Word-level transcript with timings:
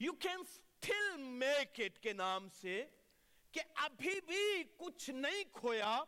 You 0.00 0.12
can 0.20 0.40
still 0.40 1.16
make 1.16 1.80
it 1.84 1.98
کے 2.02 2.12
نام 2.12 2.48
سے 2.60 2.84
کہ 3.54 3.60
ابھی 3.84 4.20
بھی 4.26 4.62
کچھ 4.76 5.08
نہیں 5.10 5.42
کھویا، 5.52 6.02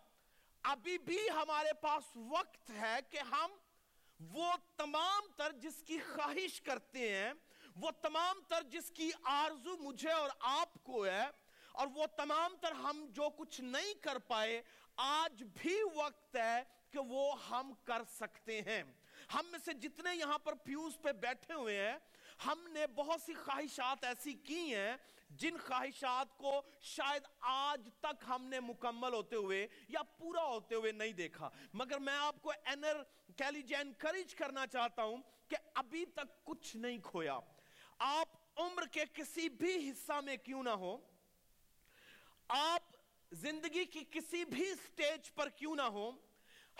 ابھی 0.65 0.97
بھی 0.99 1.18
ہمارے 1.31 1.73
پاس 1.81 2.05
وقت 2.31 2.70
ہے 2.70 2.97
کہ 3.10 3.18
ہم 3.31 3.50
وہ 4.20 4.52
تمام 4.76 5.26
تر 5.36 5.52
جس 5.63 5.83
کی 5.86 5.99
خواہش 6.07 6.60
کرتے 6.60 7.10
ہیں، 7.10 7.33
وہ 7.76 7.91
تمام 8.02 8.41
تر 8.48 8.62
جس 8.70 8.91
کی 8.91 9.11
آرزو 9.33 9.77
مجھے 9.77 10.13
اور 10.13 10.31
آپ 10.41 10.83
کو 10.85 11.05
ہے، 11.07 11.25
اور 11.73 11.87
وہ 11.95 12.07
تمام 12.17 12.57
تر 12.61 12.73
ہم 12.83 13.05
جو 13.11 13.29
کچھ 13.37 13.61
نہیں 13.61 13.95
کر 14.03 14.19
پائے، 14.27 14.63
آج 14.97 15.43
بھی 15.55 15.77
وقت 15.95 16.37
ہے 16.37 16.63
کہ 16.91 16.99
وہ 17.09 17.25
ہم 17.51 17.73
کر 17.85 18.03
سکتے 18.11 18.61
ہیں۔ 18.63 18.83
ہم 19.35 19.47
میں 19.51 19.59
سے 19.65 19.73
جتنے 19.83 20.15
یہاں 20.17 20.39
پر 20.39 20.55
پیوز 20.65 20.99
پہ 21.03 21.13
بیٹھے 21.21 21.55
ہوئے 21.55 21.77
ہیں 21.81 21.99
ہم 22.47 22.67
نے 22.69 22.87
بہت 22.87 23.21
سی 23.23 23.35
خواہشات 23.35 24.05
ایسی 24.05 24.33
کی 24.33 24.75
ہیں 24.75 24.96
جن 25.31 25.57
خواہشات 25.67 26.37
کو 26.39 26.63
شاید 26.81 27.23
آج 27.41 27.89
تک 28.00 28.25
ہم 28.29 28.45
نے 28.45 28.61
مکمل 28.61 29.13
ہوتے 29.13 29.37
ہوئے 29.37 29.67
یا 29.89 30.03
پورا 30.03 30.45
ہوتے 30.45 30.75
ہوئے 30.75 30.93
نہیں 30.93 31.13
دیکھا۔ 31.13 31.50
مگر 31.73 31.99
میں 31.99 32.14
آپ 32.14 32.42
کو 32.42 32.52
انر 32.66 33.02
کہہ 33.36 33.77
انکریج 33.78 34.34
کرنا 34.34 34.66
چاہتا 34.66 35.02
ہوں 35.02 35.23
کہ 35.48 35.56
ابھی 35.74 36.05
تک 36.05 36.45
کچھ 36.45 36.77
نہیں 36.77 36.98
کھویا۔ 36.98 37.38
آپ 37.98 38.61
عمر 38.61 38.86
کے 38.86 39.05
کسی 39.12 39.48
بھی 39.48 39.91
حصہ 39.91 40.20
میں 40.24 40.36
کیوں 40.36 40.62
نہ 40.62 40.70
ہو، 40.70 40.97
آپ 42.48 42.97
زندگی 43.33 43.84
کی 43.84 44.05
کسی 44.11 44.45
بھی 44.45 44.74
سٹیج 44.74 45.33
پر 45.34 45.48
کیوں 45.48 45.77
نہ 45.77 45.83
ہو، 45.83 46.11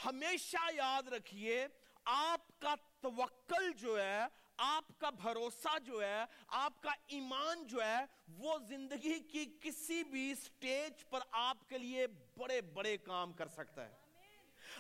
ہمیشہ 0.05 0.70
یاد 0.75 1.09
رکھیے، 1.09 1.67
آپ 2.05 2.61
کا 2.61 2.75
توکل 3.01 3.73
جو 3.73 4.01
ہے 4.03 4.27
آپ 4.65 4.84
کا 4.98 5.11
بھروسہ 5.11 5.79
جو 5.79 6.02
ہے، 6.02 6.25
آپ 6.48 6.83
کا 6.83 6.91
ایمان 7.07 7.66
جو 7.66 7.84
ہے، 7.84 8.05
وہ 8.39 8.59
زندگی 8.69 9.20
کی 9.20 9.59
کسی 9.61 10.05
بھی 10.05 10.34
سٹیج 10.34 11.05
پر 11.11 11.20
آپ 11.31 11.69
کے 11.69 11.78
لیے 11.78 12.06
بڑے 12.36 12.61
بڑے 12.61 12.97
کام 12.97 13.33
کر 13.33 13.48
سکتا 13.48 13.84
ہے۔ 13.84 13.92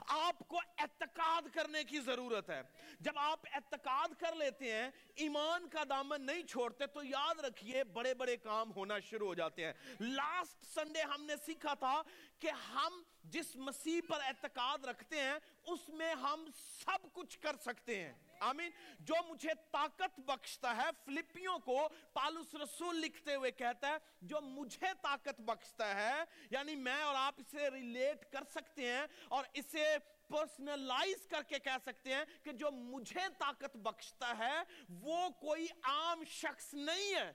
آپ 0.08 0.48
کو 0.48 0.60
اعتقاد 0.78 1.42
کرنے 1.54 1.84
کی 1.84 2.00
ضرورت 2.00 2.50
ہے۔ 2.50 2.62
جب 3.00 3.12
آپ 3.16 3.40
اعتقاد 3.52 4.08
کر 4.20 4.34
لیتے 4.34 4.72
ہیں، 4.72 4.90
ایمان 5.14 5.68
کا 5.68 5.82
دامن 5.88 6.26
نہیں 6.26 6.42
چھوڑتے، 6.42 6.86
تو 6.86 7.04
یاد 7.04 7.40
رکھیے 7.40 7.84
بڑے 7.84 8.14
بڑے 8.14 8.36
کام 8.36 8.72
ہونا 8.72 8.98
شروع 8.98 9.26
ہو 9.26 9.34
جاتے 9.34 9.64
ہیں۔ 9.64 9.72
لاسٹ 10.00 10.64
سنڈے 10.64 11.02
ہم 11.02 11.24
نے 11.24 11.34
سیکھا 11.46 11.74
تھا 11.74 12.02
کہ 12.38 12.50
ہم 12.50 13.02
جس 13.24 13.56
مسیح 13.56 14.00
پر 14.08 14.20
اعتقاد 14.24 14.84
رکھتے 14.84 15.20
ہیں، 15.20 15.38
اس 15.66 15.88
میں 15.88 16.14
ہم 16.14 16.46
سب 16.84 17.06
کچھ 17.12 17.38
کر 17.38 17.56
سکتے 17.56 18.04
ہیں۔ 18.04 18.12
آمین. 18.42 18.70
جو 19.00 19.14
مجھے 19.28 19.50
طاقت 19.70 20.20
بخشتا 20.20 20.76
ہے، 20.76 20.88
فلپیوں 21.04 21.58
کو 21.58 21.88
پالوس 22.12 22.54
رسول 22.54 22.96
لکھتے 22.96 23.34
ہوئے 23.34 23.50
کہتا 23.50 23.88
ہے، 23.88 23.96
جو 24.22 24.40
مجھے 24.40 24.86
طاقت 25.02 25.40
بخشتا 25.40 25.94
ہے 25.94 26.24
یعنی 26.50 26.76
میں 26.76 27.02
اور 27.02 27.14
آپ 27.14 27.34
اسے 27.38 27.70
ریلیٹ 27.70 28.32
کر 28.32 28.44
سکتے 28.50 28.92
ہیں 28.92 29.06
اور 29.28 29.44
اسے 29.52 29.96
پرسنلائز 30.28 31.26
کر 31.26 31.42
کے 31.42 31.58
کہہ 31.58 31.78
سکتے 31.84 32.14
ہیں 32.14 32.24
کہ 32.42 32.52
جو 32.52 32.70
مجھے 32.70 33.20
طاقت 33.38 33.76
بخشتا 33.76 34.32
ہے، 34.38 34.58
وہ 34.88 35.28
کوئی 35.28 35.66
عام 35.82 36.24
شخص 36.24 36.74
نہیں 36.74 37.14
ہے۔ 37.14 37.32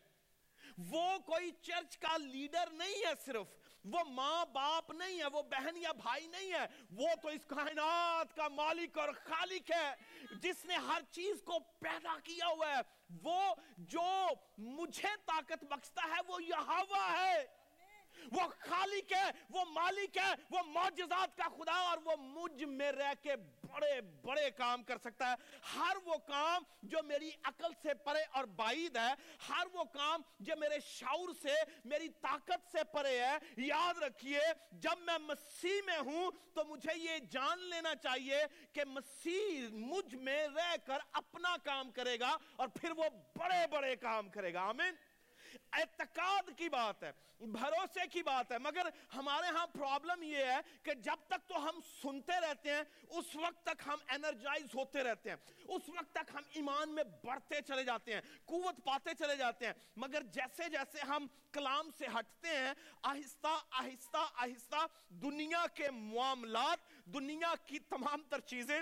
وہ 0.77 1.17
کوئی 1.17 1.51
چرچ 1.61 1.97
کا 1.97 2.17
لیڈر 2.17 2.69
نہیں 2.71 3.05
ہے 3.07 3.13
صرف۔ 3.25 3.66
وہ 3.91 4.03
ماں 4.09 4.45
باپ 4.45 4.91
نہیں 4.91 5.19
ہے، 5.19 5.25
وہ 5.25 5.41
بہن 5.41 5.77
یا 5.77 5.91
بھائی 5.91 6.27
نہیں 6.27 6.53
ہے، 6.53 6.65
وہ 6.91 7.07
تو 7.21 7.27
اس 7.27 7.45
کائنات 7.45 8.35
کا 8.35 8.47
مالک 8.47 8.97
اور 8.97 9.09
خالق 9.09 9.71
ہے، 9.71 9.93
جس 10.31 10.65
نے 10.65 10.75
ہر 10.75 11.01
چیز 11.11 11.43
کو 11.43 11.59
پیدا 11.59 12.19
کیا 12.23 12.47
ہوا 12.47 12.77
ہے۔ 12.77 12.81
وہ 13.23 13.55
جو 13.77 14.27
مجھے 14.57 15.15
طاقت 15.25 15.63
بخشتا 15.63 16.01
ہے، 16.03 16.21
وہ 16.27 16.43
یہاوا 16.43 17.11
ہے۔ 17.11 17.45
وہ 18.31 18.41
خالق 18.59 19.13
ہے، 19.13 19.31
وہ 19.49 19.65
مالک 19.65 20.17
ہے، 20.17 20.33
وہ 20.49 20.57
معجزات 20.67 21.37
کا 21.37 21.47
خدا 21.47 21.79
اور 21.89 21.97
وہ 22.05 22.15
مجھ 22.15 22.63
میں 22.63 22.91
رہ 22.91 23.13
کے 23.21 23.35
بڑے 23.77 24.01
بڑے 24.01 24.51
کام 24.51 24.83
کر 24.83 24.97
سکتا 24.97 25.31
ہے۔ 25.31 25.35
ہر 25.75 25.97
وہ 26.05 26.17
کام 26.17 26.63
جو 26.81 26.97
میری 27.03 27.31
عقل 27.43 27.71
سے 27.81 27.93
پرے 27.93 28.23
اور 28.31 28.43
بعید 28.43 28.97
ہے، 28.97 29.13
ہر 29.49 29.67
وہ 29.73 29.83
کام 29.83 30.21
جو 30.39 30.53
میرے 30.57 30.79
شعور 30.85 31.29
سے، 31.41 31.53
میری 31.85 32.09
طاقت 32.09 32.71
سے 32.71 32.83
پرے 32.83 33.19
ہے، 33.19 33.37
یاد 33.57 34.03
رکھیے، 34.03 34.39
جب 34.71 34.99
میں 34.99 35.17
مسیح 35.17 35.81
میں 35.85 35.97
ہوں 35.97 36.31
تو 36.53 36.65
مجھے 36.65 36.97
یہ 36.97 37.19
جان 37.19 37.59
لینا 37.59 37.95
چاہیے 37.95 38.43
کہ 38.73 38.85
مسیح 38.85 39.67
مجھ 39.71 40.15
میں 40.15 40.47
رہ 40.55 40.75
کر 40.85 40.97
اپنا 41.11 41.55
کام 41.63 41.91
کرے 41.91 42.19
گا 42.19 42.37
اور 42.55 42.67
پھر 42.67 42.91
وہ 42.91 43.03
بڑے 43.35 43.67
بڑے 43.67 43.95
کام 43.95 44.29
کرے 44.29 44.53
گا۔ 44.53 44.61
آمین۔ 44.61 44.95
اعتقاد 45.71 46.49
کی 46.57 46.69
بات 46.69 47.03
ہے، 47.03 47.11
بھروسے 47.39 48.07
کی 48.07 48.23
بات 48.23 48.51
ہے۔ 48.51 48.57
مگر 48.57 48.87
ہمارے 49.15 49.47
ہاں 49.47 49.67
پرابلم 49.67 50.23
یہ 50.23 50.37
ہے 50.37 50.59
کہ 50.83 50.93
جب 50.93 51.27
تک 51.27 51.47
تو 51.47 51.69
ہم 51.69 51.79
سنتے 52.01 52.39
رہتے 52.41 52.71
ہیں، 52.71 52.81
اس 53.09 53.35
وقت 53.35 53.65
تک 53.65 53.81
ہم 53.85 53.99
انرجائز 54.09 54.75
ہوتے 54.75 55.03
رہتے 55.03 55.29
ہیں۔ 55.29 55.37
اس 55.67 55.89
وقت 55.89 56.11
تک 56.11 56.31
ہم 56.33 56.41
ایمان 56.51 56.95
میں 56.95 57.03
بڑھتے 57.23 57.61
چلے 57.61 57.83
جاتے 57.83 58.13
ہیں، 58.13 58.21
قوت 58.45 58.83
پاتے 58.83 59.13
چلے 59.19 59.35
جاتے 59.35 59.65
ہیں۔ 59.65 59.73
مگر 59.95 60.21
جیسے 60.21 60.69
جیسے 60.69 61.01
ہم 61.01 61.27
کلام 61.51 61.89
سے 61.97 62.05
ہٹتے 62.07 62.47
ہیں، 62.47 62.73
آہستہ 63.01 63.55
آہستہ 63.71 64.25
آہستہ 64.33 64.85
دنیا 65.09 65.65
کے 65.73 65.91
معاملات، 65.91 67.05
دنیا 67.05 67.53
کی 67.65 67.79
تمام 67.79 68.21
تر 68.29 68.39
چیزیں 68.39 68.81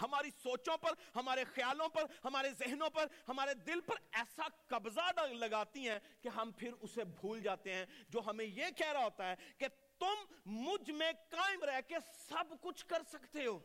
ہماری 0.00 0.30
سوچوں 0.42 0.76
پر، 0.76 0.90
ہمارے 1.16 1.44
خیالوں 1.44 1.88
پر، 1.88 2.02
ہمارے 2.24 2.50
ذہنوں 2.50 2.90
پر، 2.90 3.06
ہمارے 3.28 3.54
دل 3.54 3.80
پر 3.80 3.94
ایسا 4.12 4.42
قبضہ 4.66 5.26
لگاتی 5.32 5.88
ہیں 5.88 5.98
کہ 6.20 6.28
ہم 6.28 6.50
پھر 6.52 6.72
اسے 6.80 7.04
بھول 7.04 7.40
جاتے 7.40 7.74
ہیں۔ 7.74 7.86
جو 8.08 8.20
ہمیں 8.26 8.44
یہ 8.44 8.64
کہہ 8.76 8.92
رہا 8.92 9.04
ہوتا 9.04 9.30
ہے 9.30 9.36
کہ 9.58 9.66
تم 9.98 10.34
مجھ 10.46 10.90
میں 10.90 11.12
قائم 11.28 11.64
رہ 11.64 11.80
کے 11.88 11.94
سب 12.28 12.54
کچھ 12.60 12.86
کر 12.86 13.02
سکتے 13.12 13.46
ہو۔ 13.46 13.58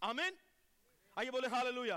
آمین؟ 0.00 0.34
آئیے 1.16 1.30
بولے 1.30 1.46
حاللویہ 1.46 1.92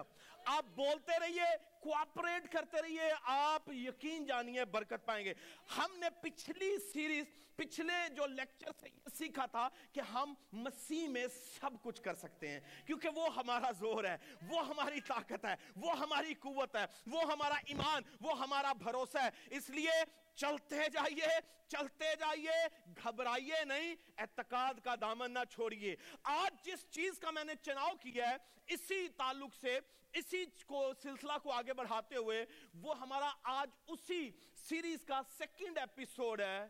آپ 0.46 0.66
بولتے 0.76 1.20
رہیے، 1.20 1.56
کوآپریٹ 1.80 2.52
کرتے 2.52 2.82
رہیے، 2.82 3.14
آپ 3.24 3.70
یقین 3.70 4.26
جانیے 4.26 4.66
برکت 4.66 5.06
پائیں 5.06 5.26
گے۔ 5.26 5.34
ہم 5.78 5.98
نے 5.98 6.10
پچھلی 6.22 6.78
سیریز 6.94 7.26
پچھلے 7.56 7.94
جو 8.10 8.26
لیکچر 8.26 8.72
سے 8.80 8.90
یہ 8.94 9.10
سیکھا 9.18 9.46
تھا 9.46 9.70
کہ 9.94 10.00
ہم 10.00 10.34
مسیح 10.54 11.08
میں 11.08 11.26
سب 11.60 11.72
کچھ 11.82 12.02
کر 12.02 12.16
سکتے 12.16 12.50
ہیں، 12.50 12.60
کیونکہ 12.86 13.10
وہ 13.16 13.36
ہمارا 13.36 13.72
زور 13.72 14.04
ہے، 14.04 14.18
وہ 14.48 14.68
ہماری 14.68 15.02
طاقت 15.02 15.46
ہے، 15.46 15.56
وہ 15.76 16.00
ہماری 16.00 16.34
قوت 16.34 16.76
ہے، 16.76 16.86
وہ 17.08 17.22
ہمارا 17.22 17.56
ایمان، 17.66 18.02
وہ 18.22 18.40
ہمارا 18.40 18.74
بھروسہ 18.74 19.18
ہے۔ 19.18 19.30
اس 19.50 19.70
لیے 19.70 20.04
چلتے 20.36 20.76
جائیے 20.94 21.28
چلتے 21.68 22.06
جائیے، 22.20 22.92
گھبرائیے 23.04 23.64
نہیں، 23.66 23.96
اعتقاد 24.18 24.74
کا 24.84 24.96
دامن 25.02 25.34
نہ 25.34 25.44
چھوڑیے۔ 25.50 25.96
آج 26.24 26.66
جس 26.66 26.86
چیز 26.90 27.20
کا 27.20 27.32
میں 27.32 27.44
نے 27.44 27.54
چناؤ 27.62 27.92
کیا 28.02 28.30
ہے، 28.30 28.36
اسی 28.68 29.08
تعلق 29.08 29.56
سے، 29.62 29.80
اسی 30.14 30.46
کو 30.66 30.92
سلسلہ 31.02 31.38
کو 31.44 31.52
آگے 31.52 31.74
بڑھاتے 31.74 32.16
ہوئے، 32.16 32.46
وہ 32.82 33.00
ہمارا 33.00 33.32
آج 33.44 33.70
اسی 33.88 34.32
سیریز 34.70 35.06
کا 35.06 35.22
سیکنڈ 35.38 35.78
ایپیسوڈ 35.78 36.42
ہے۔ 36.42 36.68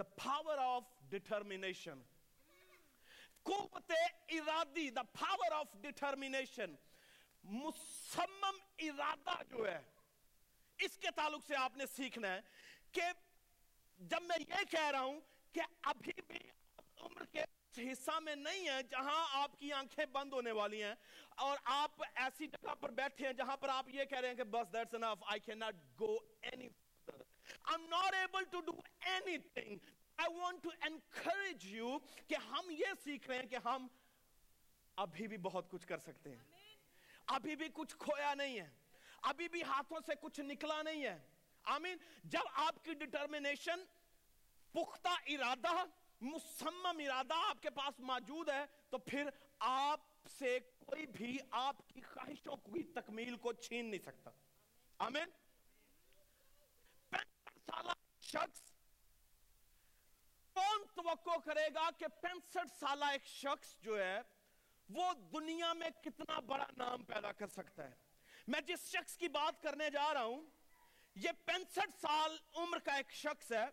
دا 0.00 0.04
پاور 0.16 0.58
آف 0.58 0.82
ڈٹرمینیشن 1.08 1.98
قوت 3.46 3.92
ارادی 4.30 4.88
دا 4.90 5.02
پاور 5.12 5.52
آف 5.52 5.74
ڈٹرمینیشن 5.80 6.74
مسمم 7.44 8.60
ارادہ 8.78 9.34
جو 9.50 9.66
ہے 9.66 9.80
اس 10.78 10.96
کے 10.98 11.10
تعلق 11.16 11.44
سے 11.46 11.56
آپ 11.56 11.76
نے 11.76 11.86
سیکھنا 11.86 12.28
ہے 12.28 12.40
کہ 12.92 13.10
جب 14.00 14.22
میں 14.22 14.38
یہ 14.40 14.64
کہہ 14.70 14.90
رہا 14.90 15.00
ہوں 15.00 15.20
کہ 15.54 15.60
ابھی 15.84 16.20
بھی 16.28 16.38
عمر 16.98 17.24
کے 17.26 17.44
حصہ 17.82 18.18
میں 18.20 18.36
نہیں 18.36 18.68
ہے 18.68 18.82
جہاں 18.90 19.24
آپ 19.32 19.58
کی 19.58 19.72
آنکھیں 19.72 20.04
بند 20.12 20.32
ہونے 20.32 20.52
والی 20.52 20.82
ہیں 20.82 20.94
اور 21.38 21.58
آپ 21.74 22.02
ایسی 22.14 22.46
جگہ 22.46 22.74
پر 22.80 22.90
بیٹھے 22.94 23.26
ہیں 23.26 23.32
جہاں 23.34 23.56
پر 23.56 23.68
آپ 23.68 23.88
یہ 23.88 24.04
کہہ 24.04 24.18
رہے 24.18 24.28
ہیں 24.28 24.36
کہ 24.36 24.44
بس 24.50 24.72
that's 24.72 24.94
enough. 24.94 25.28
I 25.34 25.38
cannot 25.40 25.84
go 25.96 26.16
any 26.44 26.68
further 26.68 26.89
I'm 27.70 27.80
not 27.80 28.14
able 28.14 28.58
to 28.58 28.72
do 28.72 28.78
anything. 29.08 29.76
I 30.24 30.32
want 30.42 30.58
to 30.64 30.92
encourage 30.92 31.80
you 31.80 31.98
کہ 32.26 32.34
ہم 32.34 32.70
یہ 32.70 32.86
سیکھ 33.04 33.28
رہے 33.28 33.38
ہیں 33.38 33.46
کہ 33.46 33.56
ہم 33.64 33.86
ابھی 34.96 35.28
بھی 35.28 35.36
بہت 35.36 35.70
کچھ 35.70 35.86
کر 35.86 35.98
سکتے 35.98 36.30
ہیں۔ 36.30 36.44
ابھی 37.26 37.56
بھی 37.56 37.68
کچھ 37.74 37.96
کھویا 37.98 38.34
نہیں 38.34 38.60
ہے۔ 38.60 38.70
ابھی 39.22 39.48
بھی 39.48 39.62
ہاتھوں 39.62 40.00
سے 40.06 40.12
کچھ 40.20 40.40
نکلا 40.40 40.82
نہیں 40.82 41.04
ہے۔ 41.04 41.18
آمین۔ 41.62 41.96
جب 42.24 42.40
آپ 42.52 42.84
کی 42.84 42.94
ڈٹرمنیشن 42.94 43.84
پختہ 44.72 45.08
ارادہ 45.08 45.84
مسمم 46.20 46.86
ارادہ 46.86 47.34
آپ 47.34 47.62
کے 47.62 47.70
پاس 47.70 48.00
موجود 48.00 48.48
ہے، 48.48 48.64
تو 48.90 48.98
پھر 48.98 49.28
آپ 49.58 50.00
سے 50.38 50.58
کوئی 50.60 51.06
بھی 51.06 51.38
آپ 51.50 51.88
کی 51.88 52.00
خواہشوں 52.00 52.56
کی 52.56 52.82
تکمیل 52.82 53.36
کو 53.36 53.52
چھین 53.52 53.86
نہیں 53.86 54.00
سکتا۔ 54.00 54.30
آمین۔ 54.98 55.39
سالہ 57.70 57.92
شخص 58.22 58.60
کون 60.56 60.84
توقع 60.94 61.36
کرے 61.44 61.68
گا 61.74 61.88
کہ 61.98 62.06
پینسٹھ 62.20 62.78
سالہ 62.78 63.04
ایک 63.12 63.26
شخص 63.26 63.74
جو 63.82 63.98
ہے 63.98 64.20
وہ 64.88 65.12
دنیا 65.32 65.72
میں 65.72 65.90
کتنا 66.02 66.38
بڑا 66.46 66.66
نام 66.76 67.02
پیدا 67.04 67.32
کر 67.32 67.46
سکتا 67.46 67.84
ہے؟ 67.84 67.94
میں 68.48 68.60
جس 68.60 68.88
شخص 68.92 69.16
کی 69.16 69.28
بات 69.28 69.62
کرنے 69.62 69.90
جا 69.90 70.12
رہا 70.14 70.22
ہوں، 70.22 70.42
یہ 71.16 71.32
پینسٹھ 71.44 72.00
سال 72.00 72.36
عمر 72.54 72.78
کا 72.78 72.94
ایک 72.94 73.12
شخص 73.12 73.52
ہے۔ 73.52 73.66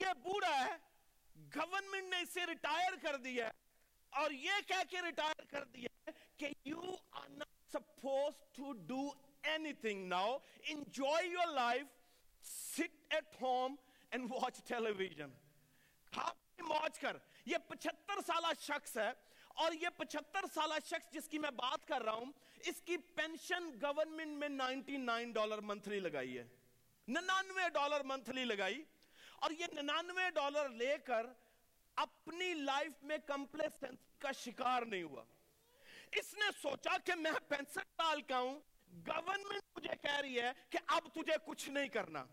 یہ 0.00 0.12
بوڑھا 0.22 0.54
ہے 0.64 0.76
گورنمنٹ 1.56 2.08
نے 2.10 2.20
اسے 2.20 2.46
ریٹائر 2.46 2.96
کر 3.02 3.16
دیا 3.24 3.48
اور 4.12 4.30
یہ 4.30 4.60
کہہ 4.68 4.82
کے 4.90 5.02
ریٹائر 5.02 5.44
کر 5.50 5.64
دیا 5.74 6.10
کہ 6.36 6.48
you 6.64 6.94
are 7.10 7.28
not 7.28 7.72
suppose 7.72 8.42
to 8.52 8.72
do 8.88 9.02
any 9.42 9.72
thing 9.72 10.06
now 10.08 10.36
enjoy 10.64 11.26
your 11.26 11.52
life 11.54 11.86
sit 12.44 13.14
at 13.14 13.40
home 13.42 13.76
and 14.12 14.32
watch 14.32 14.60
tele 14.68 14.92
vision 14.96 15.30
موج 16.60 16.98
کر 16.98 17.16
یہ 17.46 17.56
پچھتر 17.68 18.20
سالہ 18.26 18.52
شخص 18.60 18.96
ہے 18.96 19.12
اور 19.54 19.72
یہ 19.72 19.88
پچھتر 19.96 20.46
سالہ 20.54 20.78
شخص 20.86 21.12
جس 21.12 21.28
کی 21.28 21.38
میں 21.38 21.50
بات 21.56 21.86
کر 21.88 22.02
رہا 22.02 22.12
ہوں 22.14 22.32
اس 22.64 22.80
کی 22.82 22.96
پینشن 23.14 23.68
گورنمنٹ 23.82 24.38
میں 24.38 24.48
نائنٹی 24.48 24.96
نائن 24.98 25.32
ڈالر 25.32 25.60
منتھلی 25.62 26.00
لگائی 26.00 26.38
ہے 26.38 26.44
ننانوے 27.08 27.68
ڈالر 27.74 28.02
منتھلی 28.04 28.44
لگائی 28.44 28.82
اور 29.36 29.50
یہ 29.50 29.74
ننانوے 29.74 30.30
ڈالر 30.30 30.68
لے 30.74 30.96
کر 31.04 31.26
اپنی 31.96 32.52
لائف 32.54 33.02
میں 33.02 33.18
کمپلیسنس 33.26 34.06
کا 34.18 34.32
شکار 34.34 34.82
نہیں 34.82 35.02
ہوا 35.02 35.24
اس 36.12 36.32
نے 36.34 36.50
سوچا 36.62 36.96
کہ 37.04 37.14
میں 37.14 37.32
پینسٹھ 37.48 37.88
سال 37.96 38.20
کا 38.22 38.38
ہوں 38.38 38.58
گورنمنٹ 38.94 39.62
مجھے 39.76 39.96
کہہ 40.02 40.20
رہی 40.20 40.40
ہے 40.40 40.52
کہ 40.70 40.78
اب 40.86 41.08
تجھے 41.12 41.34
کچھ 41.44 41.68
نہیں 41.70 41.88
کرنا۔ 41.88 42.24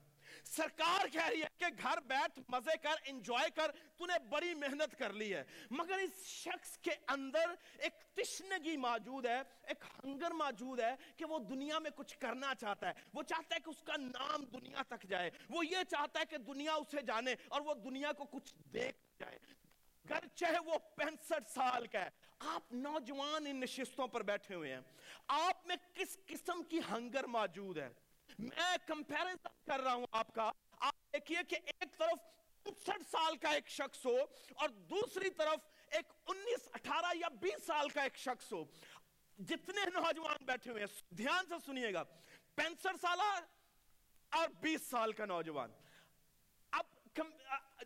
سرکار 0.43 1.07
کہہ 1.07 1.27
رہی 1.27 1.41
ہے 1.41 1.47
کہ 1.57 1.65
گھر 1.81 1.99
بیٹھ، 1.99 2.39
مزے 2.49 2.77
کر 2.77 2.95
انجوائے 3.05 3.49
کر 3.49 3.71
تو 3.97 4.05
نے 4.05 4.19
بڑی 4.19 4.53
محنت 4.53 4.99
کر 4.99 5.13
لی 5.13 5.33
ہے۔ 5.33 5.43
مگر 5.71 5.97
اس 5.97 6.25
شخص 6.25 6.77
کے 6.77 6.91
اندر 7.07 7.53
ایک 7.77 7.93
تشنگی 8.15 8.77
موجود 8.77 9.25
ہے، 9.25 9.41
ایک 9.63 9.83
ہنگر 10.03 10.31
موجود 10.31 10.79
ہے 10.79 10.95
کہ 11.17 11.25
وہ 11.25 11.39
دنیا 11.39 11.79
میں 11.79 11.91
کچھ 11.91 12.17
کرنا 12.17 12.55
چاہتا 12.55 12.87
ہے۔ 12.87 12.93
وہ 13.13 13.23
چاہتا 13.23 13.55
ہے 13.55 13.59
کہ 13.59 13.69
اس 13.69 13.83
کا 13.83 13.93
نام 13.97 14.43
دنیا 14.43 14.81
تک 14.87 15.03
جائے۔ 15.03 15.31
وہ 15.49 15.65
یہ 15.65 15.83
چاہتا 15.89 16.19
ہے 16.19 16.25
کہ 16.25 16.37
دنیا 16.37 16.73
اسے 16.73 17.01
جانے 17.01 17.35
اور 17.49 17.61
وہ 17.61 17.73
دنیا 17.73 18.11
کو 18.11 18.23
کچھ 18.23 18.53
دیکھ 18.73 18.97
جائے۔ 19.19 19.39
گرچہ 20.09 20.45
وہ 20.65 20.77
پینسٹھ 20.95 21.51
سال 21.51 21.87
کا 21.87 22.05
ہے، 22.05 22.09
آپ 22.39 22.73
نوجوان 22.73 23.47
ان 23.47 23.59
نشستوں 23.59 24.07
پر 24.07 24.23
بیٹھے 24.23 24.55
ہوئے 24.55 24.73
ہیں۔ 24.73 24.81
آپ 25.27 25.67
میں 25.67 25.75
کس 25.93 26.17
قسم 26.25 26.63
کی 26.63 26.79
ہنگر 26.91 27.23
موجود 27.23 27.77
ہے؟ 27.77 27.89
میں 28.39 28.77
کمپیرزن 28.87 29.47
کر 29.65 29.79
رہا 29.79 29.93
ہوں 29.93 30.07
آپ 30.11 30.33
کا۔ 30.33 30.51
آپ 30.71 31.13
دیکھئے 31.13 31.37
کہ 31.47 31.57
ایک 31.65 31.97
طرف 31.97 32.19
انسٹھ 32.65 33.09
سال 33.11 33.37
کا 33.37 33.49
ایک 33.49 33.69
شخص 33.69 34.05
ہو 34.05 34.17
اور 34.53 34.69
دوسری 34.69 35.29
طرف 35.29 35.59
ایک 35.89 36.13
انیس، 36.27 36.69
اٹھارہ 36.73 37.17
یا 37.17 37.27
بیس 37.27 37.65
سال 37.65 37.89
کا 37.89 38.03
ایک 38.03 38.17
شخص 38.17 38.53
ہو۔ 38.53 38.63
جتنے 39.37 39.85
نوجوان 39.85 40.45
بیٹھے 40.45 40.71
ہوئے 40.71 40.83
ہیں، 40.83 41.13
دھیان 41.13 41.45
سے 41.47 41.53
سنیے 41.65 41.93
گا۔ 41.93 42.03
پینسٹھ 42.55 43.01
سالہ 43.01 43.39
اور 44.29 44.49
بیس 44.49 44.81
سال 44.89 45.11
کا 45.11 45.25
نوجوان۔ 45.25 45.71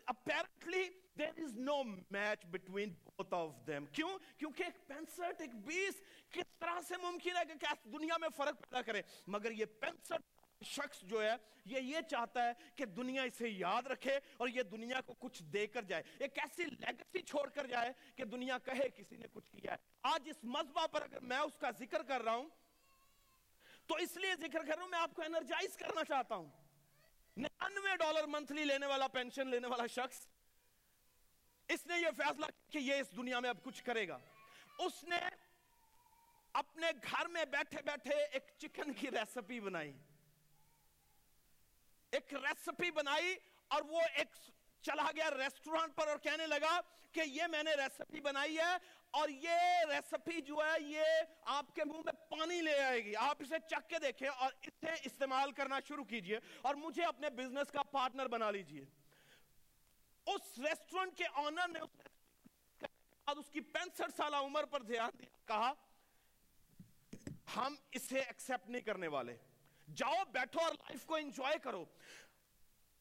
Apparently 0.05 0.83
uh, 0.83 0.89
uh, 0.89 1.05
there 1.17 1.45
is 1.45 1.51
no 1.57 1.83
match 1.85 2.43
between 2.51 2.89
both 3.05 3.33
of 3.33 3.49
them. 3.69 3.85
کیوں? 3.91 4.19
کیونکہ 4.37 4.63
ایک 4.63 4.87
پینسٹھ 4.87 5.41
ایک 5.41 5.55
بیس 5.55 6.01
کس 6.29 6.59
طرح 6.59 6.81
سے 6.87 6.93
ممکن 7.01 7.37
ہے 7.37 7.41
کہ 7.45 7.87
دنیا 7.89 8.17
میں 8.17 8.29
فرق 8.29 8.59
پیدا 8.59 8.81
کرے؟ 8.81 9.01
مگر 9.27 9.51
یہ 9.51 9.65
پینسٹھ 9.65 10.21
شخص 10.63 11.01
جو 11.01 11.23
ہے، 11.23 11.35
یہ 11.65 11.79
یہ 11.79 12.01
چاہتا 12.01 12.47
ہے 12.47 12.51
کہ 12.75 12.85
دنیا 12.85 13.21
اسے 13.21 13.49
یاد 13.49 13.87
رکھے 13.87 14.19
اور 14.37 14.47
یہ 14.47 14.63
دنیا 14.63 15.01
کو 15.01 15.13
کچھ 15.13 15.43
دے 15.43 15.67
کر 15.67 15.81
جائے۔ 15.81 16.03
ایک 16.19 16.39
ایسی 16.39 16.65
لیگسی 16.65 17.21
چھوڑ 17.21 17.49
کر 17.49 17.67
جائے 17.67 17.91
کہ 18.15 18.25
دنیا 18.25 18.57
کہے 18.57 18.89
کسی 18.89 19.17
نے 19.17 19.27
کچھ 19.33 19.51
کیا 19.51 19.71
ہے۔ 19.71 19.77
آج 20.01 20.29
اس 20.29 20.43
مذبہ 20.43 20.87
پر 20.87 21.01
اگر 21.01 21.19
میں 21.19 21.37
اس 21.37 21.57
کا 21.57 21.71
ذکر 21.71 22.03
کر 22.03 22.21
رہا 22.21 22.35
ہوں، 22.35 22.49
تو 23.87 23.95
اس 23.95 24.17
لیے 24.17 24.35
ذکر 24.35 24.59
کر 24.59 24.75
رہا 24.75 24.81
ہوں، 24.81 24.89
میں 24.89 24.99
آپ 24.99 25.13
کو 25.15 25.21
انرجائز 25.21 25.77
کرنا 25.77 26.03
چاہتا 26.03 26.35
ہوں۔ 26.35 26.64
ننانوے 27.37 27.97
ڈالر 27.97 28.25
منتھلی 28.27 28.65
لینے 28.65 28.85
والا 28.85 29.07
پینشن 29.07 29.47
لینے 29.47 29.67
والا 29.67 29.87
شخص، 29.87 30.27
اس 31.69 31.85
نے 31.85 31.99
یہ 31.99 32.07
فیصلہ 32.17 32.45
کہ 32.69 32.77
یہ 32.77 32.95
اس 32.95 33.11
دنیا 33.17 33.39
میں 33.39 33.49
اب 33.49 33.63
کچھ 33.63 33.83
کرے 33.83 34.07
گا۔ 34.07 34.17
اس 34.77 35.03
نے 35.03 35.19
اپنے 36.53 36.87
گھر 37.11 37.27
میں 37.27 37.45
بیٹھے 37.45 37.81
بیٹھے 37.81 38.15
ایک 38.25 38.51
چکن 38.57 38.93
کی 38.93 39.11
ریسپی 39.11 39.59
بنائی۔ 39.59 39.93
ایک 42.11 42.33
ریسپی 42.33 42.91
بنائی 42.91 43.35
اور 43.67 43.81
وہ 43.81 44.01
ایک 44.13 44.35
چلا 44.81 45.11
گیا 45.15 45.29
ریسٹورانٹ 45.31 45.95
پر 45.95 46.07
اور 46.07 46.17
کہنے 46.17 46.47
لگا 46.47 46.79
کہ 47.11 47.21
یہ 47.25 47.47
میں 47.47 47.63
نے 47.63 47.73
ریسپی 47.73 48.21
بنائی 48.21 48.57
ہے 48.57 48.75
اور 49.15 49.29
یہ 49.29 49.57
ریسپی 49.89 50.41
جو 50.41 50.55
ہے 50.55 50.81
یہ 50.81 51.03
آپ 51.45 51.75
کے 51.75 51.83
منہ 51.85 52.01
میں 52.05 52.13
پانی 52.13 52.61
لے 52.61 52.79
آئے 52.79 53.05
گی۔ 53.05 53.15
آپ 53.15 53.37
اسے 53.39 53.55
چک 53.67 53.89
کے 53.89 53.99
دیکھیں 53.99 54.29
اور 54.29 54.51
اسے 54.61 54.91
استعمال 55.03 55.51
کرنا 55.51 55.79
شروع 55.87 56.03
کیجیے 56.03 56.39
اور 56.61 56.75
مجھے 56.75 57.03
اپنے 57.03 57.29
بزنس 57.29 57.71
کا 57.71 57.83
پارٹنر 57.83 58.27
بنا 58.27 58.51
لیجیے۔ 58.51 58.85
اس 60.25 60.59
ریسٹورنٹ 60.59 61.17
کے 61.17 61.23
آنر 61.33 61.67
نے 61.67 61.79
اس 61.79 63.49
کی 63.51 63.61
پینسٹھ 63.61 64.15
سالہ 64.17 64.35
عمر 64.35 64.65
پر 64.65 64.81
دھیان 64.81 65.09
دیا۔ 65.19 65.37
کہا، 65.45 65.73
ہم 67.55 67.75
اسے 67.91 68.19
ایکسپٹ 68.19 68.69
نہیں 68.69 68.81
کرنے 68.81 69.07
والے۔ 69.07 69.37
جاؤ 69.95 70.23
بیٹھو 70.31 70.59
اور 70.59 70.73
لائف 70.73 71.05
کو 71.05 71.15
انجوائے 71.15 71.57
کرو۔ 71.57 71.85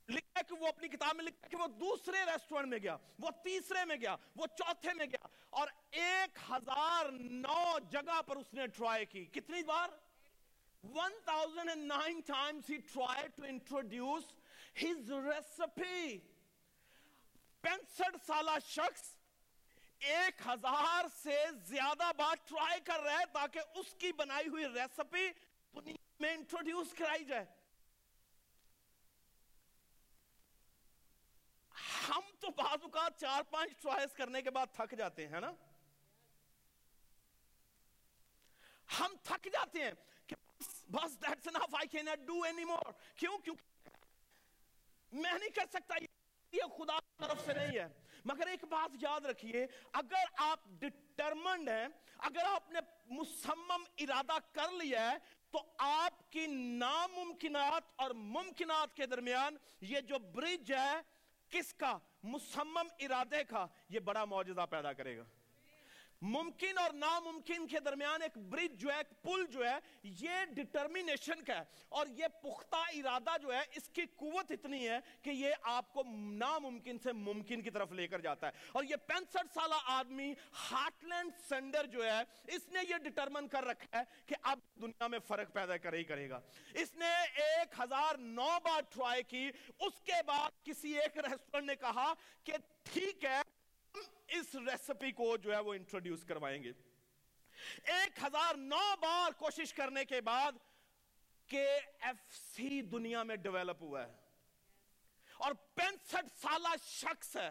لکھا 0.09 0.43
کہ 0.43 0.55
وہ 0.55 0.67
اپنی 0.67 0.89
کتاب 0.89 1.17
میں 1.17 1.25
لکھا 1.25 1.49
کہ 1.49 1.57
وہ 1.57 1.67
دوسرے 1.67 2.25
ریسٹورنٹ 2.27 2.69
میں 2.69 2.79
گیا، 2.79 2.97
وہ 3.19 3.31
تیسرے 3.43 3.85
میں 3.85 3.97
گیا، 3.97 4.17
وہ 4.37 4.47
چوتھے 4.47 4.95
میں 4.95 5.07
گیا، 5.07 5.27
اور 5.51 5.69
ایک 5.91 6.39
ہزار 6.51 7.11
نو 7.21 7.79
جگہ 7.91 8.23
پر 8.23 8.37
اس 8.37 8.55
نے 8.55 8.67
ٹرائی 8.67 9.05
کی۔ 9.05 9.25
کتنی 9.25 9.63
بار؟ 9.63 9.89
1009 10.85 12.21
times 12.23 12.67
he 12.67 12.79
tried 12.95 13.31
to 13.37 13.45
introduce 13.49 14.27
his 14.83 15.11
recipe. 15.27 16.19
پینسٹھ 17.65 18.17
سالہ 18.27 18.59
شخص 18.67 19.03
ایک 19.99 20.43
ہزار 20.47 21.05
سے 21.23 21.37
زیادہ 21.67 22.11
بار 22.17 22.35
ٹرائی 22.49 22.81
کر 22.81 23.01
رہے 23.01 23.13
ہیں 23.13 23.33
تاکہ 23.33 23.61
اس 23.75 23.95
کی 23.99 24.13
بنائی 24.13 24.49
ہوئی 24.49 24.65
ریسپی 24.65 25.29
دنیا 25.75 26.13
میں 26.21 26.33
انٹروڈیوس 26.35 26.93
کرائی 26.93 27.25
جائے۔ 27.25 27.45
ہم 32.09 32.21
تو 32.41 32.51
بعض 32.51 32.83
اوقات 32.83 33.21
چار 33.21 33.43
پانچ 33.43 33.83
ٹرائز 33.83 34.13
کرنے 34.13 34.43
کے 34.43 34.51
بعد 34.51 34.67
تھک 34.73 34.95
جاتے 34.99 35.29
ہیں 35.29 35.41
نا؟ 35.41 35.53
ہم 39.01 39.15
تھک 39.23 39.49
جاتے 39.53 39.85
ہیں 39.85 39.93
کہ 40.27 40.37
بس 40.91 41.17
that's 41.25 41.47
enough 41.55 41.75
I 41.83 41.87
cannot 41.97 42.27
do 42.31 42.43
anymore. 42.53 42.93
کیوں؟ 43.17 43.39
کیوں 43.39 43.55
میں 45.13 45.33
نہیں 45.33 45.51
کر 45.51 45.67
سکتا، 45.73 45.95
یہ 46.53 46.63
خدا 46.79 46.99
طرف 46.99 47.47
سے 47.47 47.53
نہیں 47.53 47.79
ہے۔ 47.79 47.89
مگر 48.25 48.47
ایک 48.47 48.65
بات 48.65 48.91
یاد 49.01 49.21
رکھیے، 49.21 49.67
اگر 49.93 50.25
آپ 50.37 50.61
ڈٹرمنڈ 50.65 51.69
ہیں، 51.69 51.87
اگر 52.19 52.45
آپ 52.45 52.71
نے 52.71 52.81
مسمم 53.07 53.85
ارادہ 53.99 54.39
کر 54.53 54.71
لیا 54.71 55.11
ہے، 55.11 55.17
تو 55.51 55.63
آپ 55.79 56.33
کی 56.33 56.47
ناممکنات 56.47 57.83
اور 57.97 58.11
ممکنات 58.11 58.97
کے 58.97 59.07
درمیان 59.07 59.57
یہ 59.81 60.01
جو 60.01 60.19
برج 60.19 60.73
ہے 60.73 61.01
کس 61.55 61.73
کا 61.75 61.99
مسمم 62.23 62.89
ارادے 62.99 63.45
کا 63.45 63.67
یہ 63.89 64.01
بڑا 64.01 64.25
معجزہ 64.25 64.67
پیدا 64.71 64.93
کرے 64.93 65.17
گا؟ 65.17 65.25
ممکن 66.25 66.79
اور 66.79 66.91
ناممکن 66.91 67.67
کے 67.67 67.81
درمیان 67.81 68.23
ایک 68.23 68.39
برج 68.39 68.81
جو 68.81 68.93
ہے، 68.93 68.97
ایک 68.97 69.23
پل 69.23 69.47
جو 69.47 69.67
ہے، 69.67 69.79
یہ 70.03 70.31
ڈٹرمینیشن 70.51 71.45
کا 71.45 71.59
ہے۔ 71.59 71.65
اور 71.89 72.07
یہ 72.07 72.27
پختہ 72.43 72.77
ارادہ 72.77 73.37
جو 73.43 73.55
ہے، 73.55 73.61
اس 73.77 73.89
کی 73.89 74.03
قوت 74.17 74.51
اتنی 74.51 74.89
ہے 74.89 74.99
کہ 75.23 75.31
یہ 75.31 75.55
آپ 75.63 75.93
کو 75.93 76.03
ناممکن 76.17 76.99
سے 76.99 77.13
ممکن 77.13 77.63
کی 77.63 77.71
طرف 77.71 77.93
لے 77.93 78.09
کر 78.09 78.21
جاتا 78.21 78.47
ہے۔ 78.47 78.53
اور 78.73 78.85
یہ 78.85 78.97
پینسٹھ 78.97 79.55
سالہ 79.55 79.75
آدمی 79.87 80.35
ہارٹ 80.71 81.05
لینڈ 81.05 81.33
سینڈر 81.49 81.87
جو 81.87 82.05
ہے، 82.05 82.23
اس 82.47 82.69
نے 82.69 82.81
یہ 82.89 82.97
ڈٹرمن 82.97 83.49
کر 83.49 83.65
رکھا 83.65 83.99
ہے 83.99 84.05
کہ 84.27 84.35
اب 84.43 84.59
دنیا 84.83 85.07
میں 85.07 85.19
فرق 85.19 85.53
پیدا 85.53 85.77
کرے 85.77 85.99
ہی 85.99 86.05
کرے 86.05 86.31
گا۔ 86.31 86.41
اس 86.75 86.95
نے 86.95 87.15
ایک 87.35 87.81
ہزار 87.81 88.15
نو 88.19 88.59
بار 88.65 88.81
ٹرائی 88.81 89.23
کی، 89.23 89.51
اس 89.79 90.01
کے 90.03 90.23
بعد 90.27 90.65
کسی 90.65 90.99
ایک 90.99 91.19
ریسٹورنٹ 91.19 91.67
نے 91.67 91.77
کہا 91.77 92.13
کہ 92.45 92.53
ٹھیک 92.83 93.25
ہے 93.25 93.54
اس 94.29 94.55
ریسپی 94.55 95.13
کو 95.13 95.37
جو 95.37 95.53
ہے 95.55 95.59
وہ 95.59 95.75
انٹروڈیوس 95.75 96.25
کروائیں 96.25 96.63
گے۔ 96.63 96.73
ایک 97.83 98.25
ہزار 98.25 98.55
نو 98.55 98.97
بار 99.01 99.33
کوشش 99.33 99.75
کرنے 99.75 100.05
کے 100.05 100.21
بعد 100.21 100.53
کے 101.47 101.67
ایف 102.01 102.35
سی 102.35 102.81
دنیا 102.81 103.23
میں 103.23 103.37
ڈیولپ 103.37 103.83
ہوا 103.83 104.07
ہے۔ 104.07 104.13
اور 105.35 105.53
پینسٹھ 105.75 106.41
سالہ 106.41 106.75
شخص 106.83 107.37
ہے۔ 107.37 107.51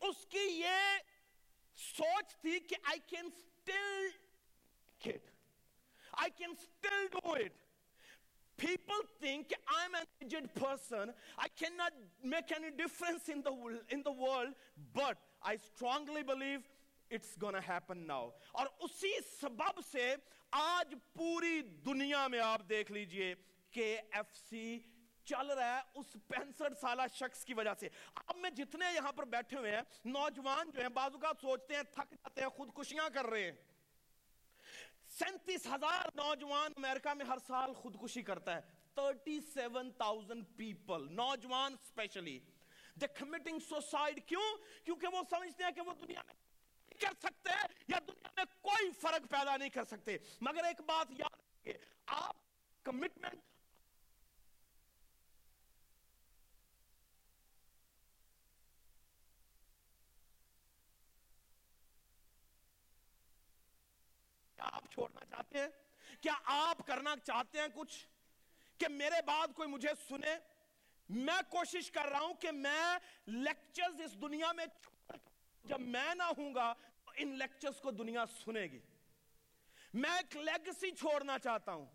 اس 0.00 0.26
کی 0.26 0.46
یہ 0.48 0.98
سوچ 1.74 2.36
تھی 2.40 2.60
کہ 2.60 2.76
I 2.82 2.98
can 3.06 3.30
still 3.36 4.08
cut 4.98 5.30
I 6.12 6.30
can 6.30 6.50
still 6.50 7.06
do 7.12 7.32
it 7.32 7.52
People 8.58 9.02
think 9.22 9.52
I'm 9.68 9.94
an 9.94 10.06
aged 10.22 10.46
person. 10.54 11.12
I 11.38 11.46
cannot 11.60 11.92
make 12.24 12.50
any 12.50 12.70
difference 12.70 13.28
in 13.28 13.42
the, 13.42 13.52
in 13.88 14.02
the 14.02 14.12
world, 14.12 14.52
but 14.94 15.27
I 15.42 15.56
strongly 15.56 16.22
believe 16.22 16.62
it's 17.10 17.36
gonna 17.44 17.62
happen 17.68 18.06
now. 18.06 18.30
اور 18.52 18.66
اسی 18.78 19.12
سبب 19.40 19.80
سے 19.92 20.14
آج 20.50 20.94
پوری 21.12 21.60
دنیا 21.60 22.28
میں 22.28 22.40
آپ 22.40 22.60
دیکھ 22.68 22.92
لیجیے 22.92 23.34
کے 23.70 24.00
ایف 24.10 24.36
سی 24.36 24.78
چل 25.24 25.46
رہا 25.46 25.76
ہے 25.76 25.82
اس 25.94 26.16
پینسٹھ 26.26 26.78
سالہ 26.80 27.02
شخص 27.14 27.44
کی 27.44 27.54
وجہ 27.54 27.74
سے۔ 27.80 27.88
اب 28.14 28.36
میں 28.36 28.50
جتنے 28.50 28.94
یہاں 28.94 29.12
پر 29.12 29.24
بیٹھے 29.24 29.56
ہوئے 29.56 29.76
ہیں، 29.76 29.82
نوجوان 30.04 30.70
جو 30.70 30.80
ہیں، 30.80 30.88
بعض 30.88 31.10
اوقات 31.12 31.36
سوچتے 31.40 31.74
ہیں، 31.74 31.82
تھک 31.82 32.10
جاتے 32.10 32.40
ہیں، 32.40 32.48
خودکشیاں 32.48 33.08
کر 33.10 33.26
رہے 33.26 33.44
ہیں۔ 33.44 33.52
سینتیس 35.18 35.66
ہزار 35.66 36.06
نوجوان 36.14 36.72
امریکہ 36.76 37.14
میں 37.14 37.26
ہر 37.26 37.38
سال 37.46 37.72
خودکشی 37.72 38.22
کرتا 38.22 38.56
ہے۔ 38.56 38.60
تھرٹی 38.94 39.40
سیون 39.40 39.90
تاؤزینڈ 39.90 40.44
پیپل 40.56 41.06
نوجوان 41.10 41.72
اسپیشلی 41.72 42.38
دے 43.00 43.06
کمٹنگ 43.06 43.58
سوسائڈ 43.58 44.26
کیوں؟ 44.26 44.56
کیونکہ 44.84 45.06
وہ 45.06 45.22
سمجھتے 45.30 45.64
ہیں 45.64 45.70
کہ 45.70 45.80
وہ 45.80 45.94
دنیا 45.94 46.22
میں 46.26 46.34
کر 47.00 47.12
سکتے 47.18 47.50
ہیں 47.50 47.66
یا 47.88 47.98
دنیا 48.08 48.28
میں 48.36 48.44
کوئی 48.60 48.90
فرق 48.90 49.30
پیدا 49.30 49.56
نہیں 49.56 49.68
کر 49.68 49.84
سکتے۔ 49.84 50.18
مگر 50.40 50.64
ایک 50.64 50.80
بات 50.80 51.06
یاد 51.10 51.34
رکھیں 51.34 51.72
آپ 52.06 52.36
کمٹمنٹ 52.82 53.40
آپ 64.58 64.84
چھوڑنا 64.90 65.24
چاہتے 65.24 65.58
ہیں؟ 65.58 65.68
کیا 66.20 66.32
آپ 66.44 66.86
کرنا 66.86 67.14
چاہتے 67.24 67.58
ہیں 67.58 67.68
کچھ؟ 67.74 68.06
کہ 68.78 68.88
میرے 68.88 69.22
بعد 69.26 69.48
کوئی 69.56 69.68
مجھے 69.68 69.88
سنے؟ 70.08 70.57
میں 71.08 71.50
کوشش 71.50 71.90
کر 71.90 72.04
رہا 72.04 72.20
ہوں 72.20 72.34
کہ 72.34 72.50
میں 72.50 72.98
لیکچرز 73.26 74.00
اس 74.00 74.22
دنیا 74.22 74.52
میں 74.52 74.66
جب 75.64 75.80
میں 75.80 76.14
نہ 76.14 76.22
ہوں 76.22 76.54
گا 76.54 76.74
تو 77.04 77.12
ان 77.16 77.38
لیکچرز 77.38 77.80
کو 77.80 77.90
دنیا 77.90 78.24
سنے 78.26 78.62
گی۔ 78.62 78.78
میں 79.94 80.10
ایک 80.10 80.36
لیگسی 80.36 80.90
چھوڑنا 80.90 81.38
چاہتا 81.38 81.72
ہوں۔ 81.72 81.86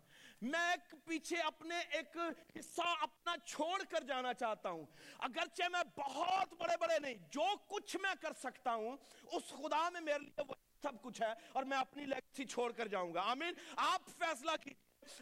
میں 0.42 0.70
ایک 0.70 0.94
پیچھے 1.04 1.36
اپنے 1.36 1.80
ایک 1.90 2.16
حصہ 2.58 2.82
اپنا 3.00 3.34
چھوڑ 3.44 3.82
کر 3.90 4.04
جانا 4.04 4.34
چاہتا 4.34 4.70
ہوں۔ 4.70 4.86
اگرچہ 5.18 5.62
میں 5.72 5.82
بہت 5.96 6.52
بڑے 6.52 6.76
بڑے 6.80 6.98
نہیں، 6.98 7.14
جو 7.14 7.46
کچھ 7.68 7.96
میں 7.96 8.14
کر 8.20 8.32
سکتا 8.32 8.74
ہوں، 8.74 8.96
اس 9.22 9.42
خدا 9.48 9.90
میں 9.90 10.00
میرے 10.00 10.18
لیے 10.18 10.42
وہ 10.48 10.54
سب 10.82 11.02
کچھ 11.02 11.22
ہے 11.22 11.32
اور 11.52 11.62
میں 11.62 11.78
اپنی 11.78 12.06
لیگسی 12.06 12.44
چھوڑ 12.44 12.72
کر 12.72 12.88
جاؤں 12.88 13.14
گا۔ 13.14 13.20
آمین۔ 13.20 13.54
آپ 13.76 14.02
فیصلہ 14.18 14.50
کی 14.60 14.70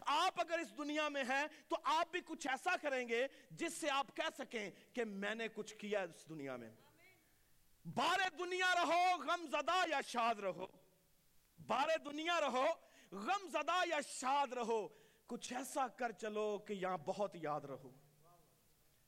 آپ 0.05 0.39
اگر 0.39 0.59
اس 0.59 0.77
دنیا 0.77 1.09
میں 1.09 1.23
ہیں 1.23 1.47
تو 1.67 1.75
آپ 1.83 2.11
بھی 2.11 2.21
کچھ 2.25 2.47
ایسا 2.47 2.75
کریں 2.81 3.07
گے 3.07 3.27
جس 3.51 3.73
سے 3.73 3.89
آپ 3.89 4.07
کہہ 4.15 4.29
سکیں 4.37 4.69
کہ 4.93 5.05
میں 5.05 5.35
نے 5.35 5.47
کچھ 5.47 5.75
کیا 5.75 6.01
اس 6.01 6.29
دنیا 6.29 6.55
میں۔ 6.55 6.71
بارے 7.85 8.35
دنیا 8.39 8.75
رہو، 8.75 9.21
غم 9.23 9.45
زدہ 9.51 9.89
یا 9.89 10.01
شاد 10.01 10.35
رہو۔ 10.35 10.67
بارے 11.67 11.97
دنیا 11.97 12.41
رہو، 12.41 12.65
غم 13.11 13.49
زدہ 13.49 13.81
یا 13.85 13.99
شاد 14.07 14.53
رہو۔ 14.53 14.87
کچھ 15.27 15.53
ایسا 15.53 15.87
کر 15.87 16.11
چلو 16.11 16.57
کہ 16.57 16.73
یہاں 16.73 16.97
بہت 16.97 17.35
یاد 17.35 17.61
رہو۔ 17.61 17.89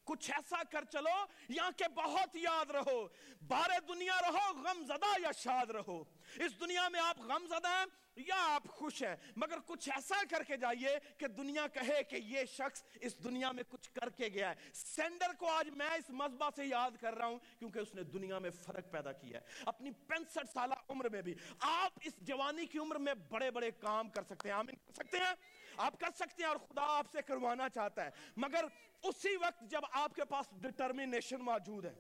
کچھ 0.06 0.32
ایسا 0.32 0.64
کر 0.72 0.84
چلو 0.84 1.26
یہاں 1.50 1.72
کے 1.78 1.84
بہت 1.96 2.36
یاد 2.36 2.72
رہو۔ 2.72 3.08
بارے 3.48 3.80
دنیا 3.88 4.22
رہو، 4.22 4.62
غم 4.62 4.84
زدہ 4.86 5.22
یا 5.22 5.32
شاد 5.32 5.70
رہو۔ 5.70 6.04
اس 6.36 6.60
دنیا 6.60 6.90
میں 6.90 7.00
آپ 7.00 7.20
غم 7.20 7.46
زدہ 7.48 7.68
ہیں 7.68 7.86
یا 8.16 8.36
آپ 8.38 8.64
خوش 8.68 9.04
ہیں۔ 9.04 9.16
مگر 9.36 9.58
کچھ 9.66 9.90
ایسا 9.90 10.16
کر 10.30 10.44
کے 10.44 10.58
جائیے 10.58 11.00
کہ 11.18 11.28
دنیا 11.28 11.68
کہے 11.68 12.04
کہ 12.04 12.16
یہ 12.16 12.46
شخص 12.46 12.84
اس 13.02 13.24
دنیا 13.24 13.52
میں 13.52 13.64
کچھ 13.70 13.92
کر 13.92 14.10
کے 14.10 14.28
گیا 14.34 14.50
ہے۔ 14.50 14.56
سینڈر 14.74 15.34
کو 15.38 15.48
آج 15.48 15.70
میں 15.70 15.90
اس 15.90 16.10
مذبح 16.10 16.50
سے 16.56 16.66
یاد 16.66 16.92
کر 17.02 17.14
رہا 17.14 17.26
ہوں 17.26 17.40
کیونکہ 17.60 17.80
اس 17.80 17.96
نے 17.96 18.04
دنیا 18.04 18.40
میں 18.40 18.50
فرق 18.50 18.92
پیدا 18.92 19.12
کیا 19.12 19.40
ہے۔ 19.40 19.46
اپنی 19.66 19.92
پینسٹھ 19.92 20.54
سالہ 20.54 20.74
عمر 20.90 21.10
میں 21.10 21.22
بھی 21.22 21.36
آپ 21.60 21.94
اس 22.02 22.14
جوانی 22.18 22.66
کی 22.66 22.80
عمر 22.80 22.96
میں 22.96 23.14
بڑے 23.14 23.52
بڑے 23.52 23.72
کام 23.72 24.10
کر 24.10 24.24
سکتے 24.24 24.50
ہیں۔ 24.50 24.56
آمین 24.56 24.76
کر 24.76 24.94
سکتے 24.94 25.18
ہیں۔ 25.18 25.65
آپ 25.78 26.00
کر 26.00 26.08
سکتے 26.16 26.44
ہیں 26.44 26.50
اور 26.50 26.58
خدا 26.58 26.82
آپ 26.88 27.06
سے 27.12 27.22
کروانا 27.22 27.70
چاہتا 27.70 28.06
ہے۔ 28.06 28.10
مگر 28.38 28.66
اسی 29.04 29.36
وقت 29.36 29.62
جب 29.62 29.82
آپ 29.92 30.16
کے 30.16 30.26
پاس 30.26 30.46
ڈٹرمینیشن 30.52 31.40
موجود 31.40 31.86
ہے 31.86 31.94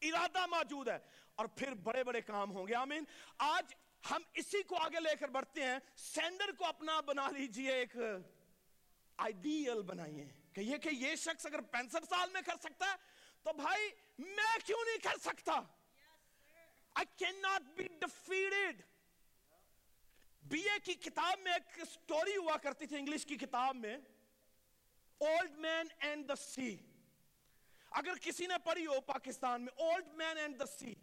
ارادہ 0.00 0.46
موجود 0.46 0.88
ہے 0.88 0.98
اور 1.34 1.46
پھر 1.46 1.74
بڑے 1.74 2.04
بڑے 2.04 2.20
کام 2.20 2.50
ہوں 2.52 2.66
گے۔ 2.68 2.74
آمین۔ 2.74 3.04
آج 3.38 3.74
ہم 4.10 4.22
اسی 4.34 4.62
کو 4.62 4.76
آگے 4.76 5.00
لے 5.00 5.16
کر 5.16 5.28
بڑھتے 5.28 5.62
ہیں۔ 5.64 5.78
سینڈر 5.96 6.52
کو 6.58 6.64
اپنا 6.64 7.00
بنا 7.00 7.30
لیجیے 7.30 7.72
ایک 7.72 7.96
آئیڈیل 9.16 9.82
بنائیے۔ 9.82 10.26
کہ 10.52 10.60
یہ 10.60 10.76
کہ 10.76 10.88
یہ 10.92 11.16
شخص 11.16 11.46
اگر 11.46 11.60
پینسٹھ 11.60 12.08
سال 12.08 12.30
میں 12.32 12.42
کر 12.42 12.56
سکتا 12.62 12.86
ہے 12.86 12.96
تو 13.42 13.52
بھائی 13.52 13.90
میں 14.18 14.66
کیوں 14.66 14.84
نہیں 14.84 14.98
کر 14.98 15.18
سکتا؟ 15.20 15.52
I 16.98 17.00
cannot 17.00 17.62
be 17.80 17.84
defeated 17.84 18.87
B 20.50 20.60
A 20.60 20.78
کی 20.84 20.94
کتاب 20.94 21.38
میں 21.38 21.52
ایک 21.52 21.84
سٹوری 21.84 22.36
ہوا 22.36 22.56
کرتی 22.56 22.86
تھی 22.86 22.96
انگلش 22.96 23.26
کی 23.26 23.36
کتاب 23.36 23.76
میں 23.76 23.96
اولڈ 25.18 25.50
مین 25.52 25.86
اینڈ 25.98 26.28
دا 26.28 26.36
سی 26.36 26.76
اگر 27.90 28.12
کسی 28.22 28.46
نے 28.46 28.54
پڑھی 28.64 28.86
ہو 28.86 29.00
پاکستان 29.00 29.64
میں 29.64 29.72
old 29.82 30.06
man 30.06 30.38
and 30.38 30.58
the 30.58 30.66
sea 30.66 30.94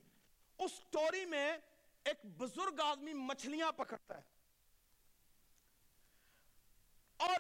us 0.58 0.72
story 0.72 1.26
میں 1.26 1.58
ایک 2.04 2.26
بزرگ 2.26 2.80
آدمی 2.80 3.14
مچھلیاں 3.14 3.72
پکڑتا 3.72 4.18
ہے۔ 4.18 4.22
اور 7.18 7.40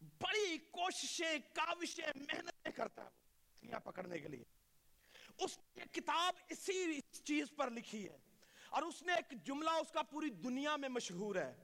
بڑی 0.00 0.58
کوششیں، 0.58 1.38
کاوشیں، 1.52 2.06
محنتیں 2.16 2.72
کرتا 2.72 3.02
ہے 3.02 3.08
مچھلیاں 3.52 3.80
پکڑنے 3.80 4.18
کے 4.18 4.28
لیے۔ 4.28 4.44
اس 5.38 5.58
کی 5.74 6.00
کتاب 6.00 6.34
اسی 6.48 7.00
چیز 7.00 7.46
پر 7.56 7.70
لکھی 7.70 8.08
ہے۔ 8.08 8.18
اور 8.70 8.82
اس 8.82 9.02
نے 9.02 9.14
ایک 9.14 9.44
جملہ 9.44 9.70
اس 9.70 9.92
کا 9.92 10.02
پوری 10.02 10.30
دنیا 10.30 10.76
میں 10.76 10.88
مشہور 10.88 11.36
ہے۔ 11.36 11.54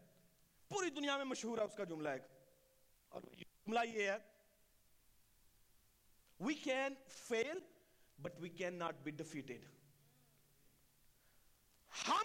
پوری 0.68 0.90
دنیا 0.90 1.16
میں 1.16 1.24
مشہور 1.24 1.58
ہے 1.58 1.62
اس 1.62 1.74
کا 1.74 1.84
جملہ 1.84 2.08
ایک۔ 2.08 2.22
اور 3.08 3.22
جملہ 3.22 3.80
یہ 3.88 4.10
ہے۔ 4.10 4.16
We 6.42 6.50
can 6.50 6.88
fail 7.32 7.56
but 8.22 8.40
we 8.40 8.48
cannot 8.62 8.92
be 8.92 9.12
defeated. 9.22 9.70
ہم 12.08 12.22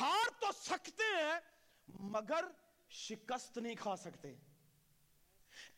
ہار 0.00 0.40
تو 0.40 0.46
سکتے 0.52 1.16
ہیں، 1.16 1.40
مگر 1.88 2.44
شکست 2.90 3.58
نہیں 3.58 3.74
کھا 3.74 3.96
سکتے۔ 3.96 4.34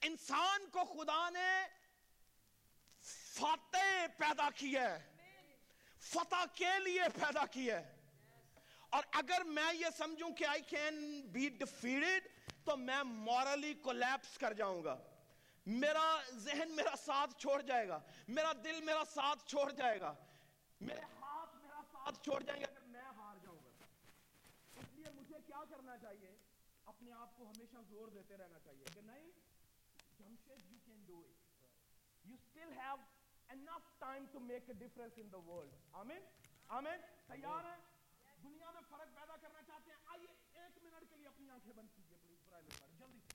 انسان 0.01 0.71
کو 0.71 0.85
خدا 0.85 1.31
نے 1.31 1.67
فاتح 3.03 4.07
پیدا 4.19 4.51
کیا 4.51 4.99
ہے۔ 4.99 5.11
فتح 5.99 6.45
کے 6.55 6.79
لیے 6.85 7.03
پیدا 7.15 7.47
کیا 7.47 7.87
ہے۔ 7.87 8.00
اور 8.91 9.05
اگر 9.13 9.45
میں 9.45 9.75
یہ 9.75 9.87
سمجھوں 9.97 10.31
کہ 10.31 10.45
آئی 10.45 10.63
کین 10.63 11.27
بی 11.33 11.49
ڈیفیڈڈ 11.49 12.29
تو 12.65 12.77
میں 12.77 13.03
مورلی 13.03 13.75
کولیپس 13.75 14.39
کر 14.39 14.53
جاؤں 14.53 14.85
گا۔ 14.85 14.99
میرا 15.67 16.21
ذہن 16.33 16.71
میرا 16.71 16.97
ساتھ 16.97 17.35
چھوڑ 17.39 17.63
جائے 17.63 17.89
گا۔ 17.89 18.01
میرا 18.29 18.53
دل 18.65 18.81
میرا 18.83 19.05
ساتھ 19.05 19.47
چھوڑ 19.47 19.73
جائے 19.73 20.01
گا۔ 20.01 20.15
میرے 20.81 21.01
ہاتھ 21.01 21.57
میرا 21.57 21.83
ساتھ 21.93 22.25
چھوڑ 22.25 22.43
جائیں 22.43 22.61
گے 22.61 22.67
اگر 22.67 22.81
میں 22.81 23.03
ہار 23.03 23.37
جاؤں 23.43 23.57
گا۔ 23.57 23.85
اس 24.77 24.93
لیے 24.93 25.11
مجھے 25.15 25.35
کیا 25.47 25.65
کرنا 25.71 25.99
چاہیے؟ 25.99 26.37
اپنے 26.87 27.13
آپ 27.13 27.37
کو 27.37 27.45
ہمیشہ 27.45 27.77
زور 27.89 28.09
دیتے 28.09 28.37
رہنا 28.37 28.59
چاہیے 28.59 28.85
کہ 28.95 29.01
نہیں، 29.01 29.31
Jamshed, 30.19 30.73
you 30.73 30.93
can 30.93 31.15
do 31.15 31.27
it. 31.27 31.37
You 32.31 32.37
still 32.37 32.87
have 32.87 33.01
enough 33.57 34.09
time 34.09 34.25
to 34.37 34.43
make 34.43 34.75
a 34.75 34.83
difference 34.83 35.27
in 35.27 35.39
the 35.39 35.49
world. 35.49 35.77
آمین؟ 35.93 36.21
آمین؟ 36.69 37.01
تیار 37.27 37.65
ہیں؟ 37.65 37.90
دنیا 38.43 38.71
میں 38.71 38.81
فرق 38.89 39.15
پیدا 39.15 39.37
کرنا 39.37 39.63
چاہتے 39.63 39.91
ہیں۔ 39.91 39.99
آئیے 40.07 40.27
ایک 40.53 40.85
منٹ 40.85 41.11
کے 41.11 41.17
لیے 41.17 41.27
اپنی 41.27 41.51
آنکھیں 41.51 41.73
بند 41.73 41.89
کیجیے 41.97 42.17
پلیز 42.23 42.39
برائے 42.47 42.63
مہربانی۔ 42.65 42.97
جلدی 42.99 43.19
سے 43.19 43.35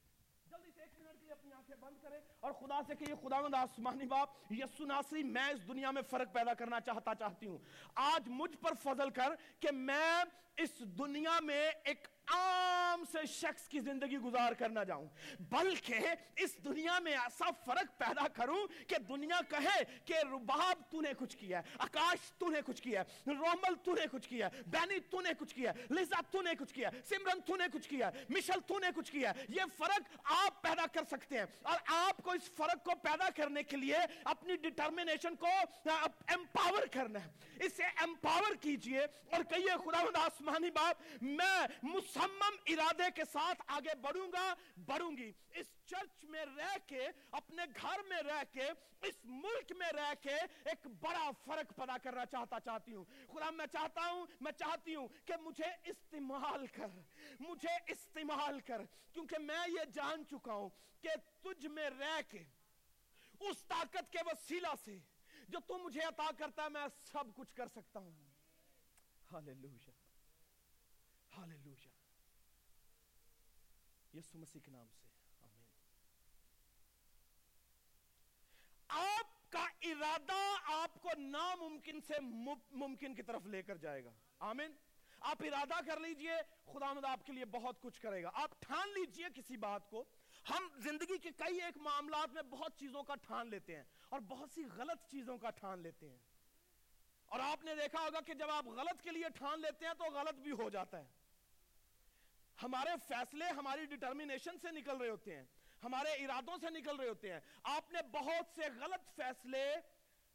جلدی 0.49 0.71
سے 0.71 0.81
ایک 0.81 0.99
منٹ 0.99 1.19
کے 1.19 1.25
لیے 1.25 1.31
اپنی 1.31 1.53
آنکھیں 1.53 1.75
بند 1.75 1.97
کریں۔ 2.01 2.21
اور 2.39 2.51
خدا 2.51 2.79
سے 2.87 2.95
کہیے 2.95 3.13
یہ 3.13 3.29
خداوند 3.29 3.53
آسمانی 3.53 4.05
باپ، 4.05 4.29
یسو 4.51 4.85
ناصری، 4.85 5.23
میں 5.23 5.49
اس 5.49 5.67
دنیا 5.67 5.91
میں 5.91 6.01
فرق 6.01 6.33
پیدا 6.33 6.53
کرنا 6.53 6.79
چاہتا 6.79 7.15
چاہتی 7.15 7.45
ہوں۔ 7.47 7.57
آج 7.95 8.27
مجھ 8.27 8.57
پر 8.57 8.73
فضل 8.83 9.09
کر 9.09 9.31
کہ 9.59 9.71
میں 9.71 10.23
اس 10.57 10.79
دنیا 10.79 11.39
میں 11.39 11.71
ایک 11.83 12.07
عام 12.27 13.03
سے 13.11 13.25
شخص 13.25 13.67
کی 13.67 13.79
زندگی 13.79 14.17
گزار 14.17 14.53
کرنا 14.53 14.83
جاؤں۔ 14.83 15.07
بلکہ 15.39 15.99
اس 16.35 16.57
دنیا 16.63 16.99
میں 16.99 17.11
ایسا 17.11 17.45
فرق 17.65 17.97
پیدا 17.97 18.27
کروں 18.27 18.67
کہ 18.87 18.95
دنیا 18.97 19.39
کہے 19.49 19.83
کہ 20.05 20.13
رباب 20.13 20.91
تو 20.91 21.01
نے 21.01 21.09
کچھ 21.17 21.37
کیا 21.37 21.59
ہے، 21.59 21.69
آکاش 21.79 22.31
تو 22.31 22.49
نے 22.49 22.59
کچھ 22.65 22.81
کیا 22.81 23.01
ہے، 23.01 23.29
رومل 23.31 23.75
تو 23.83 23.93
نے 23.93 24.01
کچھ 24.11 24.29
کیا 24.29 24.47
ہے، 24.47 24.61
بینی 24.67 24.99
تو 24.99 25.21
نے 25.21 25.29
کچھ 25.39 25.55
کیا 25.55 25.71
ہے 25.75 25.85
لیزا 25.89 26.21
تو 26.31 26.41
نے 26.41 26.51
کچھ 26.59 26.73
کیا 26.73 26.89
ہے، 26.93 27.01
سمرن 27.05 27.41
تو 27.41 27.55
نے 27.55 27.63
کچھ 27.73 27.89
کیا 27.89 28.09
ہے، 28.13 28.25
مشل 28.29 28.59
تو 28.67 28.79
نے 28.79 28.87
کچھ 28.95 29.11
کیا 29.11 29.31
ہے۔ 29.35 29.45
یہ 29.49 29.61
فرق 29.77 30.17
آپ 30.23 30.61
پیدا 30.61 30.85
کر 30.93 31.01
سکتے 31.11 31.37
ہیں۔ 31.37 31.45
اور 31.61 31.79
آپ 31.85 32.17
کو 32.23 32.31
اس 32.31 32.51
فرق 32.57 32.83
کو 32.83 32.91
پیدا 33.03 33.29
کرنے 33.35 33.63
کے 33.63 33.77
لیے 33.77 33.97
اپنی 34.23 34.55
ڈٹرمنیشن 34.55 35.35
کو 35.35 35.47
امپاور 36.27 36.87
کرنا 36.91 37.25
ہے۔ 37.25 37.29
اسے 37.59 37.83
امپاور 37.83 38.55
کیجیے 38.61 38.99
اور 39.01 39.43
کہیے، 39.43 39.71
خداوند 39.85 40.15
آسمانی 40.45 40.69
باپ 40.71 41.01
میں 41.21 41.65
مصمم 41.83 42.55
ارادے 42.67 43.09
کے 43.15 43.23
ساتھ 43.31 43.61
آگے 43.67 43.95
بڑھوں 44.01 44.27
گا، 44.33 44.53
بڑھوں 44.85 45.17
گی۔ 45.17 45.31
اس 45.49 45.67
چرچ 45.85 46.23
میں 46.23 46.45
رہ 46.45 46.75
کے، 46.87 47.07
اپنے 47.31 47.63
گھر 47.81 48.03
میں 48.09 48.21
رہ 48.23 48.43
کے، 48.51 48.67
اس 49.01 49.25
ملک 49.25 49.71
میں 49.71 49.91
رہ 49.91 50.13
کے 50.21 50.35
ایک 50.65 50.87
بڑا 51.01 51.29
فرق 51.45 51.75
پیدا 51.75 51.97
کرنا 51.97 52.25
چاہتا، 52.25 52.59
چاہتی 52.59 52.93
ہوں۔ 52.93 53.05
خدا، 53.33 53.49
میں 53.49 53.65
چاہتا 53.71 54.09
ہوں، 54.11 54.25
میں 54.41 54.51
چاہتی 54.51 54.95
ہوں 54.95 55.07
کہ 55.25 55.41
مجھے 55.41 55.71
استعمال 55.83 56.67
کر، 56.67 56.87
مجھے 57.39 57.75
استعمال 57.87 58.59
کر، 58.59 58.81
کیونکہ 59.13 59.37
میں 59.39 59.67
یہ 59.67 59.91
جان 59.93 60.25
چکا 60.25 60.53
ہوں 60.53 60.69
کہ 61.01 61.15
تجھ 61.41 61.67
میں 61.67 61.89
رہ 61.89 62.21
کے، 62.29 62.43
اس 63.39 63.63
طاقت 63.67 64.11
کے 64.11 64.19
وسیلہ 64.25 64.73
سے 64.85 64.97
جو 65.47 65.59
تو 65.59 65.77
مجھے 65.77 66.01
عطا 66.01 66.29
کرتا 66.37 66.63
ہے، 66.63 66.69
میں 66.69 66.87
سب 67.11 67.35
کچھ 67.35 67.53
کر 67.55 67.67
سکتا 67.67 67.99
ہوں۔ 67.99 68.13
ہالیلویہ 69.31 69.94
ہالیلویہ 71.37 71.93
یسو 74.13 74.37
مسیح 74.37 74.61
کے 74.65 74.71
نام 74.71 74.87
سے 74.89 75.07
آمین 75.41 75.63
آپ 78.89 79.51
کا 79.51 79.65
ارادہ 79.83 80.41
آپ 80.73 81.01
کو 81.01 81.09
ناممکن 81.19 81.99
سے 82.01 82.19
ممکن 82.73 83.15
کی 83.15 83.21
طرف 83.21 83.45
لے 83.45 83.61
کر 83.61 83.77
جائے 83.77 84.03
گا 84.03 84.11
آمین 84.39 84.75
آپ 85.21 85.43
ارادہ 85.43 85.79
کر 85.85 85.99
لیجیے 85.99 86.35
خدا 86.65 86.91
مد 86.93 87.05
آپ 87.05 87.25
کے 87.25 87.33
لیے 87.33 87.45
بہت 87.51 87.81
کچھ 87.81 87.99
کرے 88.01 88.21
گا 88.23 88.29
آپ 88.33 88.59
ٹھان 88.61 88.89
لیجیے 88.89 89.27
کسی 89.35 89.57
بات 89.57 89.89
کو 89.89 90.03
ہم 90.45 90.67
زندگی 90.77 91.17
کے 91.17 91.29
کئی 91.37 91.61
ایک 91.61 91.77
معاملات 91.77 92.33
میں 92.33 92.43
بہت 92.49 92.77
چیزوں 92.79 93.03
کا 93.03 93.15
ٹھان 93.21 93.49
لیتے 93.49 93.75
ہیں 93.75 93.83
اور 94.09 94.19
بہت 94.27 94.51
سی 94.51 94.63
غلط 94.75 95.09
چیزوں 95.11 95.37
کا 95.37 95.49
ٹھان 95.49 95.79
لیتے 95.79 96.09
ہیں 96.09 96.17
اور 97.31 97.39
آپ 97.39 97.63
نے 97.63 97.75
دیکھا 97.75 98.01
ہوگا 98.01 98.19
کہ 98.21 98.33
جب 98.33 98.49
آپ 98.49 98.67
غلط 98.75 99.01
کے 99.03 99.11
لیے 99.11 99.29
ٹھان 99.35 99.61
لیتے 99.61 99.85
ہیں 99.85 99.93
تو 99.93 100.11
غلط 100.13 100.39
بھی 100.39 100.51
ہو 100.51 100.69
جاتا 100.69 100.99
ہے 100.99 101.24
ہمارے 102.63 102.89
فیصلے 103.07 103.45
ہماری 103.45 103.85
ڈیٹرمینیشن 103.85 104.57
سے 104.61 104.71
نکل 104.71 104.97
رہے 104.97 105.09
ہوتے 105.09 105.35
ہیں، 105.35 105.43
ہمارے 105.83 106.09
ارادوں 106.09 106.57
سے 106.57 106.69
نکل 106.69 106.95
رہے 106.95 107.09
ہوتے 107.09 107.33
ہیں۔ 107.33 107.39
آپ 107.63 107.91
نے 107.91 108.01
بہت 108.01 108.55
سے 108.55 108.61
غلط 108.79 109.15
فیصلے 109.15 109.75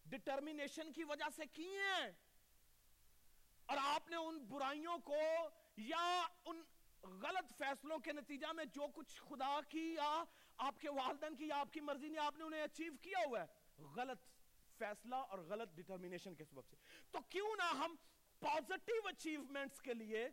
ڈیٹرمینیشن 0.05 0.93
کی 0.93 1.05
وجہ 1.05 1.29
سے 1.37 1.43
کیے 1.47 1.79
ہیں۔ 1.79 2.11
اور 3.67 3.77
آپ 3.81 4.09
نے 4.09 4.17
ان 4.17 4.39
برائیوں 4.39 4.99
کو 4.99 5.19
یا 5.77 6.27
ان 6.45 6.63
غلط 7.03 7.59
فیصلوں 7.59 7.99
کے 7.99 8.13
نتیجہ 8.13 8.47
میں 8.47 8.65
جو 8.65 8.87
کچھ 8.95 9.23
خدا 9.23 9.61
کی 9.69 9.95
یا 9.95 10.25
آپ 10.57 10.81
کے 10.81 10.91
والدین 10.91 11.37
کی 11.37 11.47
یا 11.47 11.57
آپ 11.57 11.73
کی 11.73 11.81
مرضی 11.81 12.09
نے 12.09 12.19
آپ 12.19 12.37
نے 12.37 12.45
انہیں 12.45 12.63
اچیو 12.63 12.93
کیا 13.03 13.19
ہوا 13.27 13.41
ہے۔ 13.41 13.47
غلط 13.79 14.21
فیصلہ 14.79 15.15
اور 15.15 15.39
غلط 15.39 15.69
ڈیٹرمینیشن 15.75 16.35
کے 16.35 16.45
سبب 16.45 16.67
سے۔ 16.71 16.77
تو 17.11 17.19
کیوں 17.29 17.57
نہ 17.57 17.63
ہم 17.63 17.97
پازیٹیو 18.41 19.09
اچیومنٹس 19.09 19.81
کے 19.81 19.95
لیے 19.95 20.29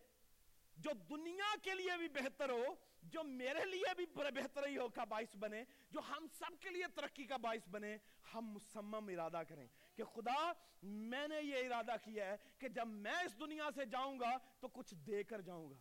جو 0.78 0.92
دنیا 1.10 1.56
کے 1.64 1.74
لیے 1.74 1.98
بھی 1.98 2.08
بہتر 2.08 2.50
ہو، 2.50 2.76
جو 3.04 3.24
میرے 3.24 3.66
لیے 3.66 3.94
بھی 3.96 4.06
بہتر 4.06 4.68
ہی 4.68 4.78
ہو 4.78 4.90
کا 4.90 5.04
باعث 5.04 5.36
بنے، 5.36 5.64
جو 5.92 6.00
ہم 6.00 6.28
سب 6.40 6.62
کے 6.62 6.70
لیے 6.70 6.84
ترقی 6.96 7.26
کا 7.26 7.38
باعث 7.38 7.70
بنے، 7.70 7.98
ہم 8.34 8.46
مسمم 8.46 9.08
ارادہ 9.08 9.42
کریں 9.48 9.68
کہ 9.96 10.04
خدا، 10.04 10.54
میں 10.84 11.28
نے 11.28 11.42
یہ 11.42 11.58
ارادہ 11.58 11.96
کیا 12.04 12.26
ہے 12.26 12.36
کہ 12.58 12.68
جب 12.68 12.88
میں 12.88 13.24
اس 13.26 13.40
دنیا 13.40 13.70
سے 13.76 13.86
جاؤں 13.86 14.20
گا 14.20 14.38
تو 14.60 14.68
کچھ 14.68 14.96
دے 14.96 15.24
کر 15.24 15.42
جاؤں 15.42 15.70
گا۔ 15.70 15.76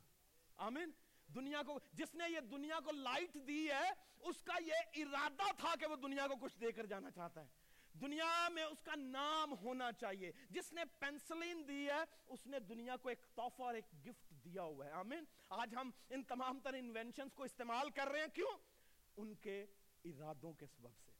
آمین۔ 0.56 0.90
دنیا 1.34 1.62
کو، 1.62 1.78
جس 1.92 2.14
نے 2.14 2.24
یہ 2.28 2.40
دنیا 2.40 2.80
کو 2.84 2.92
لائٹ 2.92 3.34
دی 3.34 3.70
ہے، 3.70 3.90
اس 4.20 4.42
کا 4.42 4.54
یہ 4.62 4.74
ارادہ 4.96 5.52
تھا 5.58 5.74
کہ 5.80 5.86
وہ 5.86 5.96
دنیا 5.96 6.26
کو 6.26 6.34
کچھ 6.36 6.58
دے 6.60 6.72
کر 6.72 6.86
جانا 6.86 7.10
چاہتا 7.10 7.40
ہے۔ 7.40 7.46
دنیا 8.00 8.48
میں 8.48 8.62
اس 8.62 8.82
کا 8.82 8.94
نام 8.94 9.52
ہونا 9.52 9.92
چاہیے۔ 9.92 10.32
جس 10.50 10.72
نے 10.72 10.84
پینسلین 10.98 11.68
دی 11.68 11.86
ہے، 11.86 12.04
اس 12.26 12.46
نے 12.46 12.58
دنیا 12.58 12.96
کو 12.96 13.08
ایک 13.08 13.18
تحفہ 13.34 13.62
اور 13.62 13.74
ایک 13.74 14.06
گفٹ 14.06 14.25
دیا 14.46 14.62
ہوا 14.62 14.86
ہے۔ 14.86 14.90
آمین۔ 14.90 15.24
آج 15.48 15.74
ہم 15.74 15.90
ان 16.10 16.22
تمام 16.22 16.60
تر 16.60 16.74
انوینشنز 16.74 17.34
کو 17.34 17.42
استعمال 17.42 17.90
کر 17.90 18.08
رہے 18.08 18.20
ہیں۔ 18.20 18.26
کیوں؟ 18.26 18.58
ان 19.16 19.34
کے 19.34 19.66
ارادوں 20.04 20.52
کے 20.52 20.66
سبب 20.66 20.90
سے۔ 21.04 21.12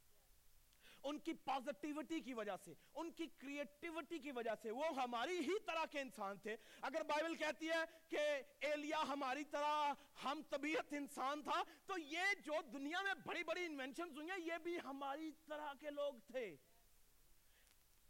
ان 1.03 1.19
کی 1.19 1.33
پازیٹیوٹی 1.33 2.19
کی 2.19 2.33
وجہ 2.33 2.51
سے۔ 2.65 2.73
ان 2.95 3.11
کی 3.11 3.27
کریٹیوٹی 3.27 4.19
کی 4.19 4.31
وجہ 4.31 4.51
سے۔ 4.61 4.71
وہ 4.71 4.85
ہماری 5.03 5.39
ہی 5.39 5.59
طرح 5.65 5.85
کے 5.85 5.99
انسان 5.99 6.37
تھے۔ 6.37 6.55
اگر 6.81 7.03
بائبل 7.03 7.35
کہتی 7.35 7.69
ہے 7.69 7.83
کہ 8.09 8.19
ایلیا 8.61 9.03
ہماری 9.07 9.43
طرح 9.43 9.93
ہم 10.23 10.41
طبیعت 10.49 10.93
انسان 10.93 11.43
تھا، 11.43 11.63
تو 11.85 11.93
یہ 11.97 12.21
جو 12.45 12.53
دنیا 12.73 13.01
میں 13.01 13.13
بڑی 13.25 13.43
بڑی 13.43 13.65
انوینشنز 13.65 14.17
ہوئی 14.17 14.29
ہیں، 14.29 14.39
یہ 14.39 14.57
بھی 14.63 14.79
ہماری 14.79 15.31
طرح 15.47 15.73
کے 15.79 15.89
لوگ 15.89 16.13
تھے۔ 16.31 16.55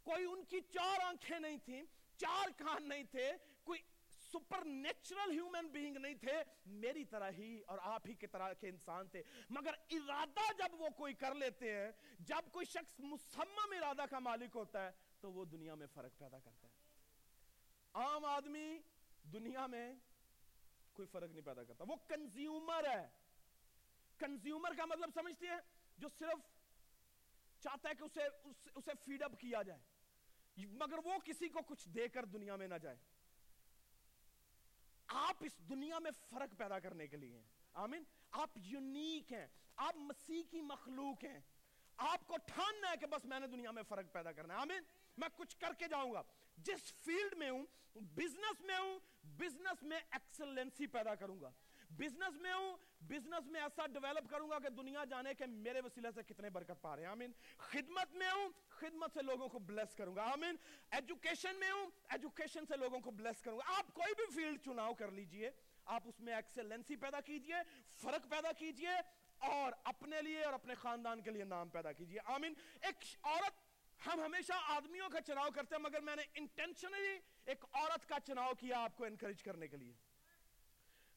کوئی 0.02 0.24
ان 0.24 0.44
کی 0.44 0.60
چار 0.60 1.00
آنکھیں 1.00 1.40
نہیں 1.40 1.56
تھیں، 1.56 1.82
چار 2.16 2.48
کان 2.56 2.88
نہیں 2.88 3.04
تھے 3.04 3.32
سپر 4.32 4.64
نیچرل 4.64 5.30
ہیومن 5.30 5.68
بینگ 5.68 5.96
نہیں 5.96 6.14
تھے، 6.14 6.42
میری 6.66 7.04
طرح 7.04 7.30
ہی 7.30 7.60
اور 7.66 7.78
آپ 7.82 8.06
ہی 8.06 8.14
کے 8.14 8.26
طرح 8.26 8.52
کے 8.52 8.68
انسان 8.68 9.08
تھے۔ 9.08 9.22
مگر 9.50 9.74
ارادہ 9.90 10.52
جب 10.58 10.80
وہ 10.80 10.88
کوئی 10.88 11.14
کر 11.14 11.34
لیتے 11.34 11.76
ہیں، 11.76 11.92
جب 12.18 12.52
کوئی 12.52 12.66
شخص 12.66 13.00
مسمم 13.00 13.72
ارادہ 13.72 14.02
کا 14.10 14.18
مالک 14.18 14.56
ہوتا 14.56 14.86
ہے، 14.86 14.90
تو 15.20 15.32
وہ 15.32 15.44
دنیا 15.44 15.74
میں 15.74 15.86
فرق 15.94 16.18
پیدا 16.18 16.38
کرتا 16.38 16.68
ہے۔ 16.68 16.72
عام 17.94 18.24
آدمی 18.24 18.78
دنیا 19.32 19.66
میں 19.66 19.94
کوئی 20.92 21.08
فرق 21.08 21.30
نہیں 21.30 21.46
پیدا 21.46 21.64
کرتا۔ 21.64 21.84
وہ 21.88 21.96
کنزیومر 22.08 22.84
ہے۔ 22.90 23.08
کنزیومر 24.18 24.70
کا 24.76 24.84
مطلب 24.84 25.10
سمجھتے 25.14 25.46
ہیں، 25.46 25.58
جو 25.98 26.08
صرف 26.18 26.38
چاہتا 27.60 27.88
ہے 27.88 27.94
کہ 27.94 28.04
اسے 28.04 28.50
اسے 28.74 28.90
فیڈ 29.04 29.22
اپ 29.22 29.40
کیا 29.40 29.62
جائے۔ 29.62 29.80
مگر 30.56 30.98
وہ 31.04 31.18
کسی 31.24 31.48
کو 31.48 31.58
کچھ 31.62 31.88
دے 31.88 32.08
کر 32.08 32.24
دنیا 32.24 32.56
میں 32.56 32.68
نہ 32.68 32.74
جائے۔ 32.74 32.96
آپ 35.08 35.36
اس 35.40 35.58
دنیا 35.58 35.98
میں 35.98 36.10
فرق 36.30 36.58
پیدا 36.58 36.78
کرنے 36.78 37.06
کے 37.06 37.16
لیے 37.16 37.36
ہیں۔ 37.36 37.44
آمین۔ 37.72 38.04
آپ 38.30 38.50
یونیک 38.54 39.32
ہیں۔ 39.32 39.46
آپ 39.76 39.96
مسیح 39.96 40.42
کی 40.50 40.60
مخلوق 40.60 41.24
ہیں۔ 41.24 41.40
آپ 41.96 42.26
کو 42.26 42.36
ٹھاننا 42.46 42.90
ہے 42.90 42.96
کہ 42.96 43.06
بس 43.06 43.24
میں 43.24 43.40
نے 43.40 43.46
دنیا 43.46 43.70
میں 43.70 43.82
فرق 43.82 44.12
پیدا 44.12 44.32
کرنا 44.32 44.54
ہے۔ 44.54 44.58
آمین۔ 44.58 44.82
میں 45.16 45.28
کچھ 45.36 45.56
کر 45.56 45.72
کے 45.78 45.88
جاؤں 45.88 46.12
گا۔ 46.12 46.22
جس 46.56 46.94
فیلڈ 47.04 47.34
میں 47.36 47.50
ہوں، 47.50 47.66
بزنس 47.94 48.60
میں 48.60 48.78
ہوں، 48.78 48.98
بزنس 49.24 49.82
میں 49.82 50.00
ایکسلنسی 50.10 50.86
پیدا 50.86 51.14
کروں 51.14 51.40
گا۔ 51.40 51.50
بزنس 51.90 52.40
میں 52.40 52.54
ہوں 52.54 52.76
بزنس 53.00 53.46
میں 53.46 53.60
ایسا 53.60 53.86
ڈیویلپ 53.86 54.30
کروں 54.30 54.50
گا 54.50 54.58
کہ 54.58 54.68
دنیا 54.68 55.04
جانے 55.04 55.34
کہ 55.34 55.46
میرے 55.46 55.80
وسیلہ 55.80 56.08
سے 56.14 56.22
کتنے 56.22 56.50
برکت 56.50 56.80
پا 56.80 56.96
رہے 56.96 57.02
ہیں۔ 57.02 57.10
آمین۔ 57.10 57.32
خدمت 57.56 58.14
میں 58.14 58.30
ہوں، 58.30 58.48
خدمت 58.68 59.10
سے 59.14 59.22
لوگوں 59.22 59.48
کو 59.48 59.58
بلیس 59.58 59.94
کروں 59.94 60.16
گا۔ 60.16 60.22
آمین۔ 60.22 60.56
ایڈوکیشن 60.90 61.56
میں 61.56 61.70
ہوں 61.70 61.90
ایڈوکیشن 62.08 62.66
سے 62.66 62.76
لوگوں 62.76 63.00
کو 63.00 63.10
بلیس 63.10 63.42
کروں 63.42 63.58
گا۔ 63.58 63.78
آپ 63.78 63.94
کوئی 63.94 64.14
بھی 64.14 64.24
فیلڈ 64.34 64.60
چناؤ 64.64 64.94
کر 64.94 65.10
لیجیے۔ 65.10 65.50
آپ 65.84 66.02
اس 66.04 66.20
میں 66.20 66.34
ایکسلنسی 66.34 66.96
پیدا 66.96 67.20
کیجیے، 67.20 67.54
فرق 67.96 68.30
پیدا 68.30 68.52
کیجیے 68.52 68.94
اور 69.38 69.72
اپنے 69.84 70.22
لیے 70.22 70.42
اور 70.42 70.52
اپنے 70.52 70.74
خاندان 70.74 71.22
کے 71.22 71.30
لیے 71.30 71.44
نام 71.44 71.68
پیدا 71.68 71.92
کیجیے۔ 71.92 72.18
آمین۔ 72.24 72.54
ایک 72.82 73.04
عورت، 73.22 73.68
ہم 74.06 74.20
ہمیشہ 74.20 74.52
آدمیوں 74.64 75.08
کا 75.10 75.20
چناؤ 75.20 75.48
کرتے 75.54 75.74
ہیں، 75.76 75.82
مگر 75.82 76.00
میں 76.00 76.16
نے 76.16 76.22
انٹینشنلی 76.34 77.18
ایک 77.44 77.64
عورت 77.72 78.08
کا 78.08 78.16
چناؤ 78.26 78.52
کیا 78.54 78.78
آپ 78.78 78.96
کو 78.96 79.04
انکریج 79.04 79.42
کرنے 79.42 79.68
کے 79.68 79.76
لیے۔ 79.76 80.07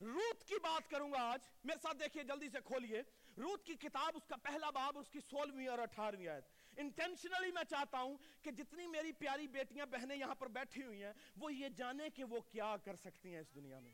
روت 0.02 0.44
کی 0.44 0.56
بات 0.64 0.90
کروں 0.90 1.12
گا 1.12 1.18
آج۔ 1.20 1.40
میرے 1.64 1.80
ساتھ 1.82 1.98
دیکھیے، 1.98 2.24
جلدی 2.24 2.50
سے 2.50 2.58
کھولیے۔ 2.66 3.02
روت 3.38 3.66
کی 3.66 3.76
کتاب، 3.76 4.12
اس 4.16 4.28
کا 4.28 4.36
پہلا 4.36 4.70
باب 4.70 4.98
اس 4.98 5.10
کی 5.10 5.20
سولہویں 5.20 5.68
اور 5.68 5.80
اٹھارویں 5.80 6.28
آیت۔ 6.28 6.44
انٹینشنلی 6.78 7.52
میں 7.52 7.64
چاہتا 7.64 8.02
ہوں 8.02 8.18
کہ 8.42 8.52
جتنی 8.52 8.88
میری 8.88 9.12
پیاری 9.12 9.48
بیٹیاں، 9.48 9.86
بہنیں 9.86 10.16
یہاں 10.16 10.36
پر 10.36 10.48
بیٹھی 10.48 10.84
ہوئی 10.84 11.04
ہیں، 11.04 11.14
وہ 11.38 11.54
یہ 11.54 11.70
جانے 11.70 12.10
کہ 12.10 12.24
وہ 12.24 12.40
کیا 12.40 12.76
کر 12.84 12.96
سکتی 12.96 13.34
ہیں 13.34 13.40
اس 13.40 13.56
دنیا 13.56 13.80
میں۔ 13.80 13.92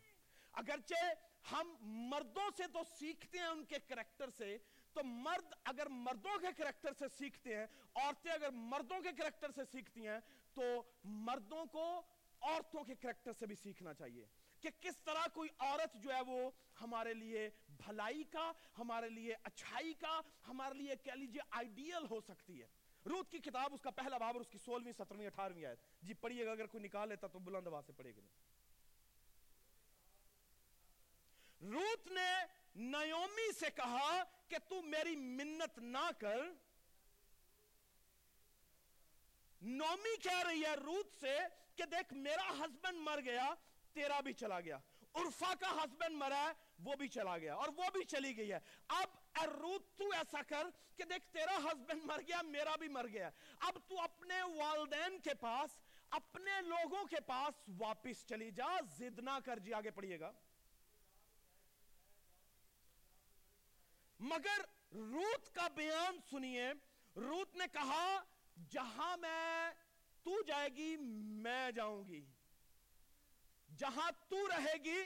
اگرچہ 0.53 1.13
ہم 1.51 1.75
مردوں 1.81 2.49
سے 2.57 2.63
تو 2.73 2.79
سیکھتے 2.99 3.37
ہیں 3.37 3.45
ان 3.45 3.65
کے 3.65 3.75
کریکٹر 3.79 4.29
سے، 4.29 4.57
تو 4.93 5.03
مرد 5.03 5.53
اگر 5.63 5.85
مردوں 5.89 6.39
کے 6.39 6.47
کریکٹر 6.57 6.93
سے 6.99 7.05
سیکھتے 7.17 7.55
ہیں، 7.55 7.65
عورتیں 7.95 8.31
اگر 8.31 8.49
مردوں 8.49 9.01
کے 9.01 9.11
کریکٹر 9.11 9.51
سے 9.55 9.61
سیکھتی 9.71 10.07
ہیں، 10.07 10.19
تو 10.53 10.83
مردوں 11.03 11.65
کو 11.65 12.01
عورتوں 12.41 12.83
کے 12.83 12.95
کریکٹر 12.95 13.33
سے 13.33 13.45
بھی 13.45 13.55
سیکھنا 13.55 13.93
چاہیے۔ 13.93 14.25
کہ 14.59 14.69
کس 14.79 14.97
طرح 14.97 15.27
کوئی 15.33 15.49
عورت 15.59 15.95
جو 16.03 16.15
ہے 16.15 16.21
وہ 16.21 16.51
ہمارے 16.81 17.13
لیے 17.13 17.49
بھلائی 17.69 18.23
کا، 18.23 18.51
ہمارے 18.77 19.09
لیے 19.09 19.35
اچھائی 19.43 19.93
کا، 19.93 20.21
ہمارے 20.47 20.73
لیے 20.73 20.95
کہہ 20.95 21.11
لیجیے 21.11 21.41
آئیڈیل 21.49 22.05
ہو 22.09 22.21
سکتی 22.21 22.61
ہے۔ 22.61 22.67
روت 23.05 23.31
کی 23.31 23.39
کتاب، 23.39 23.73
اس 23.73 23.81
کا 23.81 23.89
پہلا 23.89 24.17
باب 24.17 24.33
اور 24.33 24.41
اس 24.41 24.49
کی 24.49 24.57
سولہویں، 24.57 24.93
سترویں، 24.93 25.27
اٹھارہویں 25.27 25.65
آیت۔ 25.65 25.79
جی 26.01 26.13
پڑھیے 26.13 26.45
گا، 26.45 26.51
اگر 26.51 26.65
کوئی 26.65 26.83
نکال 26.83 27.09
لیتا 27.09 27.27
تو 27.27 27.39
بلند 27.39 27.67
آواز 27.67 27.85
سے 27.85 27.91
پڑھے 27.91 28.11
گا۔ 28.15 28.21
روت 31.61 32.07
نے 32.07 32.31
نیومی 32.75 33.51
سے 33.51 33.65
کہا 33.75 34.23
کہ 34.47 34.57
تو 34.69 34.81
میری 34.81 35.15
منت 35.15 35.77
نہ 35.77 36.09
کر۔ 36.17 36.37
نومی 39.61 40.17
کہہ 40.17 40.47
رہی 40.47 40.63
ہے 40.65 40.73
روت 40.73 41.21
سے 41.21 41.37
کہ 41.75 41.83
دیکھ، 41.85 42.13
میرا 42.13 42.51
ہسبینڈ 42.51 42.97
مر 42.97 43.19
گیا 43.25 43.53
تیرا 43.97 44.19
بھی 44.19 44.33
چلا 44.33 44.59
گیا۔ 44.59 44.77
عرفہ 45.13 45.55
کا 45.59 45.71
ہسبینڈ 45.71 46.15
مرا 46.15 46.43
ہے، 46.43 46.51
وہ 46.79 46.95
بھی 46.95 47.07
چلا 47.07 47.37
گیا۔ 47.37 47.55
اور 47.55 47.69
وہ 47.77 47.83
بھی 47.93 48.03
چلی 48.03 48.37
گئی 48.37 48.51
ہے۔ 48.51 48.59
اب 48.87 49.07
اروت 49.33 49.97
تو 49.97 50.03
ایسا 50.11 50.41
کر 50.47 50.63
کہ 50.95 51.03
دیکھ، 51.03 51.33
تیرا 51.33 51.57
ہسبینڈ 51.57 52.05
مر 52.05 52.21
گیا، 52.27 52.41
میرا 52.41 52.75
بھی 52.75 52.87
مر 52.87 53.07
گیا۔ 53.07 53.29
اب 53.59 53.77
تو 53.87 54.01
اپنے 54.01 54.41
والدین 54.41 55.19
کے 55.19 55.33
پاس، 55.33 55.79
اپنے 56.09 56.61
لوگوں 56.61 57.05
کے 57.05 57.19
پاس 57.19 57.69
واپس 57.79 58.25
چلی 58.25 58.51
جا۔ 58.51 58.79
زد 58.97 59.19
نہ 59.19 59.39
کر 59.45 59.59
جی 59.59 59.73
آگے 59.73 59.91
پڑھیے 59.91 60.19
گا۔ 60.19 60.31
مگر 64.19 64.61
روت 64.95 65.55
کا 65.55 65.67
بیان 65.67 66.19
سنیے۔ 66.29 66.69
روت 67.15 67.55
نے 67.55 67.65
کہا، 67.73 68.23
جہاں 68.69 69.17
میں 69.17 69.71
تو 70.23 70.41
جائے 70.41 70.69
گی، 70.69 70.97
میں 71.41 71.71
جاؤں 71.71 72.07
گی۔ 72.07 72.25
جہاں 73.77 74.11
تو 74.29 74.47
رہے 74.47 74.83
گی، 74.83 75.03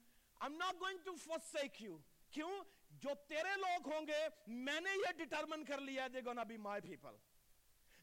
I'm 0.47 0.59
not 0.59 0.73
going 0.75 0.99
to 1.09 1.13
forsake 1.29 1.89
you. 1.89 1.99
کیوں؟ 2.31 2.65
جو 2.91 3.11
تیرے 3.29 3.57
لوگ 3.57 3.93
ہوں 3.93 4.07
گے، 4.07 4.29
میں 4.47 4.81
نے 4.81 4.91
یہ 4.91 5.25
ڈٹرمن 5.25 5.65
کر 5.65 5.81
لیا 5.81 6.07
they're 6.07 6.35
gonna 6.35 6.57
be 6.57 6.73
my 6.73 6.79
people. 6.91 7.17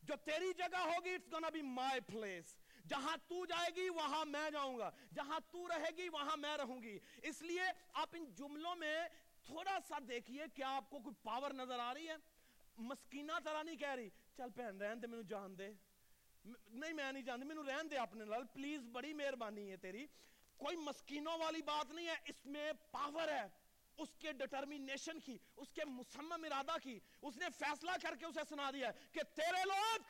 جو 0.04 0.13
تیری 0.25 0.54
جگہ 0.54 0.77
ہوگی، 0.77 1.10
it's 1.10 1.39
gonna 1.39 1.62
be 1.62 1.84
my 1.84 1.97
place. 2.15 2.61
جہاں 2.88 3.17
تو 3.17 3.46
جائے 3.46 3.76
گی، 3.76 3.89
وہاں 3.89 4.26
میں 4.26 4.50
جاؤں 4.50 4.78
گا۔ 4.78 4.89
جہاں 5.13 5.39
تو 5.52 5.67
رہے 5.67 5.98
گی، 5.98 6.10
وہاں 6.10 6.38
میں 6.38 6.58
رہوں 6.58 6.84
گی۔ 6.84 7.00
اس 7.24 7.41
لیے 7.41 7.62
آپ 7.94 8.10
ان 8.13 8.26
جملوں 8.36 8.76
میں 8.76 9.08
تھوڑا 9.46 9.78
سا 9.88 9.98
دیکھیے 10.08 10.44
کیا 10.54 10.76
آپ 10.76 10.89
کو 10.89 11.00
کوئی 11.00 11.15
پاور 11.24 11.52
نظر 11.52 11.80
آ 11.80 11.94
رہی 11.94 12.08
ہے۔ 12.08 12.15
مسکینہ 12.78 13.32
طرح 13.46 13.63
نہیں 13.63 13.76
کہہ 13.76 13.91
رہی۔ 13.91 14.10
چل 14.10 14.50
پہن 14.56 14.82
رہن 14.82 15.02
دے 15.02 15.08
میں 15.08 15.24
جان 15.24 15.58
دے۔ 15.58 15.72
نہیں، 16.70 16.94
میں 16.94 17.12
نہیں 17.12 17.24
جانتی 17.24 17.48
میں 17.48 17.56
رہن 17.56 17.91
دے 17.91 17.98
اپنے 17.98 18.26
لال 18.26 18.44
پلیز، 18.54 18.82
بڑی 18.82 19.13
مہربانی 19.13 19.72
ہے 19.72 19.78
تیری۔ 19.78 20.08
کوئی 20.58 20.78
مسکینوں 20.78 21.38
والی 21.38 21.62
بات 21.62 21.91
نہیں 21.91 22.08
ہے، 22.08 22.15
اس 22.26 22.46
میں 22.46 22.74
پاور 22.91 23.28
ہے۔ 23.28 23.44
اس 23.98 24.10
کے 24.20 24.32
ڈٹرمینیشن 24.32 25.20
کی، 25.20 25.38
اس 25.58 25.72
کے 25.72 25.86
مسمم 25.86 26.44
ارادہ 26.44 26.78
کی۔ 26.84 27.00
اس 27.22 27.38
نے 27.38 27.46
فیصلہ 27.60 27.91
کر 28.02 28.15
کے 28.15 28.26
اسے 28.26 28.39
سنا 28.50 28.72
دیا 28.72 28.88
ہے 28.88 28.94
کہ 29.12 29.22
تیرے 29.36 29.65
لوگ 29.65 30.02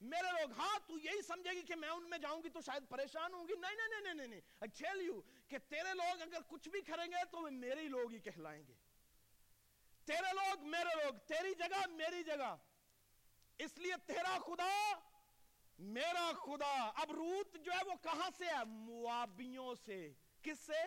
میرے 0.00 0.42
لوگ 0.42 0.52
ہاں 0.52 0.78
تو 0.86 0.98
یہی 0.98 1.22
سمجھے 1.22 1.50
گی 1.50 1.62
کہ 1.62 1.74
میں 1.74 1.88
ان 1.88 2.10
میں 2.10 2.18
جاؤں 2.18 2.42
گی 2.42 2.48
تو 2.48 2.60
شاید 2.60 2.82
پریشان 2.88 3.34
ہوں 3.34 3.48
گی۔ 3.48 3.52
نہیں 3.54 3.76
نہیں 3.76 4.00
نہیں 4.00 4.14
نہیں 4.14 4.26
نہیں 4.26 4.40
I 4.64 4.86
tell 4.86 5.20
کہ 5.48 5.58
تیرے 5.58 5.94
لوگ 5.94 6.22
اگر 6.22 6.38
کچھ 6.48 6.68
بھی 6.68 6.80
کریں 6.80 7.06
گے 7.06 7.24
تو 7.30 7.38
وہ 7.38 7.50
میرے 7.50 7.80
ہی 7.80 7.88
لوگ 7.88 8.12
ہی 8.12 8.18
کہلائیں 8.18 8.66
گے۔ 8.68 8.74
تیرے 10.04 10.32
لوگ 10.32 10.66
میرے 10.66 11.04
لوگ، 11.04 11.14
تیری 11.14 11.54
جگہ 11.54 11.86
میری 11.86 12.22
جگہ۔ 12.22 12.56
اس 13.58 13.78
لیے 13.78 13.92
تیرا 14.06 14.38
خدا 14.46 14.98
میرا 15.78 16.32
خدا۔ 16.32 16.90
اب 16.94 17.12
روت 17.12 17.56
جو 17.64 17.72
ہے 17.72 17.84
وہ 17.86 17.94
کہاں 18.02 18.30
سے 18.38 18.44
ہے؟ 18.44 18.64
موابیوں 18.64 19.74
سے۔ 19.74 20.12
کس 20.42 20.60
سے؟ 20.60 20.84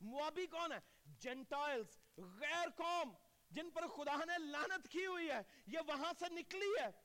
موابی 0.00 0.46
کون 0.46 0.72
ہے؟ 0.72 0.78
جنٹائلز۔ 1.04 1.98
غیر 2.16 2.68
قوم، 2.76 3.12
جن 3.50 3.70
پر 3.70 3.86
خدا 3.86 4.16
نے 4.16 4.38
لانت 4.38 4.88
کی 4.88 5.06
ہوئی 5.06 5.30
ہے، 5.30 5.40
یہ 5.66 5.78
وہاں 5.86 6.12
سے 6.18 6.28
نکلی 6.28 6.72
ہے۔ 6.80 7.01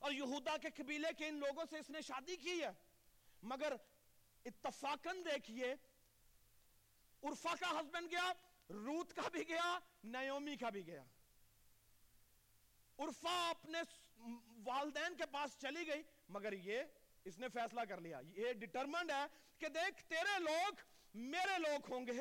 اور 0.00 0.12
یہودا 0.12 0.56
کے 0.56 0.68
قبیلے 0.76 1.08
کے 1.18 1.28
ان 1.28 1.34
لوگوں 1.34 1.64
سے 1.70 1.78
اس 1.78 1.90
نے 1.90 2.00
شادی 2.00 2.36
کی 2.36 2.62
ہے۔ 2.62 2.70
مگر 3.42 3.72
اتفاقن 4.44 5.24
دیکھئے 5.24 5.74
عرفہ 7.22 7.48
کا 7.60 7.80
ہسبینڈ 7.80 8.10
گیا، 8.10 8.32
روت 8.70 9.14
کا 9.14 9.28
بھی 9.28 9.48
گیا 9.48 9.78
نیومی 10.04 10.56
کا 10.56 10.70
بھی 10.70 10.86
گیا۔ 10.86 11.04
عرفہ 12.98 13.52
اپنے 13.56 13.78
والدین 14.64 15.16
کے 15.16 15.26
پاس 15.26 15.58
چلی 15.58 15.86
گئی، 15.86 16.02
مگر 16.28 16.52
یہ 16.52 16.82
اس 17.24 17.38
نے 17.38 17.48
فیصلہ 17.48 17.80
کر 17.88 18.00
لیا۔ 18.00 18.20
یہ 18.36 18.52
ڈٹرمنڈ 18.52 19.10
ہے 19.10 19.26
کہ 19.58 19.68
دیکھ، 19.68 20.04
تیرے 20.04 20.38
لوگ 20.38 20.72
میرے 21.14 21.58
لوگ 21.58 21.92
ہوں 21.92 22.06
گے۔ 22.06 22.20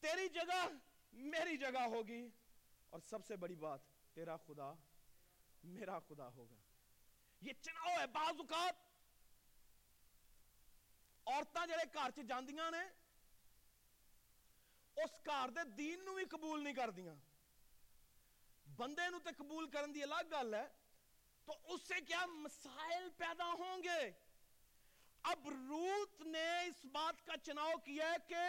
تیری 0.00 0.28
جگہ 0.28 0.68
میری 1.12 1.56
جگہ 1.56 1.82
ہوگی۔ 1.82 2.30
اور 2.90 3.00
سب 3.00 3.26
سے 3.26 3.36
بڑی 3.36 3.54
بات، 3.54 3.80
تیرا 4.14 4.36
خدا 4.36 4.74
میرا 5.66 5.98
خدا 5.98 6.28
ہوگا۔ 6.28 6.56
یہ 7.40 7.52
چناؤ 7.60 7.98
ہے 8.00 8.06
بعض 8.06 8.40
اوقات۔ 8.40 8.84
عورتاں 11.26 11.66
جڑے 11.66 11.84
گھر 11.94 12.10
چ 12.10 12.18
جاندیاں 12.28 12.70
نے، 12.70 12.82
اس 14.96 15.10
گھر 15.26 15.50
دے 15.50 15.64
دین 15.78 16.04
نو 16.04 16.14
بھی 16.14 16.24
قبول 16.24 16.62
نہیں 16.64 16.74
کر 16.74 16.90
دیاں 16.90 17.14
بندے 18.76 19.08
نو 19.10 19.18
تے 19.18 19.30
قبول 19.36 19.70
کرن 19.70 19.94
دی 19.94 20.02
الگ 20.02 20.30
گل 20.30 20.54
ہے، 20.54 20.66
تو 21.44 21.56
اس 21.64 21.82
سے 21.82 22.00
کیا 22.00 22.26
مسائل 22.26 23.08
پیدا 23.16 23.44
ہوں 23.44 23.82
گے؟ 23.82 24.10
اب 25.22 25.48
روت 25.48 26.20
نے 26.20 26.48
اس 26.66 26.84
بات 26.84 27.26
کا 27.26 27.36
چناؤ 27.36 27.76
کیا 27.84 28.10
ہے 28.10 28.16
کہ 28.28 28.42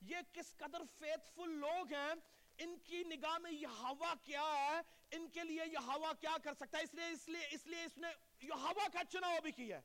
یہ 0.00 0.16
کس 0.32 0.56
قدر 0.56 0.82
فیتفل 0.98 1.50
لوگ 1.50 1.92
ہیں 1.92 2.14
ان 2.58 2.78
کی 2.78 3.04
نگاہ 3.04 3.38
میں 3.38 3.52
یہ 3.52 3.66
ہوا 3.66 4.14
کیا 4.24 4.42
ہے؟ 4.42 4.80
ان 5.10 5.28
کے 5.28 5.44
لیے 5.44 5.62
یہ 5.72 5.78
ہوا 5.78 6.12
کیا 6.12 6.36
کر 6.44 6.54
سکتا 6.54 6.78
ہے؟ 6.78 6.82
اس 6.82 6.94
لیے 6.94 7.10
اس 7.10 7.28
لیے 7.28 7.46
اس 7.50 7.66
لیے 7.66 7.84
اس 7.84 7.98
نے 7.98 8.08
یہ 8.42 8.52
ہوا 8.52 8.88
کا 8.92 9.04
چناؤ 9.04 9.40
بھی 9.42 9.52
کیا 9.52 9.76
ہے۔ 9.76 9.82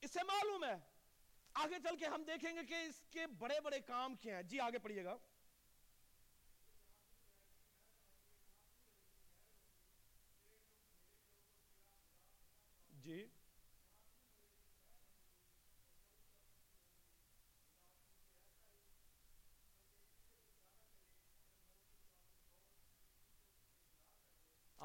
اسے 0.00 0.22
معلوم 0.22 0.64
ہے۔ 0.64 0.74
آگے 1.54 1.88
چل 1.88 1.96
کے 1.96 2.06
ہم 2.06 2.22
دیکھیں 2.22 2.56
گے 2.56 2.64
کہ 2.64 2.74
اس 2.74 3.00
کے 3.10 3.26
بڑے 3.26 3.60
بڑے 3.60 3.80
کام 3.80 4.16
کیا 4.16 4.36
ہیں۔ 4.36 4.42
جی 4.42 4.60
آگے 4.60 4.78
پڑھئے 4.78 5.04
گا۔ 5.04 5.16
جی۔ 12.90 13.26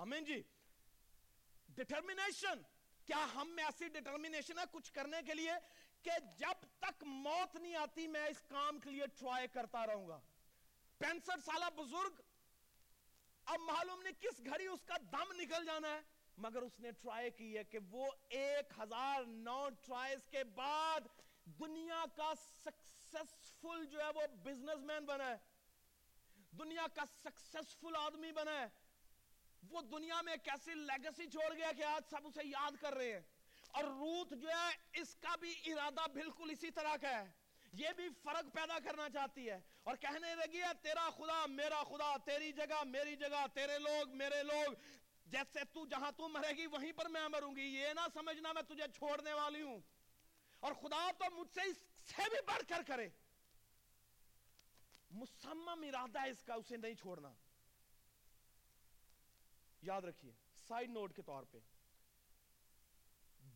آمین 0.03 0.23
جی. 0.23 0.41
ڈٹرمینیشن 1.69 2.61
کیا 3.05 3.27
ہم 3.35 3.49
میں 3.55 3.63
ایسی 3.63 3.87
ڈٹرمینیشن 3.87 4.59
ہے 4.59 4.63
کچھ 4.71 4.93
کرنے 4.93 5.17
کے 5.25 5.33
لیے 5.33 5.51
کہ 6.01 6.11
جب 6.37 6.65
تک 6.79 7.03
موت 7.03 7.55
نہیں 7.55 7.75
آتی 7.75 8.07
میں 8.07 8.25
اس 8.25 8.41
کام 8.47 8.79
کے 8.79 8.89
لیے 8.89 9.07
ٹرائی 9.19 9.47
کرتا 9.47 9.87
رہوں 9.87 10.07
گا؟ 10.07 10.19
پینسٹھ 10.97 11.43
سالہ 11.45 11.69
بزرگ، 11.75 12.21
اب 13.45 13.59
معلوم 13.59 14.01
نہیں 14.01 14.21
کس 14.21 14.45
گھڑی 14.45 14.67
اس 14.67 14.83
کا 14.85 14.97
دم 15.11 15.31
نکل 15.31 15.65
جانا 15.65 15.87
ہے، 15.87 16.01
مگر 16.37 16.61
اس 16.61 16.79
نے 16.79 16.91
ٹرائی 16.91 17.31
کی 17.31 17.57
ہے 17.57 17.63
کہ 17.63 17.79
وہ 17.89 18.11
ایک 18.29 18.73
ہزار 18.79 19.23
نو 19.23 19.69
ٹرائیز 19.69 20.27
کے 20.27 20.43
بعد 20.43 21.01
دنیا 21.45 22.05
کا 22.15 22.33
سکسسفل 22.35 23.85
جو 23.85 24.01
ہے 24.01 24.09
وہ 24.15 24.27
بزنس 24.27 24.79
مین 24.79 25.05
بنا 25.05 25.29
ہے۔ 25.29 25.37
دنیا 26.51 26.85
کا 26.95 27.03
سکسسفل 27.23 27.95
آدمی 27.95 28.31
بنا 28.31 28.61
ہے۔ 28.61 28.82
وہ 29.69 29.81
دنیا 29.81 30.21
میں 30.21 30.33
ایک 30.33 30.49
ایسی 30.49 30.73
لیگسی 30.73 31.25
چھوڑ 31.25 31.55
گیا 31.55 31.71
کہ 31.77 31.83
آج 31.83 32.01
سب 32.09 32.27
اسے 32.27 32.41
یاد 32.43 32.71
کر 32.81 32.93
رہے 32.93 33.13
ہیں۔ 33.13 33.21
اور 33.67 33.83
روت 33.83 34.29
جو 34.29 34.49
ہے، 34.49 34.99
اس 35.01 35.15
کا 35.15 35.35
بھی 35.35 35.53
ارادہ 35.65 36.11
بالکل 36.11 36.49
اسی 36.49 36.71
طرح 36.71 36.95
کا 37.01 37.09
ہے۔ 37.09 37.31
یہ 37.73 37.89
بھی 37.95 38.09
فرق 38.23 38.53
پیدا 38.53 38.79
کرنا 38.79 39.09
چاہتی 39.09 39.49
ہے۔ 39.49 39.59
اور 39.83 39.95
کہنے 39.95 40.35
لگی 40.35 40.61
ہے، 40.61 40.73
تیرا 40.81 41.09
خدا 41.09 41.45
میرا 41.45 41.83
خدا، 41.83 42.17
تیری 42.17 42.51
جگہ 42.51 42.83
میری 42.83 43.15
جگہ، 43.15 43.45
تیرے 43.53 43.79
لوگ 43.79 44.09
میرے 44.09 44.43
لوگ۔ 44.43 44.73
جیسے 45.25 45.59
تو 45.73 45.85
جہاں 45.85 46.11
تو 46.11 46.29
مرے 46.29 46.57
گی، 46.57 46.67
وہیں 46.67 46.91
پر 46.91 47.05
میں 47.05 47.27
مروں 47.27 47.55
گی۔ 47.55 47.61
یہ 47.61 47.87
نہ 47.87 48.01
سمجھنا 48.13 48.53
میں 48.53 48.61
تجھے 48.61 48.83
چھوڑنے 48.95 49.33
والی 49.33 49.61
ہوں۔ 49.61 49.79
اور 50.59 50.73
خدا 50.73 51.11
تو 51.17 51.35
مجھ 51.35 51.53
سے 51.53 51.61
اس 51.61 51.77
سے 52.07 52.21
بھی 52.29 52.41
بڑھ 52.47 52.69
کر 52.69 52.81
کرے۔ 52.87 53.09
مسمم 55.11 55.85
ارادہ 55.87 56.21
ہے 56.25 56.29
اس 56.29 56.43
کا، 56.43 56.53
اسے 56.53 56.77
نہیں 56.77 56.93
چھوڑنا۔ 56.93 57.33
یاد 59.83 60.01
رکھیے 60.01 60.31
سائیڈ 60.55 60.89
نوٹ 60.89 61.15
کے 61.15 61.21
طور 61.21 61.43
پہ، 61.43 61.59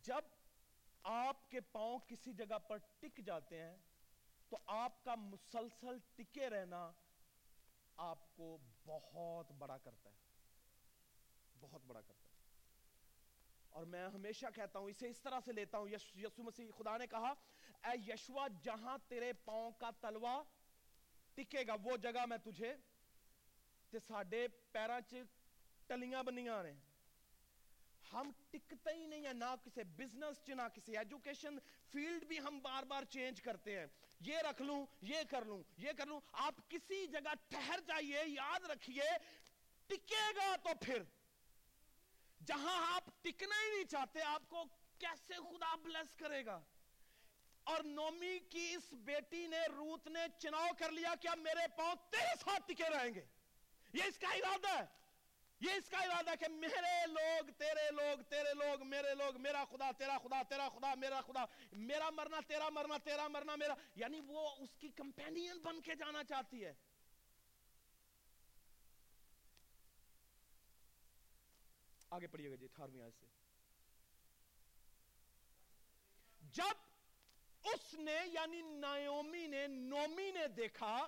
جب 0.01 0.21
آپ 1.03 1.49
کے 1.51 1.61
پاؤں 1.61 1.99
کسی 1.99 2.33
جگہ 2.33 2.57
پر 2.57 2.77
ٹک 2.99 3.17
جاتے 3.17 3.61
ہیں، 3.61 3.77
تو 4.49 4.57
آپ 4.65 5.03
کا 5.03 5.15
مسلسل 5.15 5.97
ٹکے 6.15 6.49
رہنا 6.49 6.91
آپ 7.97 8.35
کو 8.35 8.57
بہت 8.85 9.51
بڑا 9.51 9.77
کرتا 9.77 10.09
ہے۔ 10.09 10.15
بہت 11.59 11.81
بڑا 11.85 12.01
کرتا 12.01 12.21
ہے۔ 12.21 12.35
اور 13.69 13.85
میں 13.85 14.07
ہمیشہ 14.07 14.45
کہتا 14.55 14.79
ہوں، 14.79 14.87
اسے 14.87 15.09
اس 15.09 15.21
طرح 15.21 15.39
سے 15.45 15.51
لیتا 15.51 15.77
ہوں، 15.77 15.87
یسو 16.15 16.43
مسیح، 16.43 16.71
خدا 16.77 16.97
نے 16.97 17.07
کہا، 17.07 17.33
اے 17.83 17.97
یشوا 18.07 18.47
جہاں 18.61 18.97
تیرے 19.07 19.33
پاؤں 19.33 19.71
کا 19.71 19.89
تلوا 20.01 20.43
ٹکے 21.35 21.67
گا، 21.67 21.73
وہ 21.83 21.97
جگہ 21.97 22.25
میں 22.25 22.37
تجھے 22.37 22.75
تے 23.89 23.99
ساڈے 23.99 24.47
پیراں 24.47 25.01
چ 25.01 25.13
ٹلیاں 25.87 26.23
بنیاں 26.23 26.61
نے 26.63 26.73
ہم 28.13 28.31
ٹکتے 28.51 28.93
ہی 28.93 29.05
نہیں 29.05 29.25
ہیں 29.25 29.33
نہ 29.33 29.53
کسی 29.63 29.83
بزنس 29.97 30.43
چ 30.45 30.49
نہ 30.55 30.67
کسی 30.75 30.97
ایجوکیشن 30.97 31.57
فیلڈ 31.91 32.23
بھی 32.25 32.39
ہم 32.39 32.59
بار 32.59 32.83
بار 32.83 33.03
چینج 33.09 33.41
کرتے 33.41 33.77
ہیں 33.79 33.85
یہ 34.21 34.37
رکھ 34.49 34.61
لوں 34.61 34.85
یہ 35.01 35.23
کر 35.29 35.45
لوں 35.45 35.61
یہ 35.77 35.91
کر 35.97 36.05
لوں 36.05 36.19
آپ 36.45 36.61
کسی 36.69 37.05
جگہ 37.07 37.33
ٹھہر 37.49 37.79
جائیے 37.87 38.23
یاد 38.27 38.69
رکھیے 38.69 39.09
ٹکے 39.89 40.25
گا 40.35 40.55
تو 40.63 40.73
پھر 40.81 41.03
جہاں 42.41 42.77
آپ 42.95 43.09
ٹکنا 43.21 43.61
ہی 43.61 43.69
نہیں 43.71 43.89
چاہتے 43.89 44.21
آپ 44.25 44.49
کو 44.49 44.63
کیسے 44.99 45.33
خدا 45.43 45.75
بلیس 45.83 46.15
کرے 46.15 46.45
گا 46.45 46.59
اور 47.67 47.83
نومی 47.85 48.37
کی 48.49 48.67
اس 48.73 48.91
بیٹی 49.05 49.45
نے 49.47 49.65
روت 49.67 50.07
نے 50.07 50.25
چناؤ 50.37 50.67
کر 50.77 50.91
لیا 50.91 51.13
کہ 51.21 51.27
اب 51.27 51.39
میرے 51.39 51.67
پاؤں 51.75 51.95
تیرے 52.11 52.35
ساتھ 52.39 52.67
ٹکے 52.67 52.89
رہیں 52.89 53.13
گے 53.15 53.25
یہ 53.93 54.03
اس 54.03 54.17
کا 54.17 54.33
ارادہ 54.33 54.77
ہے 54.77 54.85
یہ 55.59 55.71
اس 55.71 55.89
کا 55.89 55.97
ارادہ 55.97 56.35
کہ 56.39 56.47
میرے 56.47 57.07
لوگ، 57.07 57.49
تیرے 57.57 57.91
لوگ 57.91 58.21
تیرے 58.29 58.53
لوگ، 58.53 58.83
میرے 58.83 59.15
لوگ، 59.15 59.37
میرا 59.37 59.65
خدا، 59.65 59.91
تیرا 59.91 60.17
خدا 60.17 60.43
تیرا 60.43 60.69
خدا، 60.69 60.95
میرا 60.95 61.21
خدا، 61.21 61.45
میرا 61.71 62.09
مرنا، 62.09 62.39
تیرا 62.47 62.69
مرنا 62.69 62.97
تیرا 62.97 63.27
مرنا، 63.27 63.55
میرا 63.55 63.73
یعنی 63.95 64.19
وہ 64.19 64.49
اس 64.49 64.69
کی 64.77 64.89
کمپینین 64.89 65.59
بن 65.59 65.81
کے 65.81 65.95
جانا 65.95 66.23
چاہتی 66.23 66.65
ہے۔ 66.65 66.73
آگے 72.09 72.27
پڑھیے 72.27 72.49
گا 72.49 72.55
جی 72.55 72.65
اٹھارہویں 72.65 73.03
آیت 73.03 73.13
سے۔ 73.19 73.25
جب 76.41 76.73
اس 77.63 77.93
نے 77.93 78.19
یعنی 78.25 78.61
نایومی 78.61 79.47
نے، 79.47 79.67
نومی 79.67 80.31
نے 80.31 80.47
دیکھا، 80.47 81.07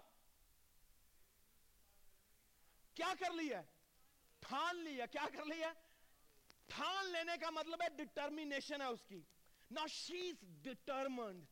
کیا 2.94 3.14
کر 3.20 3.32
لیا 3.32 3.62
ٹھان 4.40 4.76
لیا، 4.76 5.06
کیا 5.06 5.26
کر 5.34 5.46
لیا؟ 5.46 5.74
ٹھان 6.68 7.06
لینے 7.06 7.38
کا 7.42 7.50
مطلب 7.50 7.82
ہے 7.82 7.90
ڈٹرمینیشن 7.90 8.82
ہے 8.82 8.86
اس 8.86 9.06
کی۔ 9.08 9.22
نا 9.72 9.88
she 9.88 10.30
is 10.30 10.46
determined 10.64 11.46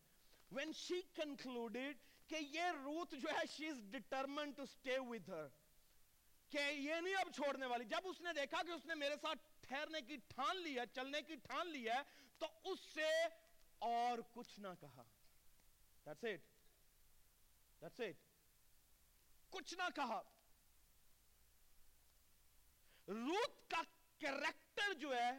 when 0.52 0.72
she 0.74 1.02
concluded 1.02 1.98
کہ 2.28 2.36
یہ 2.36 2.62
روت 2.62 3.12
جو 3.12 3.30
ہے 3.30 3.46
she 3.52 3.68
is 3.68 3.78
determined 3.84 4.56
to 4.56 4.64
stay 4.64 4.98
with 5.00 5.30
her 5.30 5.48
کہ 6.50 6.58
یہ 6.58 6.96
نہیں 6.96 7.16
اب 7.16 7.28
چھوڑنے 7.36 7.66
والی۔ 7.66 7.86
جب 7.86 8.00
اس 8.04 8.22
نے 8.22 8.34
دیکھا 8.34 8.64
کہ 8.64 8.72
اس 8.72 8.86
نے 8.86 8.96
میرے 8.96 9.16
ساتھ 9.22 9.40
ٹھہرنے 9.62 10.02
کی 10.02 10.18
ٹھان 10.18 10.62
لیا 10.62 10.86
چلنے 10.86 11.22
کی 11.22 11.36
ٹھان 11.36 11.68
لیا 11.68 12.04
تو 12.38 12.48
اس 12.64 12.80
سے 12.80 13.24
اور 13.80 14.18
کچھ 14.32 14.60
نہ 14.60 14.68
کہا۔ 14.80 15.04
That's 16.08 16.34
it. 16.34 16.42
That's 17.84 18.08
it. 18.08 18.14
کچھ 19.50 19.74
نہ 19.74 19.84
کہا۔ 19.96 20.22
روت 23.08 23.70
کا 23.70 23.82
کریکٹر 24.20 24.94
جو 24.94 25.16
ہے، 25.16 25.32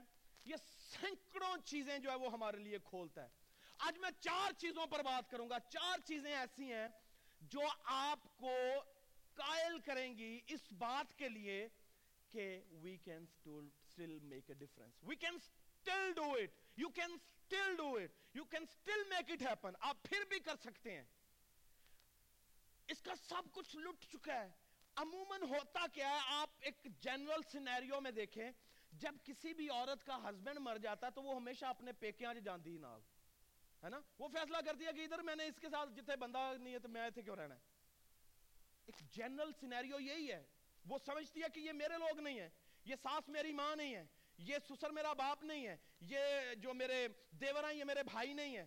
یہ 0.45 0.57
سینکڑوں 0.67 1.57
چیزیں 1.65 1.99
جو 1.99 2.11
ہے 2.11 2.15
وہ 2.15 2.33
ہمارے 2.33 2.57
لیے 2.57 2.79
کھولتا 2.85 3.23
ہے۔ 3.23 3.29
آج 3.79 3.99
میں 3.99 4.11
چار 4.21 4.53
چیزوں 4.53 4.87
پر 4.87 5.03
بات 5.03 5.31
کروں 5.31 5.51
گا۔ 5.51 5.59
چار 5.59 5.99
چیزیں 5.99 6.35
ایسی 6.37 6.73
ہیں 6.73 6.89
جو 7.41 7.61
آپ 7.85 8.37
کو 8.37 8.51
قائل 9.35 9.79
کریں 9.81 10.19
گی 10.19 10.41
اس 10.47 10.73
بات 10.73 11.19
کے 11.19 11.29
لیے 11.29 11.69
کہ 12.31 12.63
we 12.71 12.97
can 12.97 13.25
still 13.45 14.19
make 14.19 14.51
a 14.51 14.55
difference 14.55 14.95
we 15.03 15.17
can 15.17 15.35
still 15.35 16.13
do 16.13 16.33
it 16.33 16.79
you 16.79 16.89
can 16.89 17.13
still 17.13 17.77
do 17.77 17.97
it 17.97 18.37
you 18.37 18.45
can 18.45 18.63
still 18.63 19.09
make 19.09 19.31
it 19.31 19.43
happen 19.43 19.73
آپ 19.81 20.03
پھر 20.03 20.25
بھی 20.29 20.41
کر 20.41 20.57
سکتے 20.57 20.97
ہیں۔ 20.97 21.05
اس 22.89 23.03
کا 23.03 23.15
سب 23.15 23.43
کچھ 23.53 23.77
لٹ 23.77 24.05
چکا 24.13 24.35
ہے۔ 24.35 24.68
عموماً 24.99 25.43
ہوتا 25.51 25.87
کیا 25.93 26.11
ہے، 26.11 26.21
آپ 26.35 26.51
ایک 26.61 26.87
جنرل 27.01 27.43
سینیریو 27.53 28.01
میں 28.01 28.11
دیکھیں، 28.11 28.51
جب 28.93 29.15
کسی 29.25 29.53
بھی 29.55 29.69
عورت 29.69 30.05
کا 30.07 30.17
ہسبینڈ 30.29 30.59
مر 30.59 30.79
جاتا 30.83 31.07
ہے 31.07 31.13
تو 31.13 31.23
وہ 31.23 31.37
ہمیشہ 31.37 31.67
اپنے 31.67 31.93
پیکیاں 32.01 32.35
جان 32.35 32.65
دی 32.65 32.77
نال، 32.79 33.01
ہے 33.83 33.89
نا؟ 33.89 34.01
وہ 34.19 34.29
فیصلہ 34.29 34.57
کر 34.67 34.75
دیا 34.75 34.93
کہ 34.93 35.05
ادھر 35.05 35.23
میں 35.23 35.37
نے 35.37 35.47
اس 35.47 35.59
کے 35.61 35.69
ساتھ 35.71 35.91
جتنے 35.97 36.17
بندہ 36.17 36.53
نہیں 36.59 36.75
ہے 36.75 36.79
تو 36.79 36.89
میں 36.89 37.03
ایتھے 37.03 37.23
کیوں 37.23 37.37
رہنا 37.37 37.55
ہے؟ 37.55 37.61
ایک 38.87 39.03
جنرل 39.17 39.53
سینیریو 39.61 40.01
یہی 40.01 40.31
ہے، 40.33 40.43
وہ 40.87 40.99
سمجھتی 41.07 41.43
ہے 41.43 41.49
کہ 41.55 41.61
یہ 41.61 41.73
میرے 41.73 41.99
لوگ 41.99 42.21
نہیں 42.21 42.41
ہیں، 42.41 42.49
یہ 42.85 42.97
ساس 43.03 43.29
میری 43.29 43.53
ماں 43.53 43.75
نہیں 43.77 43.95
ہے 43.95 44.05
یہ 44.39 44.59
سسر 44.69 44.91
میرا 44.91 45.13
باپ 45.13 45.43
نہیں 45.45 45.67
ہے 45.67 45.77
یہ 46.01 46.55
جو 46.55 46.75
میرے 46.75 47.07
دیور 47.41 47.65
ہیں، 47.65 47.75
یہ 47.75 47.85
میرے 47.85 48.03
بھائی 48.03 48.33
نہیں 48.33 48.57
ہیں، 48.57 48.67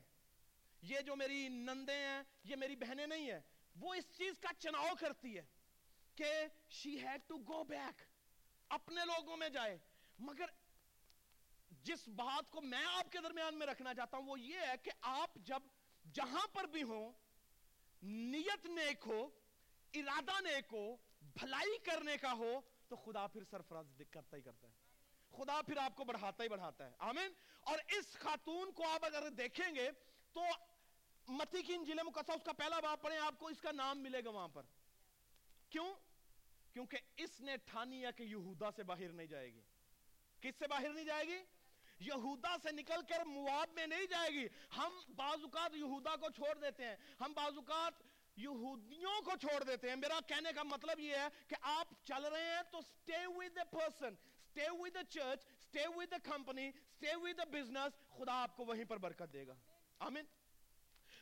یہ 0.81 1.01
جو 1.01 1.15
میری 1.15 1.47
نندے 1.49 1.95
ہیں، 1.95 2.21
یہ 2.43 2.55
میری 2.55 2.75
بہنیں 2.75 3.05
نہیں 3.05 3.31
ہیں، 3.31 3.39
وہ 3.75 3.93
اس 3.93 4.11
چیز 4.17 4.39
کا 4.39 4.53
چناؤ 4.59 4.93
کرتی 4.99 5.37
ہے۔ 5.37 5.43
کہ 6.15 6.47
she 6.69 7.07
had 7.07 7.21
to 7.27 7.37
go 7.37 7.63
back 7.63 8.01
اپنے 8.69 9.01
لوگوں 9.05 9.37
میں 9.37 9.49
جائے. 9.49 9.77
مگر 10.19 10.45
جس 11.71 12.07
بات 12.07 12.51
کو 12.51 12.61
میں 12.61 12.85
آپ 12.85 13.11
کے 13.11 13.17
درمیان 13.23 13.59
میں 13.59 13.67
رکھنا 13.67 13.93
چاہتا 13.93 14.17
ہوں 14.17 14.25
وہ 14.25 14.39
یہ 14.39 14.59
ہے 14.59 14.73
کہ 14.83 14.91
آپ 15.01 15.31
جب 15.35 15.59
جہاں 16.13 16.47
پر 16.53 16.63
بھی 16.63 16.83
ہوں، 16.83 17.11
نیت 18.01 18.65
نیک 18.65 19.03
ہو، 19.05 19.29
ارادہ 19.93 20.41
نیک 20.41 20.65
ہو، 20.71 20.95
بھلائی 21.21 21.77
کرنے 21.77 22.17
کا 22.17 22.33
ہو، 22.33 22.61
تو 22.87 22.95
خدا 22.95 23.27
پھر 23.27 23.43
سرفراز 23.43 24.01
کرتا 24.11 24.37
ہی 24.37 24.41
کرتا 24.41 24.67
ہے۔ 24.67 24.73
خدا 25.31 25.61
پھر 25.61 25.77
آپ 25.77 25.95
کو 25.95 26.03
بڑھاتا 26.03 26.43
ہی 26.43 26.49
بڑھاتا 26.49 26.85
ہے۔ 26.85 26.91
آمین؟ 26.97 27.33
اور 27.59 27.79
اس 27.87 28.13
خاتون 28.13 28.71
کو 28.71 28.87
آپ 28.87 29.05
اگر 29.05 29.29
دیکھیں 29.29 29.75
گے، 29.75 29.91
تو 30.31 30.41
متی 31.27 31.63
کی 31.63 31.75
انجیل 31.75 31.99
مقصہ 32.03 32.31
اس 32.31 32.43
کا 32.43 32.53
پہلا 32.53 32.79
باپ 32.79 33.01
پڑھیں، 33.01 33.19
آپ 33.19 33.39
کو 33.39 33.47
اس 33.47 33.61
کا 33.61 33.71
نام 33.71 33.99
ملے 33.99 34.23
گا 34.23 34.29
وہاں 34.29 34.47
پر۔ 34.47 34.63
کیوں؟ 35.71 35.93
کیونکہ 36.73 36.97
اس 37.17 37.41
نے 37.41 37.57
ٹھانی 37.65 38.05
ہے 38.05 38.11
کہ 38.11 38.23
یہودا 38.23 38.71
سے 38.71 38.83
باہر 38.83 39.09
نہیں 39.09 39.27
جائے 39.27 39.53
گی۔ 39.53 39.61
کس 40.41 40.55
سے 40.59 40.67
باہر 40.67 40.89
نہیں 40.89 41.05
جائے 41.05 41.27
گی؟ 41.27 41.43
یہودا 41.99 42.57
سے 42.63 42.71
نکل 42.71 43.01
کر 43.09 43.25
مواب 43.25 43.69
میں 43.73 43.87
نہیں 43.87 44.05
جائے 44.05 44.29
گی۔ 44.29 44.47
ہم 44.77 44.99
بعض 45.15 45.41
اوقات 45.41 45.71
یہودا 45.75 46.15
کو 46.15 46.29
چھوڑ 46.29 46.57
دیتے 46.57 46.85
ہیں۔ 46.85 46.95
ہم 47.19 47.33
بعض 47.33 47.55
اوقات 47.55 47.93
یہودیوں 48.35 49.21
کو 49.21 49.31
چھوڑ 49.41 49.63
دیتے 49.63 49.89
ہیں۔ 49.89 49.95
میرا 49.95 50.19
کہنے 50.27 50.49
کا 50.55 50.63
مطلب 50.63 50.99
یہ 50.99 51.15
ہے 51.15 51.27
کہ 51.47 51.55
آپ 51.61 51.87
چل 52.03 52.25
رہے 52.25 52.55
ہیں 52.55 52.61
تو 52.71 52.77
stay 52.77 53.25
with 53.25 53.49
the 53.49 53.79
person 53.79 54.13
stay 54.51 54.71
with 54.71 54.93
the 54.95 55.03
church 55.19 55.41
stay 55.67 55.87
with 55.87 56.07
the 56.13 56.37
company 56.37 56.69
stay 57.03 57.17
with 57.17 57.45
the 57.45 57.59
business 57.59 57.89
خدا 58.09 58.33
آپ 58.33 58.55
کو 58.55 58.65
وہیں 58.65 58.83
پر 58.83 58.97
برکت 58.97 59.33
دے 59.33 59.47
گا۔ 59.47 59.55
آمین۔ 59.99 60.25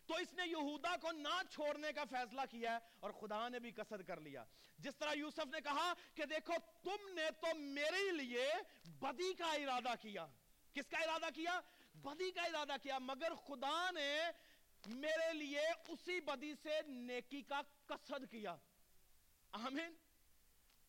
تو 0.09 0.15
اس 0.15 0.33
نے 0.33 0.47
یہودا 0.47 0.97
کو 0.97 1.11
نہ 1.11 1.41
چھوڑنے 1.51 1.93
کا 1.93 2.03
فیصلہ 2.09 2.41
کیا 2.49 2.73
ہے 2.73 2.77
اور 2.99 3.11
خدا 3.11 3.49
نے 3.49 3.59
بھی 3.59 3.71
قصد 3.71 4.07
کر 4.07 4.19
لیا۔ 4.19 4.43
جس 4.77 4.97
طرح 4.97 5.13
یوسف 5.13 5.47
نے 5.51 5.61
کہا 5.61 5.93
کہ 6.15 6.25
دیکھو، 6.25 6.53
تم 6.83 7.13
نے 7.13 7.31
تو 7.41 7.47
میرے 7.55 8.11
لیے 8.11 8.49
بدی 8.85 9.33
کا 9.33 9.53
ارادہ 9.53 9.93
کیا۔ 10.01 10.27
کس 10.73 10.87
کا 10.87 10.97
ارادہ 10.97 11.33
کیا؟ 11.35 11.59
بدی 11.95 12.31
کا 12.31 12.41
ارادہ 12.41 12.75
کیا، 12.83 12.99
مگر 12.99 13.35
خدا 13.35 13.91
نے 13.91 14.21
میرے 14.85 15.33
لیے 15.33 15.61
اسی 15.87 16.19
بدی 16.19 16.53
سے 16.63 16.81
نیکی 16.87 17.41
کا 17.41 17.61
قصد 17.85 18.31
کیا۔ 18.31 18.55
آمین۔ 19.51 19.95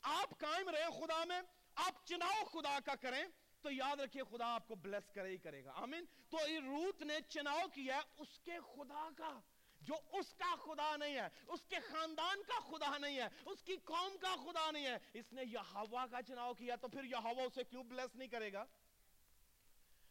آپ 0.03 0.39
قائم 0.39 0.69
رہے 0.69 1.07
خدا 1.07 1.25
میں، 1.25 1.41
آپ 1.75 2.07
چناؤ 2.07 2.45
خدا 2.45 2.79
کا 2.85 2.95
کریں۔ 2.95 3.25
تو 3.63 3.71
یاد 3.71 4.01
رکھیے 4.01 4.23
خدا 4.31 4.55
آپ 4.55 4.69
کو 4.69 4.75
بلیس 4.75 5.13
کرے 5.13 5.29
ہی 5.29 5.37
کرے 5.37 5.65
گا۔ 5.65 5.73
آمین۔ 5.75 6.05
تو 6.31 6.39
روت 6.47 7.03
نے 7.03 7.15
چناؤ 7.29 7.69
کیا 7.75 7.97
ہے 7.97 8.01
اس 8.19 8.39
کے 8.45 8.53
خدا 8.75 9.09
کا، 9.17 9.41
جو 9.81 9.95
اس 10.13 10.35
کا 10.39 10.55
خدا 10.57 10.97
نہیں 10.97 11.15
ہے، 11.15 11.29
اس 11.47 11.61
کے 11.69 11.77
خاندان 11.81 12.43
کا 12.43 12.61
خدا 12.61 12.99
نہیں 12.99 13.17
ہے، 13.17 13.29
اس 13.47 13.63
کی 13.65 13.77
قوم 13.77 14.17
کا 14.21 14.37
خدا 14.37 14.71
نہیں 14.71 14.87
ہے۔ 14.87 14.99
اس 15.13 15.33
نے 15.33 15.43
یہوا 15.45 16.07
کا 16.07 16.23
چناؤ 16.23 16.55
کیا 16.55 16.77
تو 16.77 16.89
پھر 16.89 17.05
یہوا 17.05 17.43
اسے 17.43 17.65
کیوں 17.65 17.85
بلیس 17.85 18.17
نہیں 18.17 18.29
کرے 18.29 18.53
گا؟ 18.53 18.65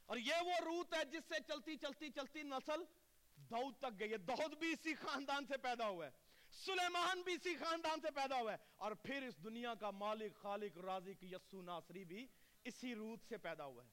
اور 0.06 0.18
یہ 0.18 0.34
وہ 0.46 0.52
روت 0.66 0.94
ہے 0.94 1.06
جس 1.06 1.24
سے 1.28 1.36
چلتی 1.48 1.78
چلتی 1.78 2.10
چلتی 2.10 2.44
نسل 2.44 2.84
دعوت 3.52 3.78
تک 3.80 4.00
گئی 4.00 4.12
ہے۔ 4.12 4.18
دعوت 4.18 4.58
بھی 4.58 4.72
اسی 4.72 4.96
خاندان 4.96 5.46
سے 5.46 5.58
پیدا 5.58 5.88
ہوا 5.88 6.06
ہے۔ 6.06 6.12
سلیمان 6.66 7.22
بھی 7.22 7.34
اسی 7.34 7.56
خاندان 7.56 8.02
سے 8.02 8.12
پیدا 8.12 8.42
ہوا 8.42 8.52
ہے۔ 8.52 8.58
اور 8.78 8.92
پھر 8.92 9.22
اس 9.24 9.44
دنیا 9.44 9.74
کا 9.74 9.92
مالک 9.92 10.36
خالق 10.36 10.78
رازق 10.78 11.24
یسو 11.24 11.62
ناصری 11.62 12.04
بھی 12.04 12.28
اسی 12.64 12.96
روت 12.96 13.20
سے 13.30 13.38
پیدا 13.38 13.66
ہوا 13.66 13.84
ہے 13.84 13.90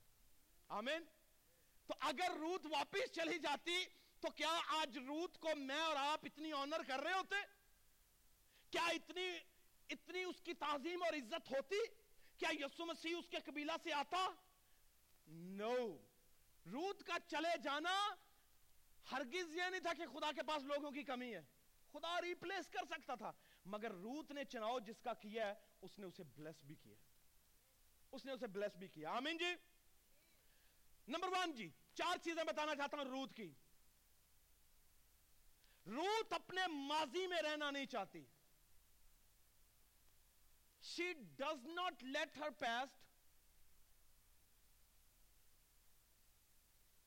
آمین؟ 0.68 1.04
تو 1.86 1.94
اگر 2.00 2.30
روت 2.38 2.66
واپس 2.66 3.12
چلی 3.12 3.38
جاتی 3.38 3.84
تو 4.20 4.30
کیا 4.30 4.60
آج 4.68 4.98
روت 4.98 5.38
کو 5.38 5.48
میں 5.56 5.80
اور 5.80 5.96
آپ 5.96 6.20
اتنی 6.22 6.52
آنر 6.52 6.80
کر 6.86 7.00
رہے 7.00 7.12
ہوتے؟ 7.12 7.36
کیا 8.70 8.86
اتنی 8.86 9.38
اتنی 9.90 10.24
اس 10.24 10.42
کی 10.42 10.54
تعظیم 10.54 11.02
اور 11.02 11.12
عزت 11.12 11.50
ہوتی؟ 11.50 11.76
کیا 12.36 12.48
یسو 12.52 12.86
مسیح 12.86 13.16
اس 13.18 13.28
کے 13.28 13.36
قبیلہ 13.44 13.72
سے 13.82 13.92
آتا؟ 13.92 14.28
نو 15.26 15.72
no. 15.72 15.96
روت 16.72 17.02
کا 17.04 17.14
چلے 17.26 17.58
جانا 17.62 18.14
ہرگز 19.12 19.56
یہ 19.56 19.62
نہیں 19.70 19.80
تھا 19.80 19.92
کہ 19.92 20.06
خدا 20.06 20.32
کے 20.32 20.42
پاس 20.42 20.62
لوگوں 20.62 20.90
کی 20.90 21.02
کمی 21.02 21.34
ہے۔ 21.34 21.42
خدا 21.92 22.20
ریپلیس 22.20 22.68
کر 22.68 22.84
سکتا 22.84 23.14
تھا، 23.14 23.32
مگر 23.64 23.90
روت 23.90 24.30
نے 24.30 24.44
چناؤ 24.44 24.78
جس 24.80 25.00
کا 25.00 25.14
کیا 25.14 25.46
ہے، 25.46 25.54
اس 25.80 25.98
نے 25.98 26.06
اسے 26.06 26.24
بلیس 26.24 26.64
بھی 26.64 26.74
کیا 26.74 26.94
اس 28.12 28.24
نے 28.24 28.32
اسے 28.32 28.46
بلیس 28.46 28.76
بھی 28.76 28.88
کیا۔ 28.88 29.10
آمین 29.10 29.38
جی؟ 29.38 29.54
نمبر 31.08 31.28
ون 31.28 31.52
جی 31.52 31.70
چار 31.94 32.16
چیزیں 32.16 32.44
بتانا 32.44 32.74
چاہتا 32.74 32.96
ہوں 32.96 33.04
روت 33.04 33.36
کی۔ 33.36 33.54
روت 35.86 36.32
اپنے 36.32 36.66
ماضی 36.66 37.26
میں 37.26 37.42
رہنا 37.42 37.70
نہیں 37.70 37.86
چاہتی۔ 37.86 38.24
She 40.82 41.12
does 41.12 41.66
not 41.66 42.02
let 42.02 42.38
her 42.38 42.50
past 42.50 43.04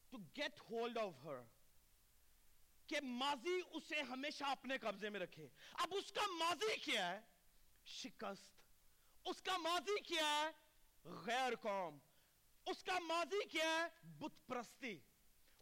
to 0.09 0.17
get 0.17 0.59
hold 0.59 0.97
of 0.97 1.13
her 1.23 1.41
کہ 2.87 3.01
ماضی 3.01 3.61
اسے 3.71 4.01
ہمیشہ 4.01 4.43
اپنے 4.43 4.77
قبضے 4.77 5.09
میں 5.09 5.19
رکھے۔ 5.19 5.47
اب 5.73 5.93
اس 5.93 6.11
کا 6.11 6.21
ماضی 6.27 6.77
کیا 6.77 7.09
ہے؟ 7.09 7.19
شکست۔ 7.85 8.51
اس 9.25 9.41
کا 9.41 9.57
ماضی 9.57 9.99
کیا 10.01 10.25
ہے؟ 10.25 10.58
غیر 11.03 11.55
قوم 11.55 11.97
اس 12.65 12.83
کا 12.83 12.99
ماضی 12.99 13.47
کیا 13.47 13.83
ہے؟ 13.83 13.87
بت 14.03 14.47
پرستی۔ 14.47 14.99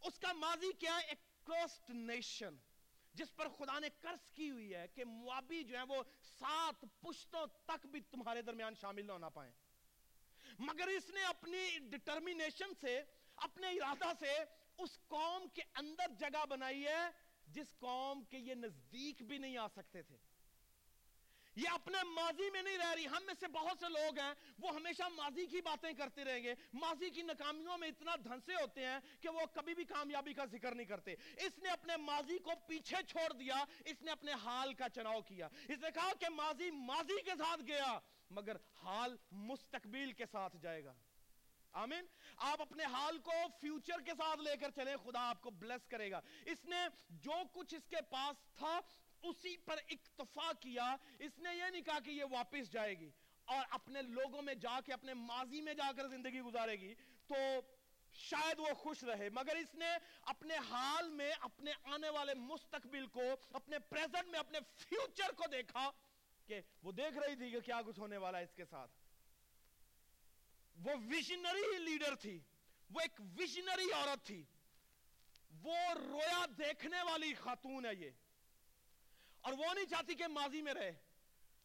اس 0.01 0.19
کا 0.19 0.33
ماضی 0.33 0.71
کیا 0.79 0.95
ہے؟ 0.95 1.05
ایک 1.05 1.45
کرسٹ 1.45 1.89
نیشن 1.89 2.55
جس 3.13 3.35
پر 3.35 3.47
خدا 3.47 3.79
نے 3.79 3.89
کرس 3.89 4.31
کی 4.31 4.49
ہوئی 4.49 4.75
ہے 4.75 4.87
کہ 4.87 5.05
موابی 5.05 5.63
جو 5.63 5.77
ہیں 5.77 5.85
وہ 5.89 6.03
سات 6.23 6.85
پشتوں 7.01 7.47
تک 7.65 7.85
بھی 7.85 8.01
تمہارے 8.01 8.41
درمیان 8.41 8.75
شامل 8.75 9.05
نہ 9.05 9.11
ہونا 9.11 9.29
پائیں۔ 9.29 9.53
مگر 10.59 10.87
اس 10.87 11.09
نے 11.09 11.23
اپنی 11.23 11.77
ڈٹرمینیشن 11.79 12.73
سے، 12.81 13.03
اپنے 13.35 13.67
ارادہ 13.67 14.11
سے 14.19 14.35
اس 14.77 14.99
قوم 15.07 15.47
کے 15.53 15.61
اندر 15.75 16.11
جگہ 16.19 16.45
بنائی 16.45 16.87
ہے 16.87 17.09
جس 17.47 17.67
قوم 17.79 18.23
کے 18.23 18.37
یہ 18.37 18.53
نزدیک 18.53 19.23
بھی 19.23 19.37
نہیں 19.37 19.57
آ 19.57 19.67
سکتے 19.67 20.01
تھے۔ 20.01 20.17
یہ 21.57 21.69
اپنے 21.69 22.03
ماضی 22.03 22.49
میں 22.49 22.61
نہیں 22.61 22.77
رہ 22.77 22.93
رہی، 22.95 23.07
ہم 23.07 23.25
میں 23.25 23.33
سے 23.39 23.47
بہت 23.47 23.77
سے 23.79 23.89
لوگ 23.89 24.19
ہیں، 24.19 24.33
وہ 24.59 24.75
ہمیشہ 24.75 25.03
ماضی 25.03 25.45
کی 25.45 25.61
باتیں 25.61 25.93
کرتے 25.93 26.23
رہیں 26.23 26.43
گے۔ 26.43 26.53
ماضی 26.73 27.09
کی 27.09 27.21
ناکامیوں 27.21 27.77
میں 27.77 27.87
اتنا 27.87 28.15
دھنسے 28.15 28.53
ہوتے 28.53 28.85
ہیں 28.85 28.99
کہ 29.21 29.29
وہ 29.29 29.39
کبھی 29.53 29.75
بھی 29.75 29.85
کامیابی 29.85 30.33
کا 30.33 30.45
ذکر 30.45 30.75
نہیں 30.75 30.85
کرتے۔ 30.85 31.11
اس 31.13 31.59
نے 31.59 31.69
اپنے 31.69 31.97
ماضی 31.97 32.37
کو 32.37 32.51
پیچھے 32.67 33.03
چھوڑ 33.07 33.33
دیا، 33.33 33.63
اس 33.85 34.01
نے 34.01 34.11
اپنے 34.11 34.31
حال 34.31 34.73
کا 34.73 34.89
چناؤ 34.89 35.21
کیا۔ 35.21 35.47
اس 35.67 35.77
نے 35.81 35.87
کہا 35.93 36.13
کہ 36.19 36.29
ماضی 36.29 36.71
ماضی 36.71 37.21
کے 37.21 37.31
ساتھ 37.37 37.61
گیا، 37.67 37.99
مگر 38.29 38.55
حال 38.83 39.15
مستقبل 39.31 40.11
کے 40.11 40.25
ساتھ 40.31 40.57
جائے 40.57 40.85
گا۔ 40.85 40.93
آمین۔ 41.71 42.05
آپ 42.37 42.61
اپنے 42.61 42.83
حال 42.83 43.17
کو 43.17 43.31
فیوچر 43.61 44.01
کے 44.01 44.11
ساتھ 44.11 44.39
لے 44.39 44.57
کر 44.57 44.71
چلیں، 44.71 44.97
خدا 44.97 45.29
آپ 45.29 45.41
کو 45.41 45.49
بلیس 45.49 45.87
کرے 45.87 46.11
گا۔ 46.11 46.21
اس 46.45 46.65
نے 46.65 46.87
جو 47.09 47.33
کچھ 47.53 47.75
اس 47.75 47.87
کے 47.87 48.01
پاس 48.09 48.55
تھا 48.55 48.79
اسی 49.21 49.57
پر 49.57 49.75
اکتفا 49.89 50.51
کیا، 50.59 50.95
اس 51.19 51.39
نے 51.39 51.55
یہ 51.55 51.63
نہیں 51.63 51.81
کہا 51.81 51.99
کہ 51.99 52.09
یہ 52.09 52.23
واپس 52.31 52.71
جائے 52.71 52.99
گی 52.99 53.11
اور 53.45 53.65
اپنے 53.69 54.01
لوگوں 54.01 54.41
میں 54.41 54.53
جا 54.53 54.79
کے، 54.85 54.93
اپنے 54.93 55.13
ماضی 55.13 55.61
میں 55.61 55.73
جا 55.73 55.91
کر 55.97 56.07
زندگی 56.07 56.41
گزارے 56.41 56.75
گی 56.75 56.95
تو 57.27 57.35
شاید 58.13 58.59
وہ 58.59 58.73
خوش 58.73 59.03
رہے۔ 59.03 59.29
مگر 59.29 59.55
اس 59.55 59.75
نے 59.75 59.89
اپنے 60.21 60.57
حال 60.57 61.09
میں، 61.09 61.31
اپنے 61.39 61.71
آنے 61.83 62.09
والے 62.09 62.33
مستقبل 62.33 63.07
کو، 63.07 63.21
اپنے 63.53 63.79
پریزنٹ 63.79 64.27
میں، 64.27 64.39
اپنے 64.39 64.59
فیوچر 64.77 65.31
کو 65.31 65.43
دیکھا 65.51 65.91
کہ 66.45 66.61
وہ 66.83 66.91
دیکھ 66.91 67.17
رہی 67.17 67.35
تھی 67.35 67.51
کہ 67.51 67.59
کیا 67.59 67.81
کچھ 67.85 67.99
ہونے 67.99 68.17
والا 68.17 68.37
ہے 68.37 68.43
اس 68.43 68.53
کے 68.53 68.65
ساتھ۔ 68.65 68.91
وہ 70.83 70.91
ویژنری 71.09 71.77
لیڈر 71.77 72.15
تھی۔ 72.15 72.39
وہ 72.89 72.99
ایک 72.99 73.21
ویژنری 73.37 73.91
عورت 73.91 74.25
تھی۔ 74.25 74.43
وہ 75.63 75.75
رویا 75.93 76.45
دیکھنے 76.57 77.01
والی 77.01 77.33
خاتون 77.33 77.85
ہے 77.85 77.95
یہ۔ 77.95 78.09
اور 79.47 79.55
وہ 79.57 79.73
نہیں 79.73 79.85
چاہتی 79.85 80.15
کہ 80.15 80.27
ماضی 80.27 80.61
میں 80.61 80.73
رہے۔ 80.73 80.93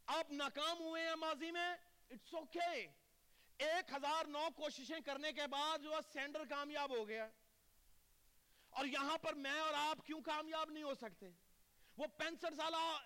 آپ 0.07 0.31
ناکام 0.31 0.81
ہوئے 0.81 1.09
ہیں 1.09 1.14
ماضی 1.14 1.51
میں 1.51 1.75
اٹس 2.11 2.35
اوکے 2.35 2.59
okay. 2.59 2.92
ایک 3.59 3.92
ہزار 3.92 4.25
نو 4.25 4.49
کوششیں 4.57 5.01
کرنے 5.01 5.33
کے 5.33 5.47
بعد 5.47 5.79
جو 5.79 5.92
سینڈر 6.12 6.45
کامیاب 6.45 6.97
ہو 6.97 7.09
گیا۔ 7.09 7.29
اور 8.71 8.85
یہاں 8.85 9.18
پر 9.18 9.35
میں 9.35 9.61
اور 9.61 9.75
آپ 9.75 10.07
کیوں 10.07 10.21
کامیاب 10.23 10.71
نہیں 10.71 10.83
ہو 10.83 10.95
سکتے؟ 10.95 11.31
وہ 11.97 12.07
پینسٹھ 12.07 12.55
سالہ 12.55 12.99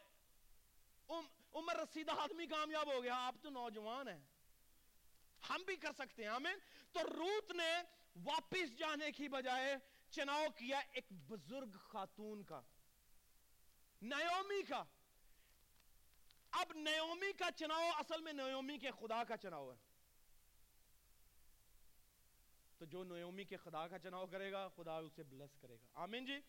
عمر 1.55 1.77
رسیدہ 1.77 2.13
آدمی 2.19 2.47
کامیاب 2.47 2.93
ہو 2.95 3.03
گیا۔ 3.03 3.15
آپ 3.15 3.35
تو 3.43 3.51
نوجوان 3.51 4.09
ہیں۔ 4.09 4.25
ہم 5.51 5.63
بھی 5.67 5.77
کر 5.77 5.93
سکتے 5.93 6.23
ہیں، 6.23 6.31
آمین۔ 6.31 6.59
تو 6.93 7.01
روت 7.03 7.53
نے 7.53 7.83
واپس 8.25 8.79
جانے 8.79 9.13
کی 9.13 9.29
بجائے 9.29 9.77
چناؤ 10.11 10.47
کیا 10.57 10.79
ایک 10.79 11.07
بزرگ 11.11 11.71
خاتون 11.79 12.45
کا۔ 12.45 12.61
نیومی 14.03 14.63
کا۔ 14.63 14.85
اب 16.51 16.73
نیومی 16.73 17.33
کا 17.33 17.51
چناؤ 17.57 17.91
اصل 17.99 18.21
میں 18.21 18.33
نیومی 18.33 18.79
کے 18.79 18.91
خدا 18.91 19.25
کا 19.25 19.37
چناؤ 19.37 19.71
ہے۔ 19.71 19.77
تو 22.79 22.85
جو 22.85 23.05
نیومی 23.05 23.45
کے 23.45 23.57
خدا 23.57 23.89
کا 23.89 23.99
چناؤ 23.99 24.27
کرے 24.27 24.53
گا، 24.53 24.69
خدا 24.69 24.97
اسے 24.97 25.23
بلس 25.23 25.57
کرے 25.61 25.75
گا۔ 25.75 25.87
آمین 25.95 26.27
جی۔ 26.27 26.41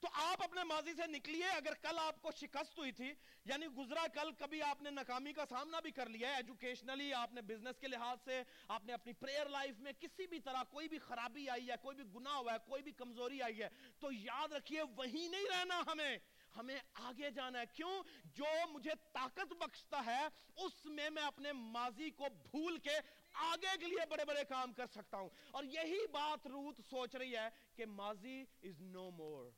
تو 0.00 0.08
آپ 0.12 0.42
اپنے 0.42 0.64
ماضی 0.64 0.94
سے 0.94 1.06
نکلیے، 1.06 1.44
اگر 1.44 1.74
کل 1.82 1.98
آپ 1.98 2.22
کو 2.22 2.30
شکست 2.32 2.78
ہوئی 2.78 2.92
تھی 2.92 3.14
یعنی 3.44 3.66
گزرا 3.66 4.06
کل 4.14 4.32
کبھی 4.32 4.62
آپ 4.62 4.82
نے 4.82 4.90
ناکامی 4.90 5.32
کا 5.32 5.46
سامنا 5.46 5.80
بھی 5.80 5.90
کر 5.90 6.08
لیا 6.08 6.28
ہے۔ 6.28 6.34
ایجوکیشنلی 6.34 7.14
آپ 7.14 7.32
نے 7.32 7.42
بزنس 7.42 7.78
کے 7.78 7.88
لحاظ 7.88 8.18
سے، 8.24 8.42
آپ 8.68 8.84
نے 8.84 8.92
اپنی 8.92 9.12
پریئر 9.12 9.48
لائف 9.48 9.78
میں 9.78 9.92
کسی 10.00 10.26
بھی 10.26 10.40
طرح 10.40 10.62
کوئی 10.70 10.88
بھی 10.88 10.98
خرابی 10.98 11.48
آئی 11.48 11.70
ہے، 11.70 11.74
کوئی 11.82 11.96
بھی 11.96 12.04
گناہ 12.14 12.34
ہوا 12.34 12.52
ہے، 12.52 12.58
کوئی 12.66 12.82
بھی 12.82 12.92
کمزوری 12.92 13.42
آئی 13.42 13.62
ہے، 13.62 13.68
تو 14.00 14.12
یاد 14.12 14.52
رکھیے 14.52 14.82
وہی 14.82 15.28
نہیں 15.28 15.44
رہنا 15.44 15.82
ہمیں۔ 15.86 16.18
ہمیں 16.56 16.78
آگے 16.94 17.30
جانا 17.30 17.60
ہے۔ 17.60 17.64
کیوں؟ 17.66 18.02
جو 18.24 18.44
مجھے 18.70 18.90
طاقت 19.12 19.52
بخشتا 19.52 20.02
ہے، 20.06 20.26
اس 20.56 20.86
میں 20.86 21.10
میں 21.10 21.22
اپنے 21.22 21.52
ماضی 21.52 22.10
کو 22.10 22.26
بھول 22.42 22.78
کے 22.78 22.98
آگے 23.34 23.78
کے 23.80 23.86
لیے 23.86 24.06
بڑے 24.10 24.24
بڑے 24.24 24.44
کام 24.44 24.72
کر 24.72 24.86
سکتا 24.86 25.18
ہوں۔ 25.18 25.28
اور 25.50 25.64
یہی 25.64 26.06
بات 26.06 26.46
روت 26.46 26.80
سوچ 26.90 27.14
رہی 27.14 27.36
ہے 27.36 27.48
کہ 27.74 27.86
ماضی 27.86 28.44
از 28.62 28.80
نو 28.80 29.10
مور 29.10 29.50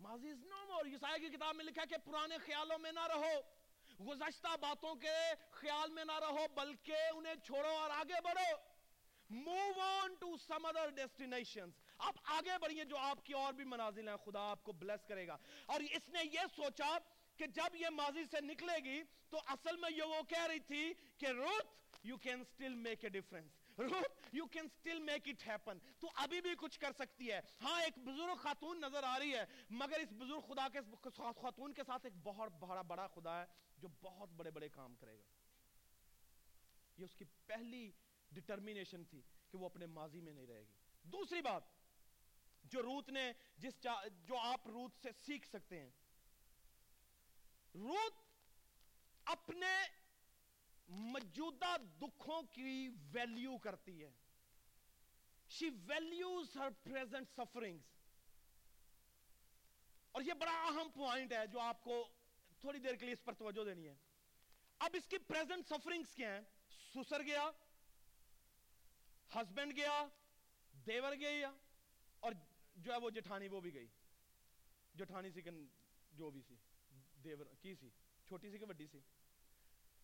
ماضی 0.00 0.30
از 0.30 0.44
نو 0.44 0.66
مور 0.68 0.86
یسائی 0.86 1.20
کی 1.20 1.28
کتاب 1.28 1.54
میں 1.54 1.64
لکھا 1.64 1.82
ہے 1.82 1.86
کہ 1.86 1.96
پرانے 1.96 2.38
خیالوں 2.38 2.78
میں 2.78 2.92
نہ 2.92 3.06
رہو، 3.06 3.40
گزشتہ 4.04 4.56
باتوں 4.60 4.94
کے 4.94 5.16
خیال 5.50 5.90
میں 5.90 6.04
نہ 6.04 6.18
رہو، 6.18 6.46
بلکہ 6.54 6.96
انہیں 7.14 7.34
چھوڑو 7.44 7.68
اور 7.68 7.90
آگے 7.90 8.20
بڑھو۔ 8.24 8.67
Move 9.30 9.78
on 9.78 10.08
to 10.08 10.28
some 10.46 10.64
other 10.64 10.88
destinations. 10.90 11.72
آپ 11.98 12.14
آگے 12.24 12.58
بڑھئے 12.60 12.84
جو 12.84 12.96
آپ 12.96 13.24
کی 13.24 13.32
اور 13.32 13.52
بھی 13.52 13.64
منازل 13.64 14.08
ہیں، 14.08 14.16
خدا 14.16 14.40
آپ 14.40 14.64
کو 14.64 14.72
بلیس 14.72 15.04
کرے 15.04 15.26
گا۔ 15.26 15.36
اور 15.66 15.80
اس 15.80 16.08
نے 16.08 16.20
یہ 16.32 16.40
سوچا 16.56 16.98
کہ 17.36 17.46
جب 17.46 17.76
یہ 17.76 17.88
ماضی 17.88 18.24
سے 18.30 18.40
نکلے 18.40 18.84
گی 18.84 19.02
تو 19.28 19.38
اصل 19.46 19.76
میں 19.76 19.90
یہ 19.96 20.02
وہ 20.02 20.22
کہہ 20.22 20.46
رہی 20.46 20.60
تھی 20.60 20.94
کہ 21.18 21.26
روت 21.26 21.78
you 22.06 22.16
can 22.28 22.36
still 22.36 22.72
make 22.72 23.04
a 23.04 23.10
difference. 23.10 23.56
Ruth 23.78 24.36
you 24.36 24.46
can 24.56 24.64
still 24.64 25.00
make 25.00 25.28
it 25.28 25.48
happen. 25.48 25.78
تو 25.98 26.08
ابھی 26.14 26.40
بھی 26.40 26.50
کچھ 26.58 26.80
کر 26.80 26.92
سکتی 26.92 27.32
ہے۔ 27.32 27.40
ہاں 27.62 27.82
ایک 27.82 27.98
بزرگ 27.98 28.34
خاتون 28.34 28.80
نظر 28.80 29.02
آ 29.02 29.18
رہی 29.18 29.34
ہے، 29.34 29.44
مگر 29.70 29.98
اس 29.98 30.12
بزرگ 30.12 30.40
خدا 30.40 30.68
کے 30.68 30.78
خاتون 31.40 31.72
کے 31.72 31.82
ساتھ 31.86 32.06
ایک 32.06 32.14
بہت 32.22 32.52
بڑا 32.52 32.82
بڑا 32.82 33.06
خدا 33.06 33.40
ہے 33.40 33.46
جو 33.78 33.88
بہت 33.88 34.28
بڑے 34.28 34.50
بڑے 34.50 34.68
کام 34.68 34.94
کرے 34.94 35.18
گا۔ 35.18 35.24
یہ 36.96 37.04
اس 37.04 37.14
کی 37.14 37.24
پہلی 37.46 37.92
ڈٹرمینیشن 38.30 39.04
تھی 39.04 39.22
کہ 39.50 39.58
وہ 39.58 39.66
اپنے 39.66 39.86
ماضی 39.86 40.20
میں 40.20 40.32
نہیں 40.32 40.46
رہے 40.46 40.60
گی۔ 40.60 40.74
دوسری 41.02 41.42
بات 41.42 41.62
جو 42.64 42.82
روت 42.82 43.08
نے 43.08 43.32
جس 43.56 43.80
چا, 43.80 43.94
جو 44.08 44.38
آپ 44.38 44.66
روت 44.66 44.94
سے 45.02 45.08
سیکھ 45.12 45.48
سکتے 45.48 45.80
ہیں 45.80 45.90
روت 47.74 48.14
اپنے 49.24 49.76
موجودہ 50.88 51.76
دکھوں 52.00 52.42
کی 52.42 52.88
ویلیو 53.12 53.58
کرتی 53.58 54.04
ہے۔ 54.04 54.10
شی 55.48 55.68
ویلیوز 55.86 56.56
ہر 56.56 56.68
پریزنٹ 56.82 57.28
سفرنگز 57.28 57.86
اور 60.12 60.22
یہ 60.22 60.32
بڑا 60.32 60.52
اہم 60.52 60.90
پوائنٹ 60.90 61.32
ہے 61.32 61.46
جو 61.46 61.60
آپ 61.60 61.82
کو 61.84 62.08
تھوڑی 62.60 62.78
دیر 62.78 62.94
کے 62.94 63.04
لیے 63.04 63.14
اس 63.14 63.24
پر 63.24 63.34
توجہ 63.34 63.64
دینی 63.64 63.88
ہے۔ 63.88 63.94
اب 64.78 64.90
اس 64.94 65.06
کی 65.08 65.18
پریزنٹ 65.18 65.66
سفرنگز 65.66 66.14
کیا 66.14 66.34
ہیں؟ 66.34 66.40
سسر 66.94 67.22
گیا 67.22 67.50
ہسبینڈ 69.34 69.76
گیا، 69.76 70.06
دیور 70.86 71.12
گیا 71.20 71.52
اور 72.20 72.32
جو 72.76 72.92
ہے 72.92 72.98
وہ 72.98 73.10
جٹھانی، 73.10 73.48
وہ 73.48 73.60
بھی 73.60 73.74
گئی۔ 73.74 73.86
جٹھانی 74.94 75.30
سی 75.30 75.40
جو 76.12 76.30
بھی 76.30 76.42
سی، 76.42 76.56
دیور، 77.24 77.46
کی 77.60 77.74
سی؟ 77.74 77.90
چھوٹی 78.26 78.50
سی 78.50 78.58
کہ 78.58 78.64
وڈی 78.68 78.86
سی؟ 78.86 79.00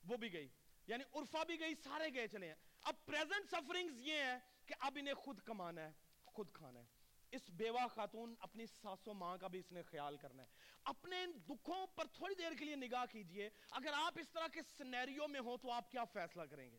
وہ 0.05 0.17
بھی 0.17 0.33
گئی۔ 0.33 0.49
یعنی 0.87 1.05
عرفہ 1.13 1.45
بھی 1.45 1.61
گئی، 1.61 1.75
سارے 1.75 2.15
گئے 2.15 2.29
چلے 2.29 2.49
ہیں۔ 2.49 2.55
اب 2.83 3.07
پریزنٹ 3.07 3.51
سفرنگز 3.51 4.01
یہ 4.01 4.17
ہے 4.17 4.39
کہ 4.67 4.75
اب 4.79 4.99
انہیں 5.01 5.15
خود 5.15 5.41
کمانا 5.41 5.81
ہے، 5.81 5.93
خود 6.25 6.53
کھانا 6.53 6.81
ہے۔ 6.81 6.85
اس 7.31 7.51
بیوہ 7.51 7.89
خاتون 7.89 8.35
اپنی 8.41 8.67
ساسو 8.67 9.15
ماں 9.15 9.37
کا 9.37 9.47
بھی 9.47 9.59
اس 9.59 9.73
نے 9.73 9.83
خیال 9.83 10.17
کرنا 10.17 10.43
ہے۔ 10.43 10.49
اپنے 10.85 11.23
ان 11.23 11.33
دکھوں 11.49 11.87
پر 11.87 12.07
تھوڑی 12.07 12.35
دیر 12.35 12.53
کے 12.59 12.65
لیے 12.65 12.77
نگاہ 12.77 13.05
کیجیے۔ 13.13 13.51
اگر 13.71 13.91
آپ 13.95 14.19
اس 14.19 14.29
طرح 14.31 14.49
کے 14.49 14.61
سنیریو 14.79 15.29
میں 15.29 15.41
ہو 15.41 15.57
تو 15.57 15.71
آپ 15.71 15.91
کیا 15.91 16.05
فیصلہ 16.05 16.43
کریں 16.43 16.71
گے؟ 16.71 16.79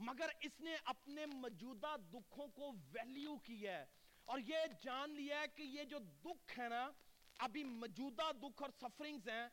مگر 0.00 0.28
اس 0.40 0.60
نے 0.60 0.76
اپنے 0.84 1.26
موجودہ 1.26 1.96
دکھوں 2.12 2.48
کو 2.48 2.72
ویلیو 2.92 3.36
کیا 3.36 3.78
ہے۔ 3.78 3.86
اور 4.24 4.38
یہ 4.38 4.56
جان 4.82 5.10
لیا 5.10 5.40
ہے 5.40 5.48
کہ 5.54 5.62
یہ 5.62 5.84
جو 5.84 5.98
دکھ 5.98 6.58
ہے 6.58 6.68
نا، 6.68 6.90
ابھی 7.38 7.64
موجودہ 7.64 8.32
دکھ 8.32 8.62
اور 8.62 8.70
سفرنگز 8.80 9.28
ہیں، 9.28 9.48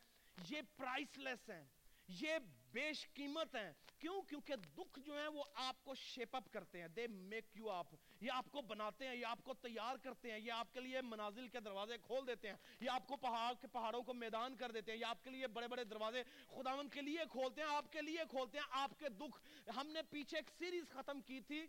یہ 0.49 0.62
پرائس 0.75 1.17
لیس 1.17 1.49
ہیں۔ 1.49 1.65
یہ 2.07 2.33
بیش 2.71 3.08
قیمت 3.13 3.56
ہیں۔ 3.56 3.73
کیوں؟ 3.99 4.21
کیونکہ 4.21 4.56
دکھ 4.56 4.99
جو 4.99 5.17
ہیں 5.17 5.27
وہ 5.27 5.43
آپ 5.53 5.86
کو 5.86 5.95
شیپ 5.95 6.36
اپ 6.36 6.51
کرتے 6.51 6.82
ہیں۔ 6.82 6.88
دے 6.88 7.08
میک 7.08 7.45
یو 7.53 7.69
آپ 7.69 7.88
یہ 8.21 8.32
آپ 8.32 8.45
کو 8.51 8.62
بناتے 8.62 9.08
ہیں، 9.08 9.15
یہ 9.15 9.25
آپ 9.25 9.39
کو 9.43 9.53
تیار 9.53 9.95
کرتے 9.95 10.31
ہیں۔ 10.31 10.39
یہ 10.39 10.52
آپ 10.52 10.73
کے 10.73 10.79
لیے 10.79 11.02
منازل 11.02 11.48
کے 11.48 11.60
دروازے 11.60 11.98
کھول 11.98 12.27
دیتے 12.27 12.50
ہیں۔ 12.50 12.56
یہ 12.79 12.89
آپ 12.89 13.08
کو 13.08 13.15
پہاڑ 13.15 13.54
کے 13.62 13.67
پہاڑوں 13.67 14.04
کو 14.04 14.13
میدان 14.13 14.56
کر 14.56 14.71
دیتے 14.71 14.91
ہیں۔ 14.91 15.00
یہ 15.00 15.06
آپ 15.06 15.23
کے 15.23 15.29
لیے 15.29 15.48
بڑے 15.48 15.67
بڑے 15.67 15.83
دروازے 15.83 16.23
خداون 16.48 16.89
کے 16.89 17.02
لیے 17.02 17.19
کھولتے 17.31 17.62
ہیں، 17.62 17.75
آپ 17.75 17.91
کے 17.91 18.02
لیے 18.02 18.19
کھولتے 18.29 18.58
ہیں۔ 18.58 18.65
آپ 18.69 18.91
کے 19.00 19.10
دکھ۔ 19.10 19.69
ہم 19.75 19.87
نے 19.87 20.02
پیچھے 20.02 20.37
ایک 20.37 20.50
سیریز 20.58 20.83
ختم 20.89 21.21
کی 21.21 21.41
تھی۔ 21.41 21.67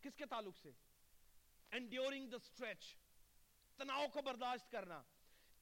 کس 0.00 0.16
کے 0.16 0.26
تعلق 0.26 0.56
سے؟ 0.56 0.70
انڈیورنگ 1.70 2.28
دا 2.28 2.36
اسٹریچ 2.36 2.96
تناؤ 3.76 4.06
کو 4.08 4.22
برداشت 4.22 4.70
کرنا۔ 4.70 5.02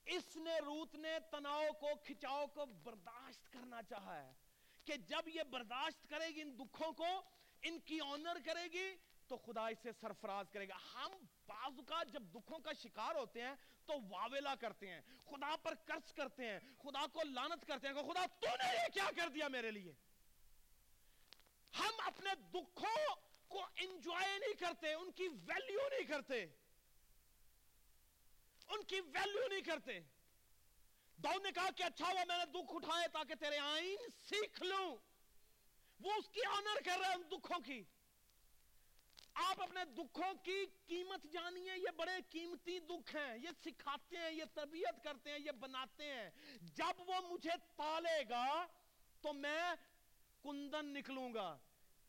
اس 0.06 0.36
نے 0.36 0.58
روت 0.58 0.94
نے 0.94 1.18
تناؤ 1.30 1.62
کو، 1.80 1.88
کھچاؤ 2.04 2.46
کو 2.46 2.66
برداشت 2.66 3.52
کرنا 3.52 3.82
چاہا 3.82 4.22
ہے۔ 4.22 4.32
کہ 4.88 4.96
جب 4.96 5.28
یہ 5.28 5.42
برداشت 5.42 6.08
کرے 6.10 6.26
گی 6.26 6.42
ان 6.42 6.58
دکھوں 6.58 6.92
کو، 6.92 7.22
ان 7.62 7.80
کی 7.80 7.98
آنر 8.00 8.36
کرے 8.44 8.64
گی، 8.72 8.96
تو 9.26 9.36
خدا 9.36 9.68
اسے 9.68 9.92
سرفراز 10.00 10.50
کرے 10.50 10.68
گا۔ 10.68 10.78
ہم 10.94 11.12
بعض 11.46 11.72
اوقات 11.78 12.08
جب 12.12 12.22
دکھوں 12.22 12.58
کا 12.58 12.72
شکار 12.72 13.14
ہوتے 13.14 13.42
ہیں، 13.42 13.54
تو 13.86 13.92
واویلا 14.08 14.54
کرتے 14.54 14.88
ہیں۔ 14.88 15.00
خدا 15.30 15.56
پر 15.56 15.74
قرض 15.74 16.12
کرتے 16.12 16.46
ہیں۔ 16.46 16.60
خدا 16.78 17.06
کو 17.06 17.20
لانت 17.24 17.66
کرتے 17.66 17.88
ہیں 17.88 17.94
کہ 17.94 18.02
خدا، 18.02 18.26
تو 18.26 18.46
نے 18.46 18.72
یہ 18.72 18.94
کیا 18.94 19.10
کر 19.16 19.28
دیا 19.28 19.48
میرے 19.48 19.70
لیے؟ 19.70 19.92
ہم 21.78 21.92
اپنے 21.98 22.30
دکھوں 22.34 23.14
کو 23.48 23.64
انجوائے 23.76 24.38
نہیں 24.38 24.54
کرتے، 24.54 24.92
ان 24.92 25.12
کی 25.12 25.28
ویلیو 25.28 25.88
نہیں 25.88 26.04
کرتے۔ 26.04 26.46
ان 28.68 28.84
کی 28.84 29.00
ویلیو 29.00 29.48
نہیں 29.48 29.60
کرتے۔ 29.60 30.00
داؤد 31.24 31.42
نے 31.42 31.52
کہا 31.52 31.70
کہ 31.76 31.82
اچھا 31.82 32.06
ہوا، 32.06 32.24
میں 32.28 32.38
نے 32.38 32.44
دکھ 32.44 32.74
اٹھائے 32.74 33.08
تاکہ 33.08 33.34
تیرے 33.34 33.58
آئین 33.58 33.96
سیکھ 34.28 34.62
لوں۔ 34.62 34.96
وہ 36.00 36.12
اس 36.12 36.28
کی 36.28 36.40
آنر 36.50 36.80
کر 36.84 36.98
رہا 37.00 37.08
ہے 37.08 37.14
ان 37.14 37.22
دکھوں 37.22 37.60
کی۔ 37.60 37.82
آپ 39.34 39.62
اپنے 39.62 39.84
دکھوں 39.84 40.34
کی 40.44 40.66
قیمت 40.86 41.22
جانیے، 41.32 41.72
یہ 41.76 41.90
بڑے 41.96 42.12
قیمتی 42.30 42.78
دکھ 42.78 43.16
ہیں۔ 43.16 43.38
یہ 43.38 43.48
سکھاتے 43.64 44.16
ہیں، 44.16 44.30
یہ 44.30 44.44
تربیت 44.54 45.04
کرتے 45.04 45.30
ہیں، 45.30 45.38
یہ 45.38 45.50
بناتے 45.50 46.04
ہیں۔ 46.04 46.30
جب 46.60 47.00
وہ 47.06 47.14
مجھے 47.30 47.56
تالے 47.76 48.22
گا 48.28 48.66
تو 49.20 49.32
میں 49.32 49.74
کندن 50.42 50.86
نکلوں 50.86 51.34
گا۔ 51.34 51.58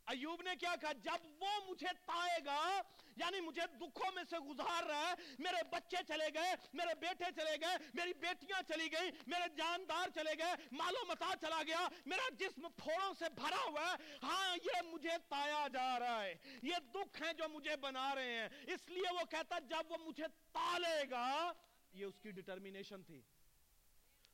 ایوب 0.10 0.42
نے 0.42 0.56
کیا 0.56 0.76
کہا؟ 0.82 0.92
جب 0.92 1.44
وہ 1.44 1.66
مجھے 1.68 1.88
تائے 2.06 2.46
گا 2.46 2.82
یعنی 3.16 3.40
مجھے 3.42 3.62
دکھوں 3.78 4.12
میں 4.16 4.24
سے 4.30 4.40
گزار 4.40 4.84
رہا 4.84 5.10
ہے، 5.10 5.14
میرے 5.40 5.64
بچے 5.64 5.98
چلے 6.08 6.28
گئے، 6.34 6.56
میرے 6.74 6.96
بیٹے 6.96 7.24
چلے 7.36 7.56
گئے، 7.62 7.78
میری 7.94 8.14
بیٹیاں 8.14 8.62
چلی 8.68 8.92
گئی 8.92 9.12
میرے 9.28 9.50
جاندار 9.58 10.10
چلے 10.10 10.32
گئے 10.38 10.54
مالو 10.72 11.06
متا 11.06 11.34
چلا 11.42 11.64
گیا، 11.68 11.88
میرا 12.06 12.30
جسم 12.40 12.62
پھوڑوں 12.62 13.14
سے 13.20 13.26
بھرا 13.36 13.64
ہوا 13.68 13.94
ہے۔ 13.94 14.18
ہاں 14.24 14.56
یہ 14.56 14.82
مجھے 14.82 15.18
تایا 15.30 15.68
جا 15.74 16.00
رہا 16.00 16.24
ہے۔ 16.24 16.36
یہ 16.64 16.76
دکھ 16.94 17.22
ہیں 17.22 17.34
جو 17.34 17.50
مجھے 17.50 17.76
بنا 17.76 18.16
رہے 18.16 18.32
ہیں۔ 18.32 18.50
اس 18.68 18.90
لیے 18.90 19.14
وہ 19.14 19.26
کہتا 19.30 19.60
جب 19.60 19.92
وہ 19.92 19.98
مجھے 19.98 20.26
تالے 20.52 21.10
گا، 21.12 21.54
یہ 21.94 22.06
اس 22.06 22.20
کی 22.20 22.32
ڈٹرمینیشن 22.32 23.04
تھی۔ 23.04 23.22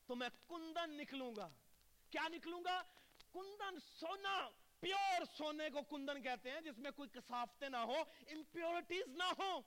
تو 0.07 0.15
میں 0.15 0.30
کندن 0.49 0.97
نکلوں 0.97 1.36
گا۔ 1.36 1.49
کیا 2.09 2.28
نکلوں 2.28 2.63
گا؟ 2.63 2.84
کندن 3.34 3.80
سونا۔ 3.99 4.49
پیور 4.86 5.25
سونے 5.38 5.69
کو 5.69 5.81
کندن 5.81 6.21
کہتے 6.21 6.51
ہیں، 6.51 6.61
جس 6.61 6.77
میں 6.77 6.91
کوئی 6.91 7.09
کسافتیں 7.09 7.69
نہ 7.69 7.77
ہو 7.77 7.95
امپیورٹیز 8.31 9.07
نہ 9.07 9.23
ہو 9.23 9.61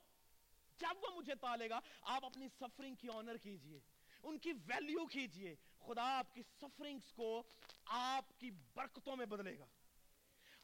جب 0.78 0.96
وہ 1.02 1.16
مجھے 1.16 1.34
تالے 1.34 1.70
گا، 1.70 1.80
آپ 2.02 2.24
اپنی 2.24 2.48
سفرنگ 2.60 2.94
کی 2.94 3.08
آنر 3.14 3.36
کیجیے، 3.36 3.80
ان 4.22 4.38
کی 4.38 4.52
ویلیو 4.52 5.06
کیجیے۔ 5.06 5.56
خدا 5.86 6.18
آپ 6.18 6.34
کی 6.34 6.42
سفرنگز 6.60 7.12
کو 7.12 7.42
آپ 7.86 8.40
کی 8.40 8.50
برکتوں 8.50 9.16
میں 9.16 9.26
بدلے 9.26 9.58
گا۔ 9.58 9.66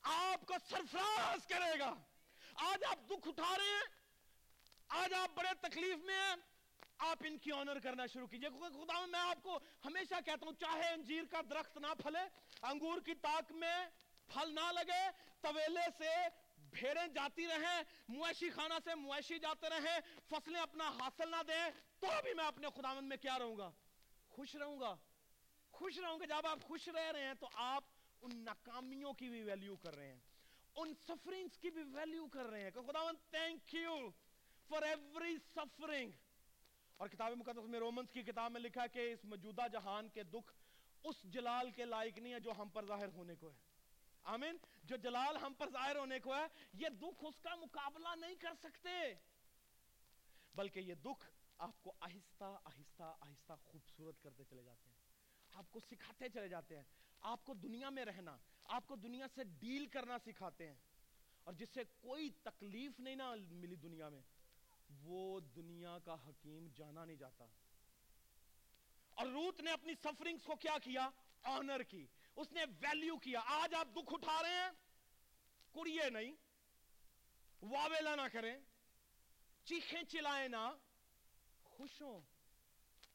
آپ 0.02 0.46
کو 0.46 0.55
سرفراز 0.68 1.46
کرے 1.46 1.78
گا۔ 1.78 1.94
آج 2.55 2.84
آپ 2.84 2.98
دکھ 3.11 3.28
اٹھا 3.28 3.59
رہے 3.59 3.64
ہیں، 3.64 3.84
آج 4.88 5.14
آپ 5.14 5.28
بڑے 5.34 5.68
تکلیف 5.68 5.96
میں 5.96 6.14
ہیں۔ 6.14 6.34
آپ 6.98 7.16
ان 7.20 7.38
کی 7.38 7.52
آنر 7.52 7.78
کرنا 7.78 8.07
شروع 8.07 8.26
کیجیے۔ 8.26 8.50
خدا 8.50 9.07
میں 9.07 9.20
آپ 9.20 9.42
کو 9.42 9.59
ہمیشہ 9.84 10.14
کہتا 10.26 10.46
ہوں، 10.46 10.52
چاہے 10.52 10.88
انجیر 10.92 11.22
کا 11.30 11.40
درخت 11.50 11.78
نہ 11.78 11.86
پھلے، 12.02 12.18
انگور 12.62 13.00
کی 13.00 13.14
تاک 13.14 13.52
میں 13.52 13.86
پھل 14.26 14.54
نہ 14.54 14.72
لگے، 14.72 15.10
طویلے 15.40 15.80
سے 15.98 16.10
بھیڑیں 16.70 17.08
جاتی 17.08 17.46
رہیں، 17.46 17.82
مویشی 18.08 18.50
خانہ 18.50 18.74
سے 18.84 18.94
مویشی 18.94 19.38
جاتے 19.38 19.68
رہیں، 19.68 20.00
فصلیں 20.28 20.60
اپنا 20.60 20.88
حاصل 20.88 21.30
نہ 21.30 21.42
دیں، 21.48 21.70
تو 22.00 22.06
بھی 22.22 22.34
میں 22.34 22.44
اپنے 22.44 22.66
خداوند 22.76 23.08
میں 23.08 23.16
کیا 23.16 23.38
رہوں 23.38 23.56
گا؟ 23.56 23.70
خوش 24.28 24.56
رہوں 24.56 24.80
گا۔ 24.80 24.96
خوش 25.72 25.98
رہوں 25.98 26.20
گا۔ 26.20 26.24
جب 26.24 26.46
آپ 26.46 26.58
خوش 26.62 26.88
رہ 26.88 27.12
رہے 27.12 27.24
ہیں 27.24 27.34
تو 27.34 27.48
آپ 27.54 27.84
ان 28.22 28.30
ناکامیوں 28.44 29.12
کی 29.12 29.28
بھی 29.28 29.42
ویلیو 29.42 29.76
کر 29.76 29.96
رہے 29.96 30.12
ہیں۔ 30.12 30.20
ان 30.76 30.94
سفرنگز 30.94 31.58
کی 31.58 31.70
بھی 31.70 31.82
ویلیو 31.82 32.26
کر 32.26 32.44
رہے 32.46 32.60
ہیں۔ 32.60 32.70
کہ 32.70 32.80
خداوند 32.80 33.32
thank 33.32 33.74
you 33.74 34.10
for 34.68 34.82
every 34.82 35.36
suffering 35.54 36.10
اور 36.96 37.08
کتاب 37.08 37.32
مقدس 37.32 37.64
میں 37.64 37.78
رومنز 37.78 38.10
کی 38.12 38.22
کتاب 38.22 38.52
میں 38.52 38.60
لکھا 38.60 38.86
کہ 38.86 39.12
اس 39.12 39.24
موجودہ 39.24 39.62
جہان 39.72 40.08
کے 40.08 40.22
دکھ 40.22 40.52
اس 41.04 41.22
جلال 41.22 41.70
کے 41.70 41.84
لائق 41.84 42.18
نہیں 42.18 42.32
ہے 42.32 42.40
جو 42.40 42.52
ہم 42.58 42.68
پر 42.68 42.86
ظاہر 42.86 43.08
ہونے 43.08 43.34
کو 43.34 43.48
ہے۔ 43.48 43.73
آمین. 44.24 44.56
جو 44.84 44.96
جلال 44.96 45.36
ہم 45.36 45.54
پر 45.54 45.70
ظاہر 45.70 45.96
ہونے 45.96 46.18
کو 46.20 46.34
ہے، 46.34 46.46
یہ 46.72 46.88
دکھ 46.88 47.24
اس 47.24 47.40
کا 47.42 47.54
مقابلہ 47.54 48.14
نہیں 48.16 48.34
کر 48.34 48.54
سکتے. 48.62 48.90
بلکہ 50.54 50.80
یہ 50.80 50.94
دکھ 50.94 51.30
آپ 51.58 51.82
کو 51.82 51.92
آہستہ 52.00 52.44
آہستہ 52.64 53.02
آہستہ 53.20 53.52
خوبصورت 53.64 54.22
کرتے 54.22 54.44
چلے 54.44 54.62
جاتے 54.62 54.90
ہیں. 54.90 54.96
آپ 55.52 55.70
کو 55.70 55.80
سکھاتے 55.80 56.28
چلے 56.28 56.48
جاتے 56.48 56.76
ہیں. 56.76 56.84
آپ 57.20 57.44
کو 57.44 57.54
دنیا 57.54 57.90
میں 57.90 58.04
رہنا، 58.04 58.36
آپ 58.64 58.86
کو 58.86 58.96
دنیا 58.96 59.26
سے 59.34 59.44
ڈیل 59.44 59.86
کرنا 59.86 60.18
سکھاتے 60.18 60.68
ہیں. 60.68 60.76
اور 61.44 61.52
جس 61.52 61.68
سے 61.74 61.84
کوئی 62.00 62.30
تکلیف 62.42 63.00
نہیں 63.00 63.16
نہ 63.16 63.34
ملی 63.50 63.76
دنیا 63.76 64.08
میں، 64.08 64.22
وہ 65.02 65.40
دنیا 65.40 65.98
کا 66.04 66.14
حکیم 66.14 66.68
جانا 66.74 67.04
نہیں 67.04 67.16
جاتا. 67.16 67.46
اور 69.14 69.26
روت 69.26 69.60
نے 69.60 69.70
اپنی 69.70 69.94
سفرنگز 69.94 70.44
کو 70.44 70.54
کیا 70.56 70.76
کیا؟ 70.82 71.10
آنر 71.42 71.82
کی. 71.82 72.06
اس 72.37 72.53
نے 72.53 72.64
ویلیو 72.80 73.16
کیا. 73.16 73.41
آج 73.47 73.74
آپ 73.74 73.89
دکھ 73.93 74.14
اٹھا 74.14 74.43
رہے 74.43 74.55
ہیں. 74.55 74.70
کڑیے 75.72 76.11
نہیں. 76.11 76.32
واویلا 77.62 78.14
نہ 78.14 78.28
کریں. 78.32 78.57
چیخیں 79.64 80.03
چلائیں 80.03 80.49
نہ. 80.49 80.76
خوش 81.64 82.03
ہوں. 82.03 82.20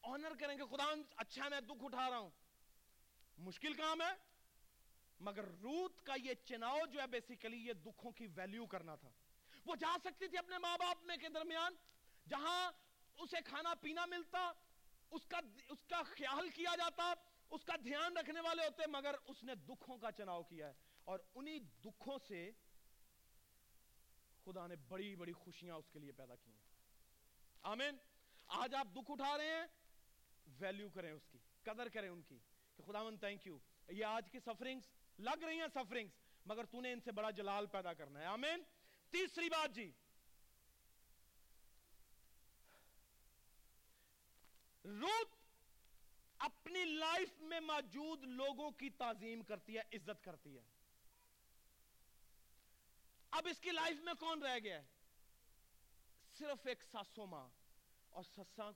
آنر 0.02 0.32
کریں 0.40 0.58
کہ 0.58 0.66
خدا 0.66 0.84
اچھا 1.16 1.50
میں 1.50 1.62
دکھ 1.62 1.84
اٹھا 1.84 2.10
رہا 2.10 2.18
ہوں. 2.18 2.30
مشکل 3.38 3.74
کام 3.74 4.02
ہے. 4.02 4.30
مگر 5.20 5.44
روت 5.44 6.06
کا 6.06 6.14
یہ 6.24 6.34
چناؤ 6.34 6.86
جو 6.92 7.02
ہے 7.02 7.08
بیسیکلی 7.08 7.58
یہ 7.58 7.74
دکھوں 7.74 8.12
کی 8.12 8.28
ویلیو 8.28 8.66
کرنا 8.66 8.96
تھا. 8.96 9.10
وہ 9.66 9.76
جا 9.76 9.98
سکتی 10.04 10.28
تھی 10.28 10.38
اپنے 10.38 10.58
ماں 10.58 10.78
باپ 10.78 11.04
میں 11.04 11.18
کے 11.18 11.30
درمیان. 11.30 11.76
جہاں 12.28 12.72
اسے 13.18 13.38
کھانا 13.46 13.74
پینا 13.76 14.06
ملتا، 14.06 14.52
اس 15.12 15.28
کا 15.28 15.40
اس 15.70 15.86
کا 15.88 16.04
خیال 16.04 16.50
کیا 16.50 16.76
جاتا. 16.78 17.14
اس 17.50 17.66
کا 17.66 17.76
دھیان 17.76 18.18
رکھنے 18.18 18.40
والے 18.40 18.66
ہوتے 18.66 18.84
مگر 18.88 19.16
اس 19.28 19.44
نے 19.44 19.56
دکھوں 19.56 19.98
کا 19.98 20.12
چناؤ 20.12 20.44
کیا 20.44 20.68
ہے۔ 20.68 20.74
اور 21.04 21.20
انہی 21.36 21.60
دکھوں 21.60 22.18
سے 22.28 22.52
خدا 24.46 24.68
نے 24.68 24.76
بڑی 24.76 25.16
بڑی 25.16 25.34
خوشیاں 25.34 25.76
اس 25.76 25.90
کے 25.90 26.00
لیے 26.00 26.12
پیدا 26.12 26.36
کی 26.36 26.52
ہیں۔ 26.52 26.64
آمین۔ 27.62 27.98
آج 28.48 28.76
آپ 28.76 28.88
دکھ 28.94 29.12
اٹھا 29.12 29.38
رہے 29.38 29.46
ہیں 29.46 29.68
ویلیو 30.60 30.90
کریں 30.90 31.12
اس 31.12 31.28
کی، 31.32 31.40
قدر 31.64 31.90
کریں 31.90 32.10
ان 32.10 32.22
کی 32.22 32.40
کہ 32.76 32.84
خدا 32.84 33.04
من 33.04 33.18
تھینک 33.18 33.48
یو 33.48 33.58
یہ 33.90 34.06
آج 34.06 34.30
کی 34.32 34.40
سفرنگز 34.40 34.84
لگ 35.20 35.44
رہی 35.44 35.60
ہیں 35.60 35.68
سفرنگز 35.74 36.12
مگر 36.46 36.66
تو 36.66 36.82
نے 36.82 36.94
ان 36.94 37.00
سے 37.02 37.12
بڑا 37.12 37.30
جلال 37.30 37.66
پیدا 37.66 37.94
کرنا 37.94 38.20
ہے۔ 38.20 38.26
آمین۔ 38.26 38.64
تیسری 39.10 39.50
بات 39.50 39.76
جی۔ 39.76 39.92
روت 44.84 45.39
اپنی 46.40 46.86
لائف 46.86 47.42
میں 47.42 47.60
موجود 47.60 48.24
لوگوں 48.24 48.72
کی 48.72 48.90
تعظیم 48.90 49.44
کرتی 49.44 49.78
ہے، 49.78 49.82
عزت 49.94 50.24
کرتی 50.24 50.58
ہے۔ 50.58 50.62
اب 53.32 53.48
اس 53.52 53.60
کی 53.60 53.72
لائف 53.72 53.98
میں 54.02 54.14
کون 54.14 54.42
رہ 54.42 54.60
گیا 54.64 54.82
ہے؟ 54.82 54.88
صرف 56.38 56.68
ایک 56.68 56.84
ساسو 56.84 57.26
ماں۔ 57.26 57.50
اور 58.10 58.24
سساں 58.24 58.72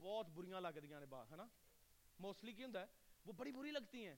بہت 0.00 0.26
بریاں 0.26 0.60
لگ 0.60 0.78
دیا 0.82 1.00
نے 1.00 1.06
باہر 1.06 1.30
ہے 1.30 1.36
نا؟ 1.36 1.46
موسٹلی 2.18 2.52
کی 2.52 2.64
ہے؟ 2.64 2.86
وہ 3.24 3.32
بڑی 3.32 3.52
بری 3.52 3.70
لگتی 3.70 4.06
ہیں۔ 4.06 4.16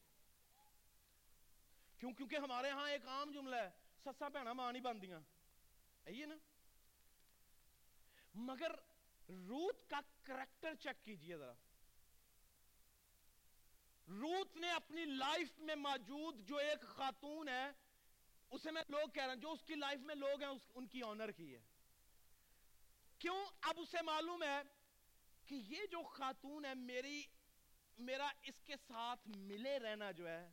کیوں؟ 1.98 2.12
کیونکہ 2.12 2.36
ہمارے 2.36 2.70
ہاں 2.70 2.90
ایک 2.90 3.06
عام 3.06 3.32
جملہ 3.32 3.56
ہے 3.56 3.70
سسا 4.04 4.28
بہنا 4.28 4.52
ماں 4.52 4.72
نہیں 4.72 4.82
بندیاں 4.82 5.20
ہے 6.06 6.26
نا؟ 6.26 6.36
مگر 8.34 8.72
روت 9.28 9.90
کا 9.90 10.00
کریکٹر 10.22 10.74
چیک 10.74 11.04
کیجیے 11.04 11.36
ذرا۔ 11.36 11.52
روت 14.08 14.56
نے 14.56 14.70
اپنی 14.70 15.04
لائف 15.04 15.58
میں 15.58 15.74
موجود 15.74 16.48
جو 16.48 16.56
ایک 16.56 16.82
خاتون 16.82 17.48
ہے، 17.48 17.70
اسے 18.50 18.70
میں 18.70 18.82
لوگ 18.88 19.08
کہہ 19.08 19.22
رہا 19.22 19.32
ہوں 19.32 19.40
جو 19.40 19.52
اس 19.52 19.64
کی 19.64 19.74
لائف 19.74 20.00
میں 20.00 20.14
لوگ 20.14 20.42
ہیں 20.42 20.50
ان 20.74 20.86
کی 20.86 21.02
آنر 21.02 21.30
کی 21.30 21.54
ہے۔ 21.54 21.60
کیوں؟ 23.18 23.44
اب 23.60 23.74
اسے 23.80 24.02
معلوم 24.02 24.42
ہے 24.42 24.62
کہ 25.46 25.54
یہ 25.54 25.86
جو 25.86 26.02
خاتون 26.02 26.64
ہے، 26.64 26.74
میری، 26.74 27.22
میرا 27.98 28.28
اس 28.42 28.62
کے 28.64 28.74
ساتھ 28.88 29.28
ملے 29.36 29.78
رہنا 29.78 30.10
جو 30.10 30.28
ہے، 30.28 30.50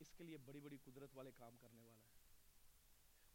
اس 0.00 0.12
کے 0.12 0.24
لیے 0.24 0.36
بڑی 0.36 0.60
بڑی 0.60 0.76
قدرت 0.76 1.10
والے 1.14 1.30
کام 1.32 1.56
کرنے 1.56 1.82
والا 1.82 2.04
ہے۔ 2.04 2.12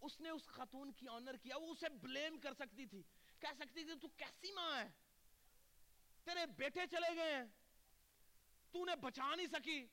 اس 0.02 0.22
نے 0.22 0.30
اس 0.30 0.44
خاتون 0.46 0.92
کی 0.92 1.08
آنر 1.08 1.38
کیا 1.38 1.58
وہ 1.58 1.72
اسے 1.72 1.90
بلیم 1.90 2.40
کر 2.40 2.54
سکتی 2.54 2.86
تھی۔ 2.86 3.04
کہہ 3.40 3.54
سکتی 3.56 3.84
تھی، 3.84 4.00
تو 4.02 4.08
کیسی 4.08 4.52
ماں 4.52 4.84
ہے؟ 4.84 4.90
تیرے 6.24 6.46
بیٹے 6.46 6.82
چلے 6.92 7.16
گئے 7.16 7.36
ہیں۔ 7.36 7.46
تو 8.74 8.86
نے 8.86 8.96
بچا 9.02 9.34
نہیں 9.36 9.48
سکی 9.48 9.86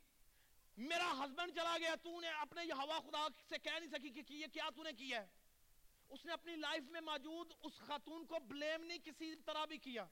میرا 0.77 1.11
ہسبینڈ 1.19 1.55
چلا 1.55 1.77
گیا 1.79 1.95
تو 2.03 2.21
نے 2.21 2.31
اپنے 2.41 2.65
یہ 2.65 2.83
ہوا 2.83 2.99
خدا 3.01 3.27
سے 3.49 3.59
کہہ 3.59 3.79
نہیں 3.79 3.91
سکی 3.91 4.11
کہ 4.11 4.33
یہ 4.33 4.47
کیا 4.53 4.69
تو 4.77 4.83
نے 4.83 4.93
کیا 4.93 5.21
ہے 5.21 5.27
اس 6.11 6.25
نے 6.25 6.33
اپنی 6.33 6.57
لائف 6.57 6.91
میں 6.91 7.01
موجود 7.01 7.53
اس 7.63 7.79
خاتون 7.79 8.27
کو 8.27 8.39
بلیم 8.49 8.85
نہیں 8.85 8.99
کسی 9.05 9.35
طرح 9.47 9.65
بھی 9.65 9.79
کیا 9.79 10.05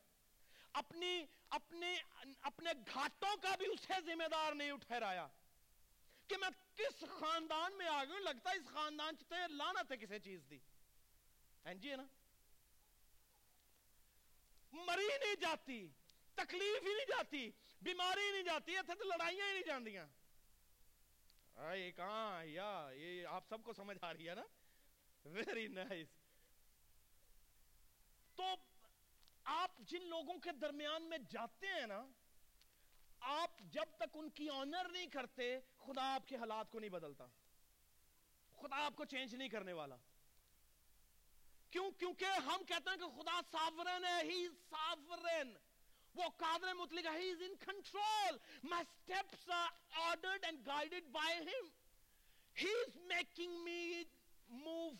اپنی 0.75 1.13
اپنے 1.51 1.95
اپنے 2.41 2.71
گھاٹوں 2.87 3.37
کا 3.37 3.55
بھی 3.57 3.67
اسے 3.67 4.01
ذمہ 4.07 4.29
دار 4.31 4.53
نہیں 4.53 4.77
ٹھہرایا 4.87 5.27
کہ 6.31 6.37
میں 6.37 6.49
کس 6.77 7.05
خاندان 7.11 7.77
میں 7.79 7.89
آ 7.89 8.03
گئے 8.05 8.21
لگتا 8.21 8.51
اس 8.51 8.73
خاندان 8.73 9.17
چتے 9.17 9.47
لانا 9.51 9.83
تھے 9.83 9.97
کسی 9.97 10.19
چیز 10.21 10.41
دی 10.51 10.59
این 11.65 11.81
جی 11.81 11.91
ہے 11.91 11.97
نا 11.97 12.07
مری 14.73 15.09
نہیں 15.09 15.35
جاتی 15.41 15.87
تکلیف 16.35 16.83
ہی 16.83 16.95
نہیں 16.95 17.07
جاتی 17.09 17.51
بیماری 17.83 18.33
نہیں 18.33 18.43
جاتی 18.43 18.77
اتنے 18.77 18.95
تو 18.95 19.05
لڑائیاں 19.05 19.47
ہی 19.47 19.53
نہیں 19.53 19.63
جاندیاں۔ 19.63 20.07
آئے 21.55 21.93
کہاں 21.93 22.45
یا، 22.45 22.91
یہ 22.95 23.27
آپ 23.27 23.49
سب 23.49 23.63
کو 23.63 23.73
سمجھ 23.73 23.99
آ 24.03 24.13
رہی 24.13 24.29
ہے 24.29 24.35
نا؟ 24.35 24.43
ویری 25.25 25.69
نائس 25.69 26.09
تو 28.35 28.45
آپ 29.45 29.71
جن 29.79 30.05
لوگوں 30.05 30.39
کے 30.39 30.53
درمیان 30.53 31.03
میں 31.03 31.19
جاتے 31.19 31.67
ہیں 31.67 31.87
نا، 31.87 32.07
آپ 33.21 33.51
جب 33.61 33.85
تک 33.97 34.11
ان 34.15 34.31
کی 34.31 34.49
آنر 34.49 34.89
نہیں 34.89 35.07
کرتے، 35.07 35.61
خدا 35.79 36.15
آپ 36.15 36.29
کے 36.29 36.37
حالات 36.37 36.71
کو 36.71 36.79
نہیں 36.79 36.91
بدلتا۔ 36.91 37.27
خدا 38.53 38.85
آپ 38.85 38.97
کو 38.97 39.05
چینج 39.05 39.35
نہیں 39.35 39.49
کرنے 39.49 39.73
والا۔ 39.73 39.97
کیوں؟ 41.71 41.91
کیونکہ 41.91 42.25
ہم 42.25 42.65
کہتے 42.65 42.91
ہیں 42.91 42.97
کہ 42.97 43.23
خدا 43.23 43.41
ساورن 43.53 44.05
ہے 44.05 44.23
ہی 44.23 44.49
ساورن 44.71 45.57
وہ 46.15 46.29
قادر 46.37 46.73
مطلق 46.75 47.07
ہے 47.07 47.19
he 47.19 47.31
is 47.31 47.43
in 47.43 47.55
control 47.61 48.39
my 48.71 48.85
steps 48.91 49.49
are 49.51 49.69
ordered 50.01 50.45
and 50.45 50.67
guided 50.67 51.09
by 51.13 51.39
him 51.39 51.69
he 52.57 52.73
is 52.81 52.97
making 53.07 53.63
me 53.65 54.03
move 54.49 54.91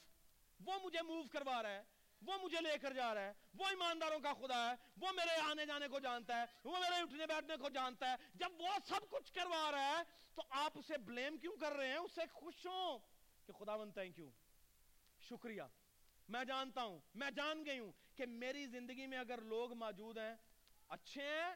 وہ 0.61 0.79
مجھے 0.83 1.03
موو 1.03 1.23
کروا 1.33 1.63
رہا 1.63 1.71
ہے، 1.71 1.83
وہ 2.23 2.37
مجھے 2.43 2.61
لے 2.61 2.77
کر 2.83 2.93
جا 2.93 3.15
رہا 3.15 3.21
ہے، 3.21 3.33
وہ 3.55 3.67
ایمانداروں 3.69 4.19
کا 4.21 4.33
خدا 4.33 4.59
ہے، 4.71 4.75
وہ 4.97 5.13
میرے 5.13 5.35
آنے 5.41 5.67
جانے 5.67 5.89
کو 5.89 5.99
جانتا 6.01 6.41
ہے، 6.41 6.45
وہ 6.65 6.79
میرے 6.81 7.01
اٹھنے 7.03 7.27
بیٹھنے 7.27 7.57
کو 7.61 7.69
جانتا 7.69 8.11
ہے. 8.11 8.17
جب 8.35 8.61
وہ 8.61 8.77
سب 8.89 9.09
کچھ 9.11 9.33
کروا 9.33 9.71
رہا 9.71 9.97
ہے، 9.99 10.03
تو 10.35 10.43
آپ 10.61 10.79
اسے 10.79 10.99
بلیم 11.07 11.37
کیوں 11.37 11.57
کر 11.57 11.73
رہے 11.73 11.89
ہیں؟ 11.89 11.97
اسے 11.97 12.27
خوش 12.33 12.67
ہوں 12.67 12.99
کہ 13.47 13.53
خدا 13.53 13.77
بن 13.77 13.91
تھینک 13.91 14.19
یو 14.19 14.31
شکریہ. 15.21 15.63
میں 16.29 16.45
جانتا 16.45 16.83
ہوں، 16.83 17.01
میں 17.15 17.31
جان 17.31 17.65
گئی 17.67 17.79
ہوں 17.79 17.93
کہ 18.17 18.27
میری 18.27 18.67
زندگی 18.67 19.07
میں 19.07 19.19
اگر 19.19 19.41
لوگ 19.45 19.73
موجود 19.75 20.19
ہیں 20.19 20.35
اچھے 20.93 21.23
ہیں، 21.23 21.55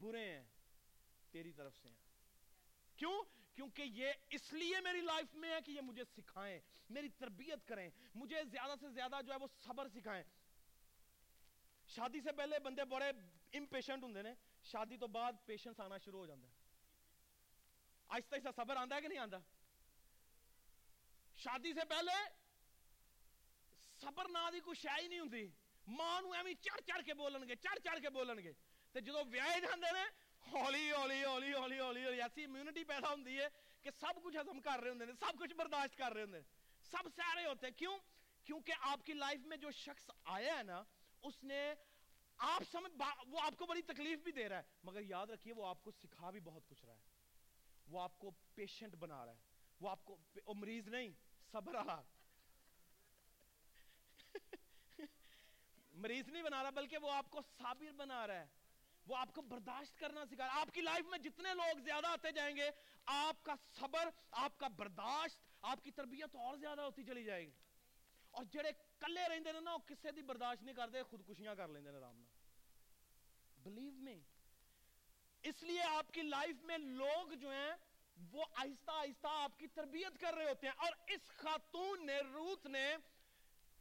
برے 0.00 0.36
ہیں، 0.36 0.44
تیری 1.30 1.52
طرف 1.52 1.76
سے 1.76 1.88
ہیں۔ 1.88 1.96
کیوں؟ 2.96 3.22
کیونکہ 3.54 3.82
یہ 3.82 4.12
اس 4.30 4.52
لیے 4.52 4.80
میری 4.80 5.00
لائف 5.00 5.34
میں 5.34 5.54
ہے 5.54 5.60
کہ 5.60 5.70
یہ 5.70 5.80
مجھے 5.80 6.04
سکھائیں، 6.04 6.60
میری 6.90 7.08
تربیت 7.08 7.66
کریں، 7.66 7.90
مجھے 8.14 8.44
زیادہ 8.44 8.72
سے 8.80 8.88
زیادہ 8.88 9.16
جو 9.26 9.32
ہے 9.32 9.38
وہ 9.38 9.46
صبر 9.64 9.88
سکھائیں۔ 9.88 10.22
شادی 11.86 12.20
سے 12.20 12.32
پہلے 12.32 12.58
بندے 12.58 12.84
بڑے 12.84 13.08
امپیشنٹ 13.58 14.02
ہوں 14.02 14.22
نے، 14.22 14.34
شادی 14.62 14.96
تو 14.96 15.06
بعد 15.06 15.32
پیشنس 15.44 15.80
آنا 15.80 15.98
شروع 15.98 16.18
ہو 16.18 16.26
جاتا 16.26 16.48
ہے۔ 16.48 16.52
آہستہ 18.08 18.34
آہستہ 18.34 18.48
صبر 18.56 18.76
آندا 18.76 18.96
ہے 18.96 19.00
کہ 19.00 19.08
نہیں 19.08 19.18
آندا 19.18 19.38
شادی 21.36 21.72
سے 21.72 21.84
پہلے 21.88 22.30
صبر 24.00 24.28
نہ 24.28 24.50
دی 24.52 24.60
کوئی 24.60 24.80
شے 24.82 25.02
ہی 25.02 25.08
نہیں 25.08 25.20
ہوندی۔ 25.20 25.48
ماں 25.86 26.20
نو 26.20 26.32
ایویں 26.32 26.54
چڑھ 26.54 26.80
چڑھ 26.86 27.04
کے 27.04 27.14
بولن 27.14 27.48
گے، 27.48 27.56
چڑھ 27.56 27.78
چڑھ 27.84 28.00
کے 28.00 28.10
بولن 28.10 28.38
گے۔ 28.44 28.52
تے 28.94 29.00
جدوں 29.00 29.24
ویاہے 29.30 29.60
جاندے 29.60 29.92
نے 29.92 30.04
ہولی 30.44 30.90
ہولی 30.92 31.24
ہولی 31.24 31.52
ہولی 31.52 31.78
ہولی 31.78 32.04
ہولی 32.04 32.20
ایسی 32.22 32.44
امیونٹی 32.44 32.84
پیدا 32.84 33.08
ہوندی 33.08 33.38
ہے 33.40 33.48
کہ 33.84 33.90
سب 34.00 34.22
کچھ 34.22 34.36
ہضم 34.36 34.60
کر 34.60 34.80
رہے 34.80 34.90
ہوندے 34.90 35.04
نے 35.04 35.12
سب 35.20 35.38
کچھ 35.38 35.54
برداشت 35.54 35.96
کر 35.96 36.12
رہے 36.12 36.22
ہوندے 36.22 36.40
سب 36.84 37.08
سارے 37.16 37.44
ہوتے 37.44 37.66
ہیں 37.66 37.74
کیوں 37.78 37.96
کیونکہ 38.46 38.72
آپ 38.80 39.04
کی 39.06 39.12
لائف 39.12 39.46
میں 39.46 39.56
جو 39.56 39.70
شخص 39.70 40.10
آیا 40.24 40.58
ہے 40.58 40.62
نا 40.62 40.82
اس 41.22 41.42
نے 41.44 41.62
آپ 42.38 42.62
سمجھ 42.72 42.92
وہ 43.26 43.40
آپ 43.40 43.58
کو 43.58 43.66
بڑی 43.66 43.82
تکلیف 43.82 44.22
بھی 44.22 44.32
دے 44.32 44.48
رہا 44.48 44.56
ہے 44.56 44.62
مگر 44.84 45.00
یاد 45.00 45.30
رکھیے 45.30 45.52
وہ 45.52 45.66
آپ 45.66 45.82
کو 45.82 45.90
سکھا 45.92 46.30
بھی 46.30 46.40
بہت 46.40 46.68
کچھ 46.68 46.84
رہا 46.84 46.94
ہے 46.94 47.12
وہ 47.88 48.00
آپ 48.00 48.18
کو 48.18 48.30
پیشنٹ 48.54 48.94
بنا 48.96 49.24
رہا 49.26 49.32
ہے 49.32 49.72
وہ 49.80 49.90
آپ 49.90 50.04
کو 50.04 50.54
مریض 50.54 50.88
نہیں 50.88 51.12
صبر 51.52 51.72
رہا 51.72 52.02
مریض 55.94 56.28
نہیں 56.28 56.42
بنا 56.42 56.62
رہا 56.62 56.70
بلکہ 56.70 56.98
وہ 56.98 57.10
آپ 57.12 57.30
کو 57.30 57.40
صابر 57.58 57.92
بنا 57.92 58.26
رہا 58.26 58.40
ہے 58.40 58.62
وہ 59.06 59.16
آپ 59.16 59.34
کو 59.34 59.42
برداشت 59.42 59.98
کرنا 59.98 60.24
سکھا 60.24 60.46
رہا 60.46 60.54
ہے۔ 60.54 60.60
آپ 60.60 60.74
کی 60.74 60.80
لائف 60.80 61.04
میں 61.04 61.18
جتنے 61.18 61.54
لوگ 61.54 61.78
زیادہ 61.78 62.06
آتے 62.06 62.32
جائیں 62.32 62.56
گے، 62.56 62.70
آپ 63.06 63.42
کا 63.42 63.54
صبر، 63.80 64.08
آپ 64.30 64.58
کا 64.58 64.68
برداشت، 64.68 65.40
آپ 65.62 65.84
کی 65.84 65.90
تربیت 65.90 66.36
اور 66.36 66.56
زیادہ 66.56 66.80
ہوتی 66.80 67.04
چلی 67.04 67.24
جائے 67.24 67.46
گی۔ 67.46 67.50
اور 68.30 68.44
جڑے 68.44 68.70
کلے 68.98 69.28
رہندے 69.28 69.52
نے 69.52 69.60
نا، 69.60 69.72
وہ 69.72 69.78
کسے 69.78 70.12
دی 70.12 70.22
برداشت 70.22 70.62
نہیں 70.62 70.74
کرتے، 70.74 71.02
خودکشیاں 71.02 71.54
کر 71.54 71.68
لیندے 71.68 71.90
نے 71.90 71.98
آرام 71.98 72.16
نال 72.16 72.32
بلیو 73.56 73.92
می 73.92 74.20
اس 75.42 75.62
لیے 75.62 75.82
آپ 75.82 76.12
کی 76.12 76.22
لائف 76.22 76.62
میں 76.62 76.78
لوگ 76.78 77.32
جو 77.32 77.50
ہیں، 77.50 77.72
وہ 78.32 78.44
آہستہ 78.54 78.90
آہستہ 78.90 79.26
آپ 79.30 79.58
کی 79.58 79.66
تربیت 79.66 80.20
کر 80.20 80.34
رہے 80.34 80.48
ہوتے 80.48 80.66
ہیں۔ 80.66 80.74
اور 80.78 80.92
اس 81.06 81.28
خاتون 81.28 82.06
نے، 82.06 82.20
روت 82.20 82.66
نے 82.66 82.96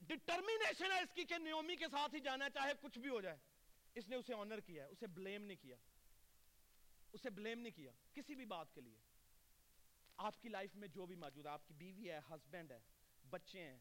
ڈٹرمینیشن 0.01 0.91
ہے 0.91 0.99
اس 0.99 1.13
کی 1.13 1.23
کہ 1.23 1.37
نیومی 1.37 1.75
کے 1.75 1.85
ساتھ 1.91 2.15
ہی 2.15 2.19
جانا 2.19 2.49
چاہے 2.49 2.71
کچھ 2.81 2.99
بھی 2.99 3.09
ہو 3.09 3.21
جائے۔ 3.21 3.37
اس 3.95 4.09
نے 4.09 4.15
اسے 4.15 4.33
آنر 4.33 4.59
کیا 4.59 4.83
ہے، 4.83 4.89
اسے 4.89 5.07
بلیم 5.07 5.43
نہیں 5.45 5.57
کیا۔ 5.57 5.75
اسے 7.13 7.29
بلیم 7.29 7.59
نہیں 7.59 7.73
کیا، 7.73 7.91
کسی 8.13 8.35
بھی 8.35 8.45
بات 8.45 8.73
کے 8.73 8.81
لیے۔ 8.81 8.99
آپ 10.17 10.41
کی 10.41 10.49
لائف 10.49 10.75
میں 10.75 10.87
جو 10.87 11.05
بھی 11.05 11.15
موجود 11.15 11.45
ہے، 11.45 11.51
آپ 11.51 11.67
کی 11.67 11.73
بیوی 11.73 12.11
ہے 12.11 12.19
ہسبینڈ 12.29 12.71
ہے، 12.71 12.79
بچے 13.29 13.61
ہیں، 13.61 13.79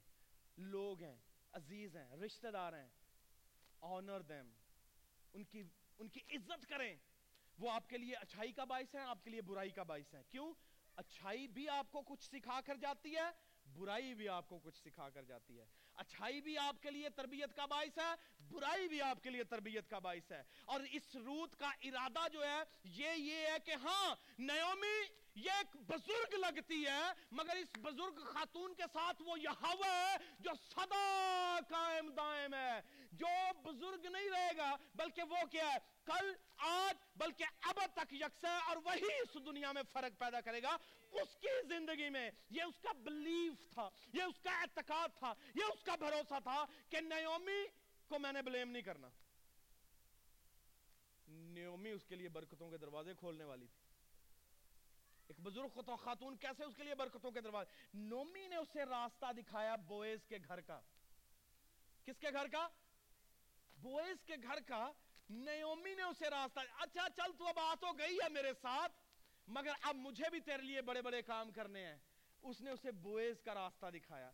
لوگ 0.56 1.02
ہیں، 1.02 1.16
عزیز 1.52 1.96
ہیں، 1.96 2.10
رشتہ 2.10 2.48
دار 2.48 2.72
ہیں 2.72 2.88
آنر 3.80 4.20
دیم 4.20 4.50
ان 5.32 5.44
کی 5.44 5.62
ان 5.98 6.08
کی 6.08 6.20
عزت 6.36 6.66
کریں۔ 6.66 6.96
وہ 7.58 7.70
آپ 7.70 7.88
کے 7.88 7.98
لیے 7.98 8.14
اچھائی 8.14 8.52
کا 8.52 8.64
باعث 8.64 8.94
ہے 8.94 9.00
آپ 9.00 9.24
کے 9.24 9.30
لیے 9.30 9.42
برائی 9.42 9.70
کا 9.70 9.82
باعث 9.82 10.14
ہے 10.14 10.22
کیوں؟ 10.30 10.54
اچھائی 10.96 11.48
بھی 11.48 11.68
آپ 11.68 11.92
کو 11.92 12.02
کچھ 12.02 12.24
سکھا 12.24 12.60
کر 12.60 12.76
جاتی 12.76 13.16
ہے 13.16 13.51
برائی 13.75 14.14
بھی 14.14 14.29
آپ 14.29 14.49
کو 14.49 14.59
کچھ 14.59 14.79
سکھا 14.79 15.11
کر 15.11 15.23
جاتی 15.23 15.59
ہے۔ 15.59 15.64
اچھائی 15.95 16.41
بھی 16.41 16.59
آپ 16.59 16.83
کے 16.83 16.91
لیے 16.91 17.09
تربیت 17.09 17.57
کا 17.57 17.66
باعث 17.66 17.99
ہے، 17.99 18.43
برائی 18.51 18.89
بھی 18.89 19.03
آپ 19.03 19.23
کے 19.23 19.31
لیے 19.31 19.45
تربیت 19.45 19.91
کا 19.91 19.99
باعث 19.99 20.33
ہے۔ 20.33 20.43
اور 20.64 20.81
اس 20.93 21.16
روت 21.16 21.57
کا 21.57 21.70
ارادہ 21.83 22.29
جو 22.33 22.45
ہے، 22.45 22.62
یہ 22.85 23.11
یہ 23.16 23.37
ہے 23.37 23.57
کہ 23.64 23.70
ہاں 23.70 24.14
نیومی 24.39 25.22
یہ 25.35 25.51
ایک 25.51 25.76
بزرگ 25.76 26.35
لگتی 26.35 26.87
ہے، 26.87 27.12
مگر 27.30 27.57
اس 27.57 27.78
بزرگ 27.78 28.24
خاتون 28.24 28.74
کے 28.74 28.83
ساتھ 28.93 29.22
وہ 29.22 29.41
یہاوہ 29.41 29.87
ہے 29.87 30.16
جو 30.39 30.51
صدا 30.70 31.59
قائم 31.68 32.11
دائم 32.11 32.55
ہے۔ 32.55 32.80
جو 33.12 33.26
بزرگ 33.62 34.07
نہیں 34.07 34.30
رہے 34.30 34.57
گا، 34.57 34.76
بلکہ 34.95 35.22
وہ 35.22 35.37
کیا 35.51 35.72
ہے، 35.72 35.78
کل، 36.05 36.33
آج، 36.57 36.95
بلکہ 37.16 37.45
اب 37.61 37.80
تک 37.95 38.14
یکسا 38.14 38.59
اور 38.59 38.76
وہی 38.76 39.20
اس 39.20 39.47
دنیا 39.47 39.72
میں 39.72 39.83
فرق 39.93 40.18
پیدا 40.18 40.41
کرے 40.41 40.62
گا۔ 40.62 40.76
اس 41.11 41.37
کی 41.41 41.68
زندگی 41.68 42.09
میں 42.09 42.30
یہ 42.51 42.62
اس 42.62 42.74
کا 42.83 42.93
بلیف 42.93 43.70
تھا، 43.74 43.91
یہ 44.12 44.22
اس 44.22 44.41
کا 44.43 44.61
اعتقاد 44.61 45.09
تھا، 45.18 45.35
یہ 45.55 45.64
اس 45.64 45.83
کا 45.85 45.97
بھروسہ 45.97 46.41
تھا 46.43 46.64
کہ 46.89 47.01
نیومی 47.01 47.66
کو 48.09 48.18
میں 48.18 48.33
نے 48.33 48.43
بلیم 48.43 48.70
نہیں 48.70 48.83
کرنا۔ 48.83 49.09
نیومی 51.28 51.91
اس 51.91 52.05
کے 52.09 52.14
لیے 52.14 52.28
برکتوں 52.28 52.70
کے 52.70 52.78
دروازے 52.78 53.14
کھولنے 53.14 53.45
والی 53.45 53.66
تھی۔ 53.66 53.82
ایک 55.29 55.41
بزرگ 55.41 55.97
خاتون 55.97 56.37
کیسے 56.37 56.64
اس 56.64 56.77
کے 56.77 56.83
لیے 56.83 56.95
برکتوں 56.95 57.31
کے 57.31 57.41
دروازے 57.41 57.87
نومی 57.95 58.47
نے 58.47 58.57
اسے 58.57 58.85
راستہ 58.85 59.33
دکھایا 59.33 59.77
بویز 59.77 60.27
کے 60.27 60.39
گھر 60.49 60.61
کا۔ 60.61 60.81
کس 62.05 62.18
کے 62.18 62.27
گھر 62.33 62.49
کا؟ 62.49 62.68
بویز 63.77 64.25
کے 64.25 64.35
گھر 64.43 64.61
کا۔ 64.66 64.93
نیومی 65.31 65.95
نے 65.95 66.03
اسے 66.03 66.31
راستہ 66.31 66.61
اچھا 66.61 67.07
چل 67.16 67.33
تو 67.39 67.47
اب 67.47 67.59
آ 67.59 67.75
تو 67.75 67.93
گئی 67.93 68.16
ہے 68.25 68.29
میرے 68.29 68.53
ساتھ، 68.62 68.93
مگر 69.47 69.73
اب 69.83 69.97
مجھے 69.97 70.31
بھی 70.31 70.41
تیرے 70.41 70.62
لیے 70.62 70.83
بڑے 70.83 71.03
بڑے 71.03 71.23
کام 71.23 71.51
کرنے 71.51 71.87
ہیں۔ 71.87 71.97
اس 72.43 72.61
نے 72.61 72.70
اسے 72.70 72.93
بویز 72.93 73.41
کا 73.41 73.55
راستہ 73.55 73.87
دکھایا۔ 73.87 74.31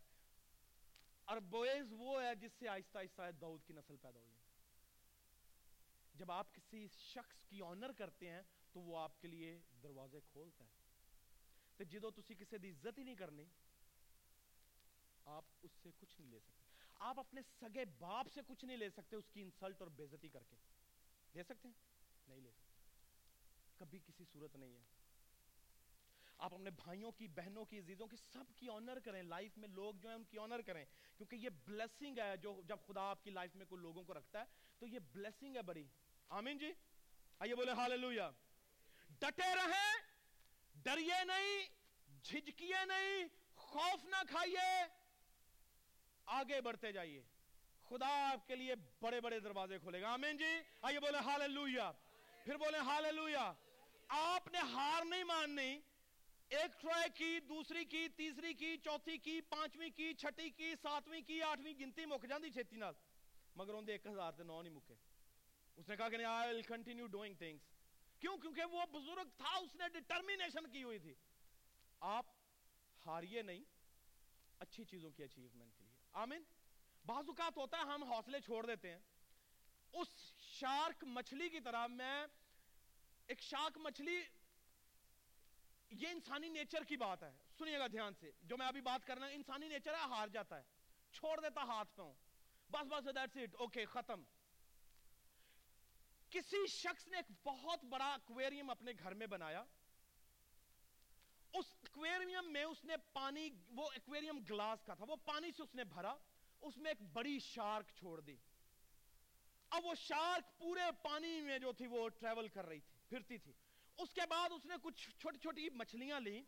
اور 1.25 1.37
بویز 1.37 1.93
وہ 1.97 2.23
ہے 2.23 2.35
جس 2.35 2.51
سے 2.59 2.67
آہستہ 2.67 2.97
آہستہ 2.97 3.21
دعوت 3.31 3.67
کی 3.67 3.73
نسل 3.73 3.97
پیدا 3.97 4.19
ہوئی 4.19 4.37
جب 6.15 6.31
آپ 6.31 6.55
کسی 6.55 6.87
شخص 6.87 7.45
کی 7.45 7.61
آنر 7.61 7.91
کرتے 7.91 8.29
ہیں، 8.29 8.41
تو 8.71 8.79
وہ 8.79 8.97
آپ 8.97 9.21
کے 9.21 9.27
لیے 9.27 9.59
دروازے 9.83 10.19
کھولتا 10.21 10.65
ہے۔ 10.65 10.78
تو 11.79 11.85
جدو 11.85 12.11
تسی 12.11 12.35
کسی 12.35 12.57
دی 12.57 12.69
عزت 12.69 12.97
ہی 12.97 13.03
نہیں 13.03 13.15
کرنی، 13.15 13.45
آپ 15.25 15.45
اس 15.61 15.71
سے 15.83 15.89
کچھ 15.97 16.21
نہیں 16.21 16.31
لے 16.31 16.39
سکتے۔ 16.39 16.75
آپ 16.99 17.19
اپنے 17.19 17.41
سگے 17.59 17.85
باپ 17.99 18.27
سے 18.33 18.41
کچھ 18.47 18.65
نہیں 18.65 18.77
لے 18.77 18.89
سکتے 18.89 19.15
اس 19.15 19.29
کی 19.29 19.41
انسلٹ 19.41 19.81
اور 19.81 19.89
بیزتی 19.89 20.29
کر 20.29 20.43
کے۔ 20.49 20.55
لے 21.35 21.43
سکتے 21.43 21.67
ہیں؟ 21.67 21.75
نہیں 22.27 22.41
لے 22.41 22.51
سکتے۔ 22.51 22.73
کبھی 23.77 23.99
کسی 23.99 24.23
صورت 24.33 24.55
نہیں 24.55 24.75
ہے۔ 24.75 24.81
آپ 26.37 26.53
اپنے 26.53 26.69
بھائیوں 26.69 27.11
کی، 27.11 27.27
بہنوں 27.27 27.65
کی، 27.65 27.79
عزیزوں 27.79 28.07
کی 28.07 28.17
سب 28.17 28.43
کی 28.55 28.69
آنر 28.69 28.99
کریں۔ 28.99 29.23
لائف 29.23 29.57
میں 29.57 29.69
لوگ 29.69 29.95
جو 29.95 30.09
ہیں 30.09 30.15
ان 30.15 30.23
کی 30.23 30.37
آنر 30.37 30.61
کریں۔ 30.61 30.85
کیونکہ 31.17 31.35
یہ 31.35 31.49
بلیسنگ 31.49 32.17
ہے 32.17 32.37
جو 32.37 32.61
جب 32.65 32.77
خدا 32.87 33.01
آپ 33.01 33.23
کی 33.23 33.29
لائف 33.29 33.55
میں 33.55 33.65
کوئی 33.65 33.81
لوگوں 33.81 34.03
کو 34.03 34.13
رکھتا 34.13 34.39
ہے، 34.39 34.45
تو 34.79 34.87
یہ 34.87 34.99
بلیسنگ 34.99 35.55
ہے 35.55 35.61
بڑی۔ 35.61 35.87
آمین 36.29 36.57
جی؟ 36.57 36.73
آئیے 37.39 37.55
بولے 37.55 37.71
ہاللویا 37.71 38.31
ڈٹے 39.09 39.55
رہیں۔ 39.55 39.98
ڈریے 40.83 41.23
نہیں، 41.23 41.67
جھجکیے 42.23 42.85
نہیں، 42.85 43.27
خوف 43.55 44.05
نہ 44.05 44.15
کھائیے، 44.29 44.83
آگے 46.25 46.61
بڑھتے 46.61 46.91
جائیے۔ 46.91 47.23
خدا 47.89 48.31
آپ 48.31 48.47
کے 48.47 48.55
لیے 48.55 48.75
بڑے 49.01 49.21
بڑے 49.21 49.39
دروازے 49.39 49.79
کھولے 49.79 50.01
گا۔ 50.01 50.09
آمین 50.09 50.37
جی۔ 50.37 50.59
آئیے 50.81 50.99
بولے 50.99 51.17
ہاللویا 51.17 51.91
پھر 52.43 52.57
بولے 52.57 52.77
ہاللویا 52.77 53.53
آپ 54.07 54.47
نے 54.47 54.57
ہار 54.57 55.05
نہیں 55.05 55.23
ماننی، 55.23 55.79
ایک 56.49 56.81
ٹرائی 56.81 57.09
کی، 57.15 57.39
دوسری 57.39 57.85
کی، 57.85 58.07
تیسری 58.07 58.53
کی، 58.53 58.77
چوتھی 58.77 59.17
کی، 59.17 59.41
پانچویں 59.41 59.89
کی، 59.89 60.13
چھٹی 60.13 60.49
کی، 60.49 60.73
ساتویں 60.81 61.21
کی، 61.21 61.41
آٹھویں 61.41 61.73
گنتی 61.79 62.05
مک 62.05 62.25
جاندی 62.29 62.49
چھتی 62.49 62.75
نال۔ 62.75 62.93
مگر 63.55 63.73
ان 63.73 63.85
ایک 63.87 64.07
ہزار 64.07 64.31
تے 64.31 64.43
نو 64.43 64.61
نہیں 64.61 64.73
مکے۔ 64.73 64.93
اس 65.75 65.89
نے 65.89 65.97
کہا 65.97 66.09
کہ 66.09 66.17
نہیں، 66.17 66.27
آئی 66.27 66.49
will 66.49 66.77
continue 66.77 67.07
doing 67.07 67.33
things 67.43 67.78
کیوں؟ 68.19 68.37
کیونکہ 68.37 68.65
وہ 68.65 68.85
بزرگ 68.85 69.29
تھا، 69.37 69.57
اس 69.57 69.75
نے 69.75 69.89
ڈٹرمینیشن 69.89 70.71
کی 70.71 70.83
ہوئی 70.83 70.99
تھی۔ 70.99 71.13
آپ 71.99 72.25
ہاریے 73.05 73.41
نہیں، 73.41 73.63
اچھی 74.59 74.85
چیزوں 74.85 75.11
کی 75.11 75.23
اچیومنٹ 75.23 75.75
کے 75.77 75.83
لیے۔ 75.83 75.97
آمین۔ 76.13 76.43
بعض 77.05 77.23
اوقات 77.27 77.57
ہوتا 77.57 77.77
ہے، 77.77 77.81
ہم 77.81 78.03
حوصلے 78.03 78.41
چھوڑ 78.41 78.65
دیتے 78.65 78.91
ہیں۔ 78.91 78.99
اس 79.93 80.07
شارک 80.39 81.03
مچھلی 81.03 81.49
کی 81.49 81.59
طرح 81.59 81.87
میں 81.87 82.25
ایک 83.27 83.41
شارک 83.41 83.77
مچھلی، 83.77 84.21
یہ 85.91 86.07
انسانی 86.07 86.49
نیچر 86.49 86.83
کی 86.83 86.97
بات 86.97 87.23
ہے۔ 87.23 87.31
سنیے 87.57 87.79
گا 87.79 87.87
دھیان 87.87 88.13
سے، 88.19 88.31
جو 88.41 88.57
میں 88.57 88.67
ابھی 88.67 88.81
بات 88.81 89.07
کرنا 89.07 89.25
انسانی 89.25 89.67
نیچر 89.67 89.93
ہے، 89.93 89.99
ہار 89.99 90.27
جاتا 90.27 90.57
ہے۔ 90.57 90.63
چھوڑ 91.11 91.41
دیتا 91.41 91.63
ہاتھ 91.63 91.95
پہ 91.95 92.01
بس 92.71 92.85
بس 92.85 93.05
دیٹس 93.05 93.37
اٹ 93.37 93.55
اوکے 93.59 93.85
ختم۔ 93.85 94.23
کسی 96.29 96.67
شخص 96.67 97.07
نے 97.07 97.17
ایک 97.17 97.31
بہت 97.43 97.83
بڑا 97.83 98.13
اکویریم 98.13 98.69
اپنے 98.69 98.91
گھر 98.99 99.13
میں 99.13 99.27
بنایا۔ 99.27 99.63
اس 101.53 101.65
اکویریم 101.83 102.51
میں 102.53 102.63
اس 102.63 102.83
نے 102.83 102.97
پانی، 103.13 103.49
وہ 103.69 103.89
اکویریم 103.95 104.39
گلاس 104.49 104.83
کا 104.85 104.93
تھا، 104.93 105.05
وہ 105.07 105.15
پانی 105.15 105.51
سے 105.51 105.63
اس 105.63 105.75
نے 105.75 105.83
بھرا، 105.83 106.15
اس 106.61 106.77
میں 106.77 106.91
ایک 106.91 107.01
بڑی 107.13 107.39
شارک 107.39 107.89
چھوڑ 107.95 108.21
دی۔ 108.21 108.37
اب 109.69 109.85
وہ 109.85 109.93
شارک 109.95 110.59
پورے 110.59 110.81
پانی 111.03 111.41
میں 111.41 111.59
جو 111.59 111.71
تھی 111.71 111.87
وہ 111.87 112.09
ٹریول 112.09 112.47
کر 112.47 112.65
رہی 112.65 112.79
تھی، 112.79 112.99
پھرتی 113.09 113.37
تھی۔ 113.37 113.53
اس 113.97 114.13
کے 114.13 114.21
بعد 114.29 114.49
اس 114.51 114.65
نے 114.65 114.75
کچھ 114.83 115.09
چھوٹی 115.09 115.37
چھوٹی 115.37 115.69
مچھلیاں 115.69 116.19
لی 116.19 116.41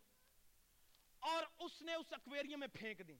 اور 1.19 1.43
اس 1.59 1.81
نے 1.81 1.93
اس 1.93 2.13
اکویریم 2.13 2.59
میں 2.59 2.67
پھینک 2.67 3.07
دی 3.07 3.17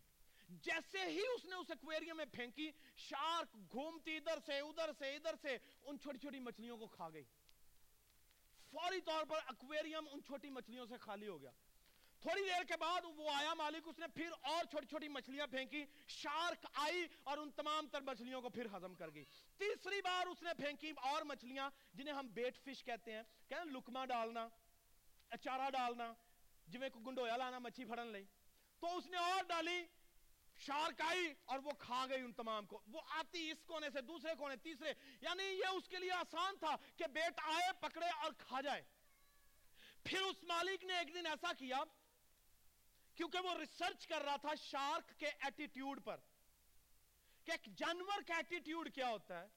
جیسے 0.51 0.99
ہی 0.99 1.21
اس 1.35 1.45
نے 1.45 1.55
اس 1.55 1.71
اکویریم 1.71 2.17
میں 2.17 2.25
پھینکی، 2.25 2.71
شارک 2.97 3.57
گھومتی 3.71 4.17
ادھر 4.17 4.39
سے 4.45 4.59
ادھر 4.59 4.91
سے 4.99 5.15
ادھر 5.15 5.35
سے، 5.41 5.57
ان 5.83 5.99
چھوٹی 5.99 6.17
چھوٹی 6.17 6.39
مچھلیوں 6.39 6.77
کو 6.77 6.87
کھا 6.87 7.09
گئی۔ 7.09 7.23
فوری 8.71 9.01
طور 9.01 9.25
پر 9.25 9.39
اکویریم 9.45 10.07
ان 10.11 10.23
چھوٹی 10.23 10.49
مچھلیوں 10.49 10.85
سے 10.85 10.97
خالی 10.97 11.27
ہو 11.27 11.41
گیا۔ 11.41 11.51
تھوڑی 12.19 12.41
دیر 12.41 12.63
کے 12.63 12.77
بعد 12.79 13.01
وہ 13.03 13.29
آیا 13.29 13.53
مالک، 13.53 13.87
اس 13.87 13.99
نے 13.99 14.07
پھر 14.07 14.29
اور 14.41 14.65
چھوٹی 14.65 14.87
چھوٹی 14.87 15.07
مچھلیاں 15.07 15.47
پھینکی، 15.47 15.85
شارک 16.07 16.65
آئی 16.73 17.07
اور 17.23 17.37
ان 17.37 17.51
تمام 17.51 17.87
تر 17.87 18.01
مچھلیوں 18.01 18.41
کو 18.41 18.49
پھر 18.49 18.65
ہضم 18.65 18.95
کر 18.95 19.09
گئی۔ 19.13 19.25
تیسری 19.57 20.01
بار 20.01 20.27
اس 20.27 20.43
نے 20.43 20.49
پھینکی 20.53 20.91
اور 21.01 21.21
مچھلیاں، 21.21 21.69
جنہیں 21.93 22.15
ہم 22.15 22.27
بیٹ 22.27 22.57
فش 22.65 22.83
کہتے 22.83 23.13
ہیں۔ 23.13 23.23
کہتے 23.23 23.55
ہیں 23.55 23.65
لکما 23.65 24.05
ڈالنا، 24.05 24.47
اچارہ 25.29 25.69
ڈالنا، 25.69 26.13
جویں 26.67 26.89
کو 26.89 26.99
گنڈویا 26.99 27.37
لانا، 27.37 27.59
مچھی 27.59 27.85
پھڑن 27.85 28.07
لئی۔ 28.07 28.25
تو 28.79 28.97
اس 28.97 29.07
نے 29.07 29.17
اور 29.17 29.43
ڈالی۔ 29.43 29.83
شارک 30.61 31.01
آئی 31.01 31.33
اور 31.45 31.59
وہ 31.59 31.71
کھا 31.79 32.05
گئی 32.09 32.21
ان 32.21 32.33
تمام 32.33 32.65
کو۔ 32.65 32.81
وہ 32.87 33.01
آتی 33.09 33.51
اس 33.51 33.63
کونے 33.65 33.89
سے، 33.89 34.01
دوسرے 34.01 34.31
کونے، 34.37 34.55
تیسرے۔ 34.55 34.93
یعنی 35.21 35.43
یہ 35.43 35.67
اس 35.67 35.87
کے 35.89 35.97
لیے 35.97 36.11
آسان 36.11 36.57
تھا 36.57 36.75
کہ 36.95 37.07
بیٹ 37.07 37.39
آئے، 37.43 37.71
پکڑے 37.79 38.05
اور 38.05 38.31
کھا 38.37 38.61
جائے۔ 38.61 38.81
پھر 40.03 40.21
اس 40.21 40.43
مالک 40.43 40.83
نے 40.83 40.97
ایک 40.97 41.13
دن 41.13 41.25
ایسا 41.25 41.53
کیا، 41.53 41.77
کیونکہ 43.15 43.39
وہ 43.39 43.53
ریسرچ 43.53 44.07
کر 44.07 44.21
رہا 44.21 44.35
تھا 44.35 44.55
شارک 44.55 45.19
کے 45.19 45.27
ایٹیٹیوڈ 45.27 46.03
پر، 46.03 46.17
کہ 47.45 47.51
ایک 47.51 47.77
جانور 47.77 48.21
کا 48.27 48.35
ایٹیٹیوڈ 48.35 48.93
کیا 48.95 49.09
ہوتا 49.09 49.41
ہے۔ 49.41 49.47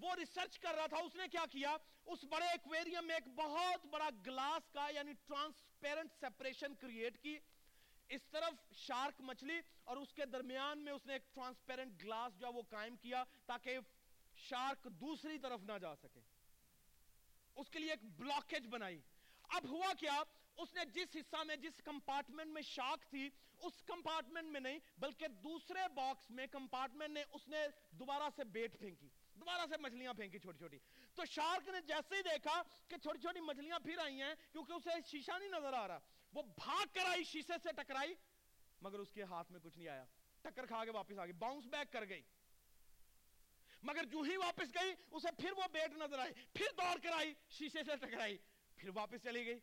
وہ 0.00 0.14
ریسرچ 0.14 0.58
کر 0.58 0.74
رہا 0.74 0.86
تھا، 0.86 0.96
اس 0.96 1.14
نے 1.14 1.28
کیا 1.28 1.44
کیا؟ 1.50 1.76
اس 2.06 2.24
بڑے 2.24 2.46
ایکویریم 2.46 3.06
میں 3.06 3.14
ایک 3.14 3.34
بہت 3.34 3.86
بڑا 3.86 4.08
گلاس 4.26 4.72
کا 4.72 4.88
یعنی 4.94 5.12
ٹرانسپیرنٹ 5.12 6.12
سیپریشن 6.20 6.74
کریٹ 6.74 7.22
کی۔ 7.22 7.38
اس 8.10 8.22
طرف 8.30 8.74
شارک 8.74 9.20
مچھلی 9.20 9.60
اور 9.84 9.96
اس 9.96 10.14
کے 10.14 10.26
درمیان 10.26 10.78
میں 10.78 10.92
اس 10.92 11.06
نے 11.06 11.12
ایک 11.12 11.34
ٹرانسپیرنٹ 11.34 12.02
گلاس 12.02 12.40
جو 12.40 12.52
وہ 12.52 12.62
قائم 12.62 12.96
کیا 12.96 13.24
تاکہ 13.46 13.78
شارک 14.34 14.84
دوسری 14.84 15.38
طرف 15.38 15.60
نہ 15.60 15.78
جا 15.80 15.96
سکے۔ 15.96 16.20
اس 17.56 17.70
کے 17.70 17.78
لیے 17.78 17.90
ایک 17.90 18.04
بلاکیج 18.04 18.66
بنائی۔ 18.66 19.00
اب 19.42 19.68
ہوا 19.68 19.92
کیا، 19.98 20.22
اس 20.56 20.74
نے 20.74 20.84
جس 20.84 21.16
حصہ 21.16 21.36
میں، 21.46 21.56
جس 21.56 21.82
کمپارٹمنٹ 21.84 22.46
میں 22.46 22.62
شاک 22.62 23.10
تھی، 23.10 23.30
اس 23.58 23.82
کمپارٹمنٹ 23.82 24.48
میں 24.48 24.60
نہیں، 24.60 24.78
بلکہ 24.98 25.28
دوسرے 25.28 25.80
باکس 25.94 26.30
میں 26.30 26.46
کمپارٹمنٹ 26.46 27.10
نے 27.10 27.24
اس 27.30 27.48
نے 27.48 27.66
دوبارہ 27.90 28.22
سے 28.36 28.44
بیٹ 28.44 28.78
پھینکی۔ 28.78 29.08
دوبارہ 29.34 29.66
سے 29.70 29.76
مچھلیاں 29.76 30.14
پھینکی 30.14 30.38
چھوٹی 30.38 30.58
چھوٹی۔ 30.58 30.78
تو 31.14 31.24
شارک 31.24 31.68
نے 31.68 31.80
جیسے 31.80 32.16
ہی 32.16 32.22
دیکھا 32.22 32.62
کہ 32.88 32.96
چھوٹی 32.96 33.18
چھوٹی 33.18 33.40
مچھلیاں 33.40 33.78
پھر 33.78 33.98
آئی 33.98 34.22
ہیں 34.22 34.34
کیونکہ 34.52 34.72
اسے 34.72 34.90
شیشہ 35.06 35.38
نہیں 35.38 35.48
نظر 35.48 35.72
آ 35.72 35.88
رہا۔ 35.88 35.98
وہ 36.32 36.42
بھاگ 36.42 36.86
کر 36.92 37.06
آئی، 37.06 37.24
شیشے 37.24 37.52
سے 37.62 37.68
ٹکرائی، 37.72 38.14
مگر 38.80 38.98
اس 38.98 39.12
کے 39.12 39.22
ہاتھ 39.22 39.52
میں 39.52 39.60
کچھ 39.60 39.78
نہیں 39.78 39.88
آیا۔ 39.88 40.04
ٹکر 40.42 40.66
کھا 40.66 40.84
کے 40.84 40.90
واپس 40.90 41.18
آ 41.18 41.24
گئی 41.24 41.32
باؤنس 41.32 41.66
بیک 41.66 41.92
کر 41.92 42.08
گئی۔ 42.08 42.22
مگر 43.82 44.04
جو 44.04 44.20
ہی 44.20 44.36
واپس 44.36 44.74
گئی، 44.74 44.94
اسے 45.10 45.28
پھر 45.38 45.52
وہ 45.52 45.62
بیٹ 45.72 45.90
نظر 45.92 46.18
آئی، 46.18 46.32
پھر 46.52 46.66
دوڑ 46.76 46.98
کر 47.02 47.12
آئی، 47.12 47.34
شیشے 47.50 47.84
سے 47.84 47.96
ٹکرائی، 47.96 48.38
پھر 48.76 48.90
واپس 48.94 49.22
چلی 49.22 49.46
گئی۔ 49.46 49.60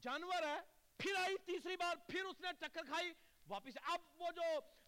جانور 0.00 0.42
ہے، 0.42 0.60
پھر 0.98 1.14
آئی 1.16 1.36
تیسری 1.46 1.76
بار، 1.76 1.96
پھر 2.08 2.24
اس 2.24 2.40
نے 2.40 2.48
ٹکر 2.58 2.84
کھائی 2.84 3.12
واپس 3.48 3.78
اب 3.82 4.00
وہ 4.18 4.30
جو 4.30 4.42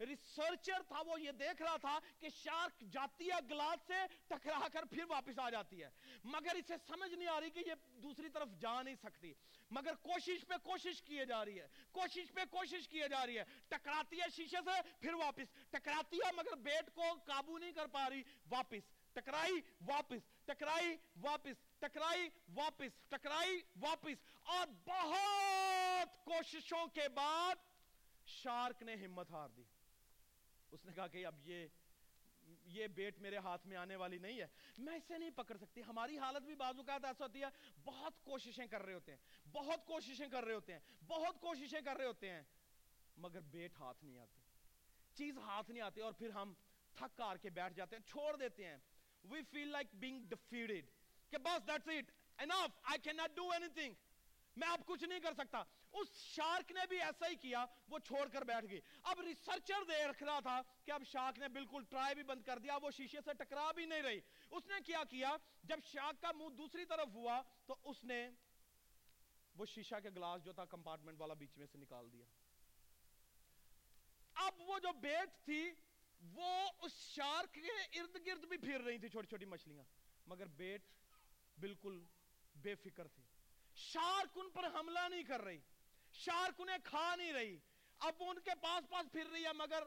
ریسرچر 0.07 0.83
تھا، 0.89 1.03
وہ 1.07 1.21
یہ 1.21 1.33
دیکھ 1.33 1.63
رہا 1.63 1.77
تھا 1.77 1.99
کہ 2.19 2.29
شارک 2.29 2.81
جاتی 2.93 3.31
ہے 3.31 3.39
گلاس 3.51 3.87
سے 3.87 4.07
ٹکرا 4.27 4.69
کر 4.73 4.85
پھر 4.85 5.05
واپس 5.09 5.39
آ 5.39 5.51
جاتی 5.51 5.83
ہے۔ 5.83 5.89
مگر 6.25 6.55
اسے 6.55 6.75
سمجھ 6.87 7.15
نہیں 7.15 7.29
آ 7.29 7.41
رہی 7.41 7.51
کہ 7.51 7.63
یہ 7.67 7.75
دوسری 8.03 8.29
طرف 8.29 8.49
جا 8.61 8.83
نہیں 8.83 8.95
سکتی۔ 9.03 9.35
مگر 9.71 9.95
کوشش 9.95 10.47
پہ 10.49 10.55
کوشش 10.63 11.03
کیے 11.03 11.25
جا 11.25 11.45
رہی 11.45 11.61
ہے۔ 11.61 11.69
کوشش 11.93 12.33
پہ 12.35 12.45
کوشش 12.51 12.89
کیے 12.89 13.09
جا 13.09 13.27
رہی 13.27 13.39
ہے۔ 13.39 13.45
ٹکراتی 13.69 14.21
ہے 14.21 14.31
شیشے 14.37 14.57
سے، 14.65 14.93
پھر 15.01 15.15
واپس۔ 15.15 15.71
ٹکراتی 15.71 16.17
ہے 16.17 16.33
مگر 16.37 16.57
بیٹ 16.57 16.95
کو 16.95 17.03
قابو 17.25 17.59
نہیں 17.59 17.73
کر 17.73 17.87
پا 17.87 18.11
رہی۔ 18.11 18.23
واپس۔ 18.51 19.13
ٹکرائی 19.13 19.61
واپس۔ 19.87 20.45
ٹکرائی 20.45 20.97
واپس۔ 21.17 21.79
ٹکرائی 21.79 22.29
واپس۔ 22.55 23.09
ٹکرائی، 23.09 23.61
واپس۔ 23.81 24.25
اور 24.43 24.67
بہت 24.67 26.25
کوششوں 26.25 26.87
کے 26.87 27.09
بعد 27.09 27.55
شارک 28.29 28.83
نے 28.83 28.95
ہمت 28.95 29.31
ہار 29.31 29.49
دی۔ 29.49 29.63
اس 30.71 30.85
نے 30.85 30.93
کہا 30.93 31.07
کہ 31.07 31.27
اب 31.27 31.35
یہ 31.45 31.67
یہ 32.65 32.87
بیٹ 32.87 33.19
میرے 33.19 33.37
ہاتھ 33.37 33.67
میں 33.67 33.77
آنے 33.77 33.97
والی 33.97 34.19
نہیں 34.19 34.41
ہے۔ 34.41 34.47
میں 34.79 34.97
اسے 34.97 35.19
نہیں 35.19 35.31
پکڑ 35.31 35.57
سکتی۔ 35.57 35.83
ہماری 35.83 36.19
حالت 36.19 36.43
بھی 36.43 36.55
بعض 36.55 36.77
اوقات 36.77 37.05
ایسا 37.05 37.25
ہوتی 37.25 37.41
ہے، 37.41 37.47
بہت 37.85 38.25
کوششیں 38.25 38.67
کر 38.67 38.83
رہے 38.83 38.95
ہوتے 38.95 39.13
ہیں۔ 39.13 39.49
بہت 39.53 39.87
کوششیں 39.87 40.29
کر 40.29 40.45
رہے 40.45 40.55
ہوتے 40.55 40.73
ہیں۔ 40.73 40.81
بہت 41.07 41.41
کوششیں 41.41 41.81
کر 41.81 41.97
رہے 41.97 42.05
ہوتے 42.05 42.31
ہیں۔ 42.31 42.43
مگر 43.17 43.41
بیٹ 43.41 43.73
ہاتھ 43.81 44.05
نہیں 44.05 44.19
آتی 44.19 44.41
چیز 45.15 45.39
ہاتھ 45.39 45.71
نہیں 45.71 45.83
آتی 45.83 46.01
اور 46.01 46.13
پھر 46.13 46.31
ہم 46.31 46.55
تھک 46.95 47.19
کار 47.19 47.37
کے 47.37 47.51
بیٹھ 47.51 47.75
جاتے 47.75 47.97
ہیں، 47.97 48.09
چھوڑ 48.09 48.37
دیتے 48.37 48.67
ہیں۔ 48.67 48.77
We 49.27 49.37
feel 49.37 49.67
like 49.67 50.05
being 50.05 50.19
defeated 50.19 50.85
کہ 51.31 51.39
بس 51.39 51.71
that's 51.71 51.99
it 51.99 52.05
enough 52.45 52.67
I 52.91 52.97
cannot 53.09 53.45
do 53.45 53.51
anything 53.61 53.93
میں 54.57 54.69
اب 54.69 54.81
کچھ 54.87 55.05
نہیں 55.05 55.21
کر 55.21 55.33
سکتا۔ 55.33 55.65
اس 55.93 56.09
شارک 56.17 56.73
نے 56.73 56.81
بھی 56.89 57.01
ایسا 57.01 57.29
ہی 57.29 57.37
کیا، 57.37 57.67
وہ 57.89 57.99
چھوڑ 57.99 58.29
کر 58.29 58.43
بیٹھ 58.43 58.67
گئی۔ 58.71 58.81
اب 59.03 59.21
ریسرچر 59.21 59.85
دے 59.89 60.05
رکھ 60.05 60.23
رہا 60.23 60.41
تھا 60.41 60.63
کہ 60.85 60.91
اب 60.91 61.03
شارک 61.07 61.39
نے 61.39 61.49
بالکل 61.49 61.85
ٹرائی 61.85 62.15
بھی 62.15 62.23
بند 62.23 62.43
کر 62.43 62.59
دیا، 62.59 62.77
وہ 62.83 62.91
شیشے 62.91 63.19
سے 63.25 63.35
ٹکرا 63.35 63.73
بھی 63.73 63.87
نہیں 63.87 64.03
رہی۔ 64.03 64.21
اس 64.51 64.67
نے 64.67 64.75
کیا 64.87 65.05
کیا؟ 65.11 65.37
جب 65.63 65.79
شارک 65.85 66.23
کا 66.23 66.33
منہ 66.33 66.49
دوسری 66.49 66.85
طرف 66.85 67.09
ہوا 67.15 67.43
تو 67.67 67.77
اس 67.85 68.05
نے 68.05 68.31
وہ 69.55 69.67
شیشہ 69.67 69.95
کے 70.03 70.11
گلاس 70.11 70.45
جو 70.45 70.53
تھا 70.53 70.65
کمپارٹمنٹ 70.65 71.21
والا 71.21 71.35
بیچ 71.35 71.57
میں 71.57 71.67
سے 71.67 71.79
نکال 71.79 72.13
دیا۔ 72.13 72.27
اب 74.35 74.61
وہ 74.61 74.79
جو 74.79 74.93
بیٹ 74.93 75.45
تھی، 75.45 75.71
وہ 76.21 76.69
اس 76.79 76.93
شارک 76.93 77.55
کے 77.55 78.01
ارد 78.01 78.27
گرد 78.27 78.45
بھی 78.45 78.57
پھر 78.57 78.81
رہی 78.81 78.99
تھی 78.99 79.09
چھوٹی 79.09 79.27
چھوٹی 79.27 79.45
مچھلیاں۔ 79.45 79.85
مگر 80.27 80.47
بیٹ 80.47 80.83
بالکل 81.59 82.05
بے 82.55 82.75
فکر 82.75 83.09
تھی۔ 83.09 83.23
شارک 83.75 84.39
ان 84.39 84.51
پر 84.51 84.65
حملہ 84.75 85.09
نہیں 85.11 85.23
کر 85.23 85.41
رہی۔ 85.41 85.59
شارک 86.19 86.61
انہیں 86.61 86.79
کھا 86.85 87.17
نہیں 87.17 87.33
رہی۔ 87.33 87.59
اب 87.99 88.23
وہ 88.23 88.31
ان 88.31 88.39
کے 88.41 88.51
پاس 88.61 88.91
پاس 88.91 89.13
پھر 89.13 89.27
رہی 89.27 89.45
ہے 89.45 89.53
مگر 89.53 89.83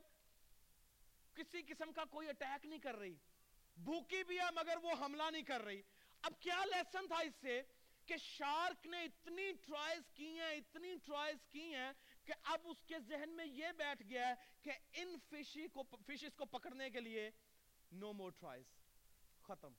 کسی 1.34 1.61
قسم 1.61 1.93
کا 1.93 2.05
کوئی 2.05 2.29
اٹیک 2.29 2.65
نہیں 2.65 2.79
کر 2.79 2.95
رہی۔ 2.95 3.15
بھوکی 3.77 4.23
بھی 4.23 4.39
ہے 4.39 4.51
مگر 4.55 4.77
وہ 4.77 4.91
حملہ 5.01 5.23
نہیں 5.32 5.41
کر 5.41 5.61
رہی۔ 5.61 5.82
اب 6.21 6.34
کیا 6.39 6.65
لیسن 6.65 7.07
تھا 7.07 7.19
اس 7.19 7.34
سے 7.41 7.61
کہ 8.05 8.17
شارک 8.17 8.88
نے 8.88 9.03
اتنی 9.03 9.51
ٹرائز 9.51 10.03
کی 10.13 10.39
ہیں، 10.39 10.55
اتنی 10.55 10.95
ٹرائز 11.05 11.38
کی 11.49 11.73
ہیں 11.73 11.91
کہ 12.23 12.34
اب 12.43 12.61
اس 12.63 12.84
کے 12.84 12.99
ذہن 12.99 13.29
میں 13.29 13.45
یہ 13.45 13.71
بیٹھ 13.77 14.03
گیا 14.09 14.27
ہے 14.27 14.36
کہ 14.61 14.71
ان 14.93 15.15
فشی 15.29 15.67
کو 15.67 15.84
فشز 15.84 16.36
کو 16.36 16.45
پکڑنے 16.45 16.89
کے 16.89 16.99
لیے 16.99 17.32
نو 17.91 18.13
مور 18.13 18.32
ٹرائز 18.32 18.65
ختم۔ 19.41 19.73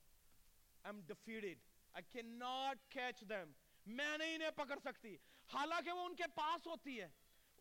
I'm 0.87 0.97
defeated 0.97 1.59
I 1.93 2.01
cannot 2.15 2.75
catch 2.97 3.35
them 3.35 3.51
میں 3.85 4.17
نہیں 4.17 4.35
انہیں 4.35 4.51
پکڑ 4.51 4.79
سکتی۔ 4.83 5.17
حالانکہ 5.47 5.91
وہ 5.91 6.05
ان 6.05 6.15
کے 6.15 6.23
پاس 6.35 6.67
ہوتی 6.67 7.01
ہے۔ 7.01 7.09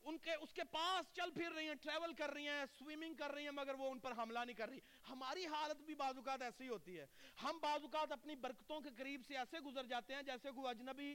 ان 0.02 0.18
کے 0.18 0.34
اس 0.34 0.52
کے 0.52 0.64
پاس 0.64 1.14
چل 1.14 1.30
پھر 1.30 1.52
رہی 1.52 1.66
ہیں 1.66 1.74
ٹریول 1.74 2.14
کر 2.14 2.30
رہی 2.30 2.48
ہیں 2.48 2.64
سویمنگ 2.78 3.14
کر 3.14 3.32
رہی 3.32 3.44
ہیں، 3.44 3.50
مگر 3.50 3.74
وہ 3.74 3.90
ان 3.90 3.98
پر 3.98 4.12
حملہ 4.12 4.38
نہیں 4.38 4.56
کر 4.56 4.68
رہی۔ 4.68 4.78
ہماری 5.08 5.46
حالت 5.46 5.76
بھی 5.76 5.94
بعض 5.94 6.16
اوقات 6.16 6.42
ایسی 6.42 6.68
ہوتی 6.68 6.98
ہے۔ 6.98 7.06
ہم 7.42 7.58
بعض 7.62 7.82
اوقات 7.82 8.12
اپنی 8.12 8.36
برکتوں 8.36 8.80
کے 8.80 8.88
قریب 8.96 9.20
سے 9.26 9.36
ایسے 9.36 9.60
گزر 9.60 9.86
جاتے 9.86 10.14
ہیں 10.14 10.22
جیسے 10.22 10.50
کوئی 10.50 10.68
اجنبی 10.68 11.14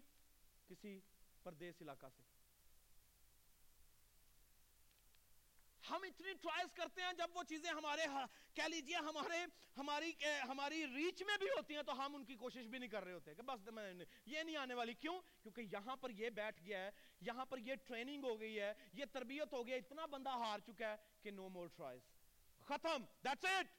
کسی 0.67 0.99
پردیس 1.43 1.81
علاقہ 1.81 2.07
سے۔ 2.15 2.36
ہم 5.89 6.03
اتنی 6.03 6.33
ٹرائز 6.41 6.73
کرتے 6.75 7.01
ہیں 7.01 7.11
جب 7.17 7.37
وہ 7.37 7.43
چیزیں 7.49 7.69
ہمارے 7.69 8.05
کہہ 8.55 8.67
لیجیے 8.69 8.95
ہمارے 9.07 9.45
ہماری 9.77 10.11
ہماری 10.49 10.85
ریچ 10.93 11.21
میں 11.27 11.37
بھی 11.39 11.47
ہوتی 11.49 11.75
ہیں 11.75 11.83
تو 11.83 11.93
ہم 11.97 12.15
ان 12.15 12.23
کی 12.25 12.35
کوشش 12.35 12.65
بھی 12.67 12.79
نہیں 12.79 12.89
کر 12.89 13.03
رہے 13.03 13.13
ہوتے 13.13 13.35
کہ 13.35 13.41
بس 13.45 13.67
میں 13.73 13.93
یہ 14.25 14.43
نہیں 14.43 14.55
آنے 14.57 14.73
والی. 14.73 14.93
کیوں؟ 14.93 15.19
کیونکہ 15.43 15.61
یہاں 15.71 15.95
پر 15.95 16.09
یہ 16.17 16.29
بیٹھ 16.39 16.61
گیا 16.65 16.79
ہے، 16.79 16.91
یہاں 17.21 17.45
پر 17.45 17.57
یہ 17.65 17.75
ٹریننگ 17.85 18.23
ہو 18.23 18.39
گئی 18.39 18.59
ہے، 18.59 18.73
یہ 18.93 19.05
تربیت 19.11 19.53
ہو 19.53 19.65
گیا 19.67 19.75
اتنا 19.75 20.05
بندہ 20.05 20.37
ہار 20.39 20.59
چکا 20.65 20.91
ہے 20.91 20.97
کہ 21.21 21.31
نو 21.31 21.49
مور 21.49 21.67
ٹرائز 21.75 22.01
ختم. 22.67 23.03
دیٹس 23.23 23.45
اٹ 23.45 23.75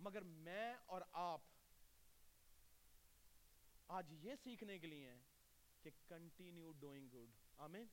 مگر 0.00 0.22
میں 0.46 0.72
اور 0.86 1.02
آپ 1.12 1.40
آج 3.96 4.12
یہ 4.20 4.34
سیکھنے 4.42 4.78
کے 4.78 4.86
لیے 4.86 5.10
ہیں 5.10 5.20
کہ 5.82 5.90
کنٹینیو 6.08 6.72
ڈوئنگ 6.80 7.08
گڈ 7.08 7.60
آمین. 7.60 7.86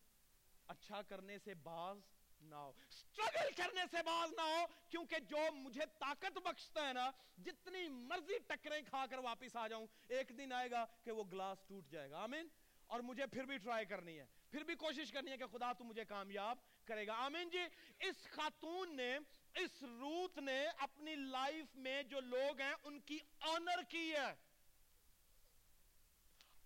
اچھا 0.69 1.01
کرنے 1.01 1.37
سے 1.39 1.53
باز 1.53 1.97
نہ 2.41 2.55
ہو۔ 2.55 2.71
سٹرگل 2.89 3.53
کرنے 3.57 3.81
سے 3.91 3.97
باز 4.05 4.33
نہ 4.33 4.41
ہو، 4.41 4.65
کیونکہ 4.89 5.19
جو 5.19 5.37
مجھے 5.55 5.81
طاقت 5.99 6.37
بخشتا 6.37 6.87
ہے 6.87 6.93
نا، 6.93 7.11
جتنی 7.37 7.87
مرضی 7.87 8.37
ٹکریں 8.47 8.81
کھا 8.89 9.05
کر 9.09 9.17
واپس 9.17 9.55
آ 9.55 9.67
جاؤں، 9.67 9.87
ایک 10.07 10.29
دن 10.37 10.53
آئے 10.53 10.71
گا 10.71 10.85
کہ 11.03 11.11
وہ 11.11 11.23
گلاس 11.23 11.57
ٹوٹ 11.67 11.87
جائے 11.87 12.11
گا۔ 12.11 12.17
آمین؟ 12.19 12.47
اور 12.87 12.99
مجھے 12.99 13.25
پھر 13.25 13.43
بھی 13.43 13.57
ٹرائی 13.57 13.85
کرنی 13.85 14.19
ہے۔ 14.19 14.25
پھر 14.51 14.63
بھی 14.63 14.75
کوشش 14.75 15.11
کرنی 15.11 15.31
ہے 15.31 15.37
کہ 15.37 15.47
خدا 15.47 15.73
تو 15.73 15.83
مجھے 15.83 16.05
کامیاب 16.05 16.57
کرے 16.85 17.07
گا۔ 17.07 17.13
آمین 17.13 17.49
جی؟ 17.49 17.61
اس 17.99 18.23
خاتون 18.29 18.97
نے، 18.97 19.17
اس 19.55 19.83
روت 19.83 20.37
نے 20.37 20.65
اپنی 20.65 21.15
لائف 21.15 21.75
میں 21.75 22.03
جو 22.03 22.19
لوگ 22.19 22.61
ہیں، 22.61 22.73
ان 22.83 22.99
کی 22.99 23.19
آنر 23.39 23.83
کی 23.89 24.11
ہے۔ 24.11 24.35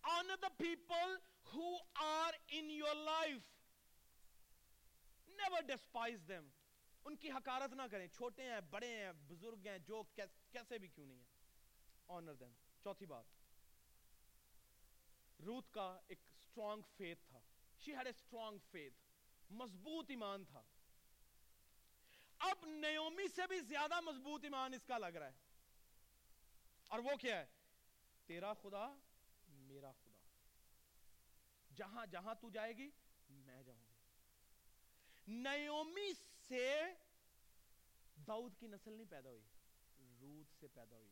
Honour 0.01 0.35
the 0.35 0.49
people 0.49 1.15
who 1.55 1.73
are 2.03 2.61
in 2.61 2.69
your 2.81 3.09
life 3.09 3.52
never 5.41 5.61
despise 5.61 6.19
them. 6.31 6.49
ان 7.05 7.15
کی 7.15 7.31
حکارت 7.31 7.73
نہ 7.73 7.81
کریں، 7.91 8.07
چھوٹے 8.07 8.43
ہیں، 8.43 8.61
بڑے 8.61 8.87
ہیں، 8.87 9.11
بزرگ 9.13 9.67
ہیں، 9.67 9.77
جو 9.77 10.03
کیسے 10.51 10.77
بھی 10.77 10.87
کیوں 10.87 11.05
نہیں 11.05 11.17
ہیں. 11.17 11.25
آنر 12.07 12.33
دیم 12.33 12.53
چوتھی 12.83 13.05
بات. 13.05 13.25
روت 15.41 15.71
کا 15.71 15.99
ایک 16.07 16.19
سٹرونگ 16.41 16.81
فیتھ 16.97 17.25
تھا. 17.27 17.39
She 17.79 17.95
had 17.95 18.05
a 18.05 18.11
strong 18.11 18.57
faith 18.71 18.95
مضبوط 19.49 20.09
ایمان 20.09 20.45
تھا. 20.45 20.63
اب 22.39 22.65
نیومی 22.65 23.27
سے 23.27 23.41
بھی 23.47 23.59
زیادہ 23.59 24.01
مضبوط 24.01 24.43
ایمان 24.43 24.73
اس 24.73 24.85
کا 24.85 24.97
لگ 24.97 25.17
رہا 25.21 25.27
ہے. 25.27 25.33
اور 26.87 26.99
وہ 26.99 27.15
کیا 27.21 27.39
ہے؟ 27.39 27.45
تیرا 28.25 28.53
خدا، 28.53 28.95
میرا 29.47 29.91
خدا. 29.91 30.17
جہاں 31.75 32.05
جہاں 32.05 32.35
تو 32.35 32.49
جائے 32.49 32.77
گی، 32.77 32.91
میں 33.29 33.63
جاؤں 33.63 33.85
گی 33.87 33.92
نیومی 35.27 36.13
سے 36.47 36.81
داؤد 38.27 38.55
کی 38.59 38.67
نسل 38.67 38.91
نہیں 38.91 39.09
پیدا 39.09 39.29
ہوئی 39.29 39.43
روت 40.21 40.59
سے 40.59 40.67
پیدا 40.67 40.95
ہوئی۔ 40.95 41.11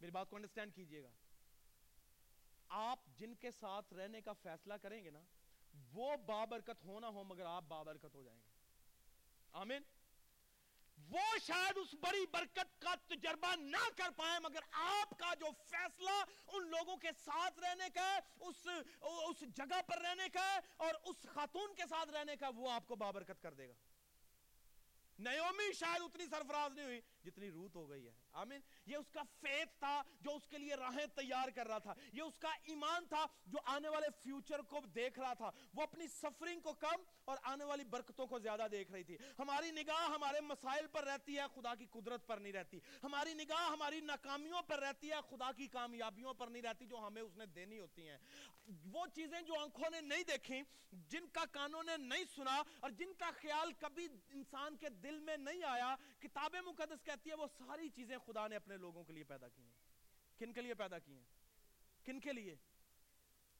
میری 0.00 0.10
بات 0.10 0.30
کو 0.30 0.36
انڈرسٹینڈ 0.36 0.74
کیجیے 0.74 1.02
گا۔ 1.02 1.10
آپ 2.68 2.98
جن 3.16 3.34
کے 3.34 3.50
ساتھ 3.50 3.94
رہنے 3.94 4.20
کا 4.20 4.32
فیصلہ 4.32 4.74
کریں 4.74 5.04
گے 5.04 5.10
نا، 5.10 5.22
وہ 5.92 6.16
بابرکت 6.16 6.84
ہونا 6.84 7.08
ہو 7.08 7.24
مگر 7.24 7.44
آپ 7.44 7.64
بابرکت 7.68 8.14
ہو 8.14 8.22
جائیں 8.22 8.40
گے۔ 8.40 8.46
آمین۔ 9.52 9.82
وہ 11.10 11.38
شاید 11.46 11.78
اس 11.78 11.94
بڑی 11.94 12.26
برکت 12.26 12.80
کا 12.80 12.94
تجربہ 13.06 13.54
نہ 13.56 13.88
کر 13.96 14.10
پائے 14.16 14.38
مگر 14.40 14.60
آپ 14.72 15.18
کا 15.18 15.34
جو 15.34 15.46
فیصلہ 15.70 16.10
ان 16.46 16.70
لوگوں 16.70 16.96
کے 16.96 17.08
ساتھ 17.24 17.60
رہنے 17.60 17.88
کا 17.94 18.18
اس 18.40 18.66
اس 19.00 19.40
جگہ 19.56 19.80
پر 19.86 19.98
رہنے 19.98 20.28
کا 20.28 20.60
اور 20.76 20.94
اس 21.04 21.26
خاتون 21.34 21.74
کے 21.74 21.82
ساتھ 21.88 22.10
رہنے 22.10 22.36
کا، 22.36 22.48
وہ 22.54 22.70
آپ 22.70 22.86
کو 22.86 22.96
بابرکت 22.96 23.42
کر 23.42 23.54
دے 23.54 23.68
گا۔ 23.68 23.72
نیومی 25.18 25.72
شاید 25.72 26.02
اتنی 26.02 26.26
سرفراز 26.26 26.72
نہیں 26.72 26.86
ہوئی 26.86 27.00
جتنی 27.24 27.50
روت 27.50 27.76
ہو 27.76 27.90
گئی 27.90 28.06
ہے۔ 28.06 28.12
آمین۔ 28.32 28.60
یہ 28.86 28.96
اس 28.96 29.10
کا 29.10 29.22
فیت 29.40 29.78
تھا 29.78 30.02
جو 30.20 30.36
اس 30.36 30.46
کے 30.46 30.58
لیے 30.58 30.74
راہیں 30.74 31.06
تیار 31.06 31.48
کر 31.48 31.66
رہا 31.66 31.78
تھا۔ 31.78 31.94
یہ 32.12 32.22
اس 32.22 32.38
کا 32.38 32.50
ایمان 32.64 33.06
تھا 33.06 33.26
جو 33.46 33.58
آنے 33.64 33.88
والے 33.88 34.06
فیوچر 34.22 34.62
کو 34.62 34.80
دیکھ 34.94 35.18
رہا 35.18 35.34
تھا۔ 35.34 35.50
وہ 35.74 35.82
اپنی 35.82 36.08
سفرنگ 36.08 36.60
کو 36.60 36.72
کم 36.72 37.02
اور 37.24 37.36
آنے 37.42 37.64
والی 37.64 37.84
برکتوں 37.84 38.26
کو 38.26 38.38
زیادہ 38.38 38.66
دیکھ 38.72 38.92
رہی 38.92 39.04
تھی۔ 39.04 39.16
ہماری 39.38 39.70
نگاہ 39.70 40.10
ہمارے 40.10 40.40
مسائل 40.40 40.86
پر 40.86 41.04
رہتی 41.04 41.38
ہے، 41.38 41.42
خدا 41.54 41.74
کی 41.74 41.86
قدرت 41.90 42.26
پر 42.26 42.38
نہیں 42.38 42.52
رہتی۔ 42.52 42.78
ہماری 43.02 43.34
نگاہ 43.34 43.70
ہماری 43.70 44.00
ناکامیوں 44.00 44.62
پر 44.62 44.78
رہتی 44.78 45.10
ہے، 45.10 45.16
خدا 45.30 45.52
کی 45.52 45.66
کامیابیوں 45.66 46.34
پر 46.34 46.46
نہیں 46.46 46.62
رہتی 46.62 46.86
جو 46.86 46.96
ہمیں 47.06 47.22
اس 47.22 47.36
نے 47.36 47.46
دینی 47.46 47.78
ہوتی 47.78 48.08
ہیں۔ 48.08 48.18
وہ 48.92 49.06
چیزیں 49.14 49.42
جو 49.42 49.54
آنکھوں 49.60 49.90
نے 49.90 50.00
نہیں 50.00 50.22
دیکھی، 50.22 50.62
جن 50.92 51.26
کا 51.26 51.44
کانوں 51.52 51.82
نے 51.82 51.96
نہیں 51.96 52.24
سنا 52.36 52.62
اور 52.80 52.90
جن 52.90 53.14
کا 53.14 53.30
خیال 53.40 53.72
کبھی 53.72 54.08
انسان 54.28 54.76
کے 54.76 54.88
دل 54.88 55.20
میں 55.20 55.36
نہیں 55.36 55.64
آیا 55.64 55.96
کتاب 56.20 56.56
مقدس 56.64 57.02
کے 57.04 57.11
کہتی 57.12 57.30
ہے 57.30 57.34
وہ 57.34 57.46
ساری 57.46 57.88
چیزیں 57.88 58.18
خدا 58.18 58.48
نے 58.48 58.56
اپنے 58.56 58.76
لوگوں 58.76 59.04
کے 59.04 59.12
لیے 59.12 59.24
پیدا 59.24 59.48
کی 59.48 59.62
ہیں۔ 59.62 59.72
کن 60.38 60.52
کے 60.52 60.60
لیے 60.60 60.74
پیدا 60.74 60.98
کی 60.98 61.16
ہیں؟ 61.16 61.24
کن 62.04 62.20
کے 62.20 62.32
لیے؟ 62.32 62.56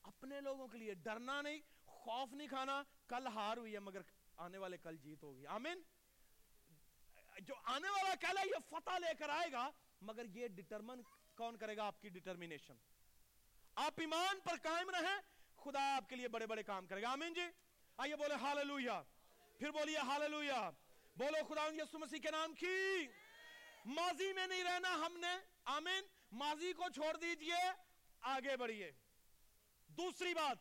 اپنے 0.02 0.40
لوگوں 0.40 0.68
کے 0.68 0.78
لیے۔ 0.78 0.94
ڈرنا 0.94 1.42
نہیں، 1.42 1.60
خوف 1.84 2.32
نہیں 2.32 2.48
کھانا۔ 2.48 2.82
کل 3.08 3.26
ہار 3.26 3.56
ہوئی 3.56 3.74
ہے، 3.74 3.78
مگر 3.78 4.00
آنے 4.36 4.58
والے 4.58 4.76
کل 4.78 4.96
جیت 4.96 5.22
ہوگی۔ 5.22 5.46
آمین؟ 5.46 5.82
جو 7.40 7.54
آنے 7.64 7.88
والا 7.88 8.14
کل 8.20 8.38
ہے، 8.38 8.42
یہ 8.46 8.70
فتح 8.70 8.98
لے 8.98 9.14
کر 9.18 9.28
آئے 9.28 9.52
گا، 9.52 9.70
مگر 10.00 10.24
یہ 10.24 10.48
ڈٹرمن 10.48 11.02
کون 11.36 11.56
کرے 11.56 11.76
گا؟ 11.76 11.84
آپ 11.84 12.00
کی 12.00 12.08
ڈٹرمینیشن 12.08 12.76
آپ 13.74 13.92
ایمان 13.96 14.40
پر 14.40 14.54
قائم 14.62 14.90
رہیں، 14.90 15.20
خدا 15.56 15.96
آپ 15.96 16.08
کے 16.08 16.16
لیے 16.16 16.28
بڑے 16.28 16.46
بڑے 16.46 16.62
کام 16.62 16.86
کرے 16.86 17.02
گا۔ 17.02 17.08
آمین 17.08 17.34
جی؟ 17.34 17.42
آئیے 17.96 18.16
بولے 18.16 18.34
ہاللویہ۔ 18.34 19.02
پھر 19.58 19.70
بولیے 19.70 19.98
ہاللویہ۔ 19.98 20.70
بولو 21.16 21.54
خدا 21.54 21.66
یسو 21.66 21.98
مسیح 21.98 22.18
کے 22.18 22.30
نام 22.30 22.54
کی۔ 22.54 23.06
ماضی 23.84 24.32
میں 24.32 24.46
نہیں 24.46 24.64
رہنا 24.64 24.94
ہم 24.94 25.16
نے۔ 25.16 25.36
آمین۔ 25.64 26.04
ماضی 26.32 26.72
کو 26.72 26.84
چھوڑ 26.94 27.16
دیجیے۔ 27.16 27.70
آگے 28.20 28.56
بڑھیے 28.56 28.92
دوسری 29.86 30.34
بات۔ 30.34 30.58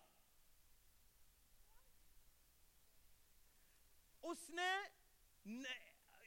اس 4.22 4.50
نے 4.50 4.72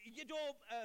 یہ 0.07 0.25
جو 0.25 0.37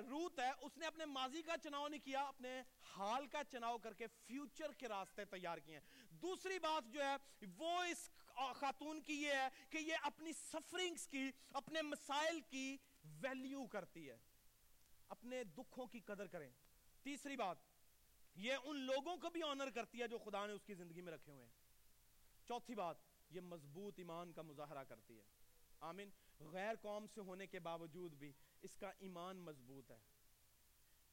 روت 0.09 0.39
ہے، 0.39 0.51
اس 0.61 0.77
نے 0.77 0.85
اپنے 0.85 1.05
ماضی 1.05 1.41
کا 1.41 1.57
چناؤ 1.63 1.87
نہیں 1.87 2.05
کیا، 2.05 2.21
اپنے 2.21 2.61
حال 2.81 3.27
کا 3.27 3.43
چناؤ 3.43 3.77
کر 3.77 3.93
کے 3.93 4.07
فیوچر 4.07 4.73
کے 4.73 4.87
راستے 4.87 5.25
تیار 5.25 5.57
کیے۔ 5.57 5.79
ہیں 5.79 6.09
دوسری 6.09 6.59
بات 6.59 6.83
جو 6.93 7.01
ہے، 7.03 7.45
وہ 7.57 7.83
اس 7.83 8.09
خاتون 8.55 9.01
کی 9.01 9.21
یہ 9.21 9.31
ہے 9.31 9.47
کہ 9.69 9.77
یہ 9.77 9.95
اپنی 10.01 10.33
سفرنگز 10.33 11.07
کی، 11.07 11.31
اپنے 11.53 11.81
مسائل 11.81 12.41
کی 12.41 12.77
ویلیو 13.03 13.67
کرتی 13.67 14.09
ہے۔ 14.09 14.17
اپنے 15.09 15.43
دکھوں 15.43 15.87
کی 15.87 15.99
قدر 15.99 16.27
کریں۔ 16.27 16.51
تیسری 17.03 17.35
بات، 17.35 17.57
یہ 18.35 18.53
ان 18.63 18.77
لوگوں 18.77 19.17
کو 19.17 19.29
بھی 19.29 19.43
آنر 19.43 19.69
کرتی 19.69 20.01
ہے 20.01 20.07
جو 20.07 20.17
خدا 20.17 20.45
نے 20.45 20.53
اس 20.53 20.65
کی 20.65 20.73
زندگی 20.73 21.01
میں 21.01 21.13
رکھے 21.13 21.31
ہوئے 21.31 21.43
ہیں۔ 21.43 21.51
چوتھی 22.47 22.75
بات، 22.75 22.95
یہ 23.29 23.41
مضبوط 23.41 23.93
ایمان 23.97 24.33
کا 24.33 24.41
مظاہرہ 24.41 24.83
کرتی 24.83 25.19
ہے۔ 25.19 25.23
آمین۔ 25.79 26.09
غیر 26.39 26.75
قوم 26.81 27.07
سے 27.07 27.21
ہونے 27.21 27.47
کے 27.47 27.59
باوجود 27.59 28.13
بھی 28.13 28.33
اس 28.61 28.75
کا 28.75 28.91
ایمان 28.99 29.37
مضبوط 29.37 29.91
ہے۔ 29.91 29.99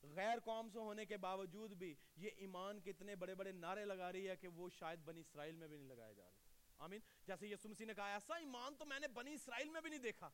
غیر 0.03 0.39
قوم 0.45 0.69
سے 0.69 0.79
ہونے 0.79 1.07
کے 1.07 1.17
باوجود 1.17 1.73
بھی 1.73 1.95
یہ 2.17 2.31
ایمان 2.37 2.81
کے 2.81 2.91
اتنے 2.91 3.17
بڑے 3.17 3.35
بڑے 3.35 3.53
نعرے 3.53 3.85
لگا 3.85 4.13
رہی 4.13 4.29
ہے 4.29 4.37
کہ 4.37 4.49
وہ 4.49 4.69
شاید 4.71 4.99
بنی 4.99 5.21
اسرائیل 5.21 5.57
میں 5.57 5.69
بھی 5.69 5.77
نہیں 5.77 5.89
لگائے 5.89 6.15
جا 6.15 6.25
رہے۔ 6.25 6.39
آمین۔ 6.79 7.01
جیسے 7.27 7.49
یسو 7.49 7.69
مسیح 7.69 7.87
نے 7.87 7.95
کہا، 7.95 8.13
ایسا 8.13 8.35
ایمان 8.35 8.75
تو 8.75 8.85
میں 8.85 9.01
نے 9.01 9.09
بنی 9.09 9.35
اسرائیل 9.35 9.71
میں 9.71 9.81
بھی 9.81 9.91
نہیں 9.91 10.01
دیکھا۔ 10.01 10.31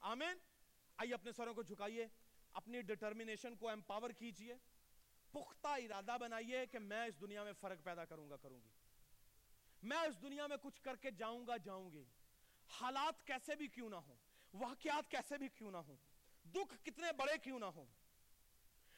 آمین۔ 0.00 0.38
آئیے 0.96 1.14
اپنے 1.14 1.32
سروں 1.32 1.54
کو 1.54 1.62
جھکائیے۔ 1.62 2.06
اپنی 2.56 2.80
ڈٹرمینیشن 2.82 3.56
کو 3.56 3.68
امپاور 3.68 4.10
کیجیے، 4.10 4.54
پختہ 5.32 5.68
ارادہ 5.68 6.16
بنائیے 6.20 6.64
کہ 6.66 6.78
میں 6.78 7.04
اس 7.06 7.20
دنیا 7.20 7.44
میں 7.44 7.52
فرق 7.52 7.84
پیدا 7.84 8.04
کروں 8.04 8.28
گا، 8.30 8.36
کروں 8.36 8.60
گی۔ 8.64 8.70
میں 9.82 9.98
اس 9.98 10.22
دنیا 10.22 10.46
میں 10.46 10.56
کچھ 10.62 10.80
کر 10.82 10.96
کے 10.96 11.10
جاؤں 11.10 11.46
گا، 11.46 11.56
جاؤں 11.56 11.90
گی۔ 11.92 12.04
حالات 12.70 13.26
کیسے 13.26 13.54
بھی 13.54 13.68
کیوں 13.68 13.90
نہ 13.90 13.96
ہوں، 13.96 14.16
واقعات 14.54 15.10
کیسے 15.10 15.38
بھی 15.38 15.48
کیوں 15.48 15.70
نہ 15.70 15.76
ہوں، 15.76 15.96
دکھ 16.44 16.74
کتنے 16.84 17.12
بڑے 17.12 17.36
کیوں 17.38 17.58
نہ 17.58 17.70
ہوں، 17.74 17.86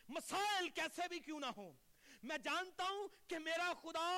مسائل 0.08 0.68
کیسے 0.68 1.08
بھی 1.08 1.18
کیوں 1.18 1.40
نہ 1.40 1.50
ہوں، 1.56 1.72
میں 2.22 2.38
جانتا 2.38 2.84
ہوں 2.84 3.08
کہ 3.28 3.38
میرا 3.38 3.72
خدا 3.82 4.08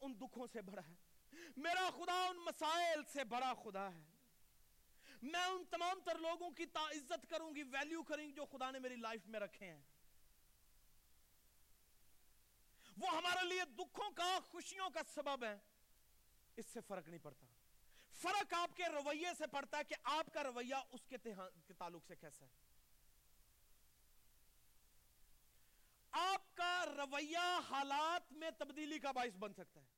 ان 0.00 0.20
دکھوں 0.20 0.46
سے 0.52 0.62
بڑا 0.62 0.82
ہے، 0.88 0.94
میرا 1.56 1.88
خدا 1.90 2.20
ان 2.26 2.36
مسائل 2.36 3.02
سے 3.12 3.24
بڑا 3.24 3.52
خدا 3.62 3.88
ہے۔ 3.94 4.07
میں 5.22 5.44
ان 5.44 5.64
تمام 5.70 6.00
تر 6.00 6.18
لوگوں 6.18 6.50
کی 6.50 6.64
عزت 6.74 7.26
کروں 7.30 7.54
گی 7.54 7.62
ویلیو 7.62 8.02
کریں 8.02 8.26
گی 8.26 8.32
جو 8.32 8.46
خدا 8.46 8.70
نے 8.70 8.78
میری 8.78 8.96
لائف 8.96 9.26
میں 9.26 9.40
رکھے 9.40 9.66
ہیں۔ 9.66 9.82
وہ 12.96 13.08
ہمارے 13.08 13.44
لیے 13.44 13.64
دکھوں 13.64 14.10
کا، 14.10 14.38
خوشیوں 14.44 14.90
کا 14.90 15.00
سبب 15.14 15.44
ہے 15.44 15.58
اس 16.56 16.66
سے 16.66 16.80
فرق 16.80 17.08
نہیں 17.08 17.22
پڑتا۔ 17.22 17.46
فرق 18.12 18.54
آپ 18.54 18.76
کے 18.76 18.84
رویے 18.84 19.34
سے 19.38 19.46
پڑتا 19.46 19.78
ہے 19.78 19.84
کہ 19.84 19.94
آپ 20.02 20.32
کا 20.32 20.42
رویہ 20.42 20.74
اس 20.90 21.06
کے 21.06 21.18
تعلق 21.78 22.06
سے 22.06 22.16
کیسا 22.16 22.44
ہے۔ 22.44 22.50
آپ 26.10 26.54
کا 26.54 26.84
رویہ 26.86 27.60
حالات 27.68 28.32
میں 28.32 28.50
تبدیلی 28.58 28.98
کا 28.98 29.10
باعث 29.10 29.36
بن 29.36 29.52
سکتا 29.52 29.80
ہے۔ 29.80 29.97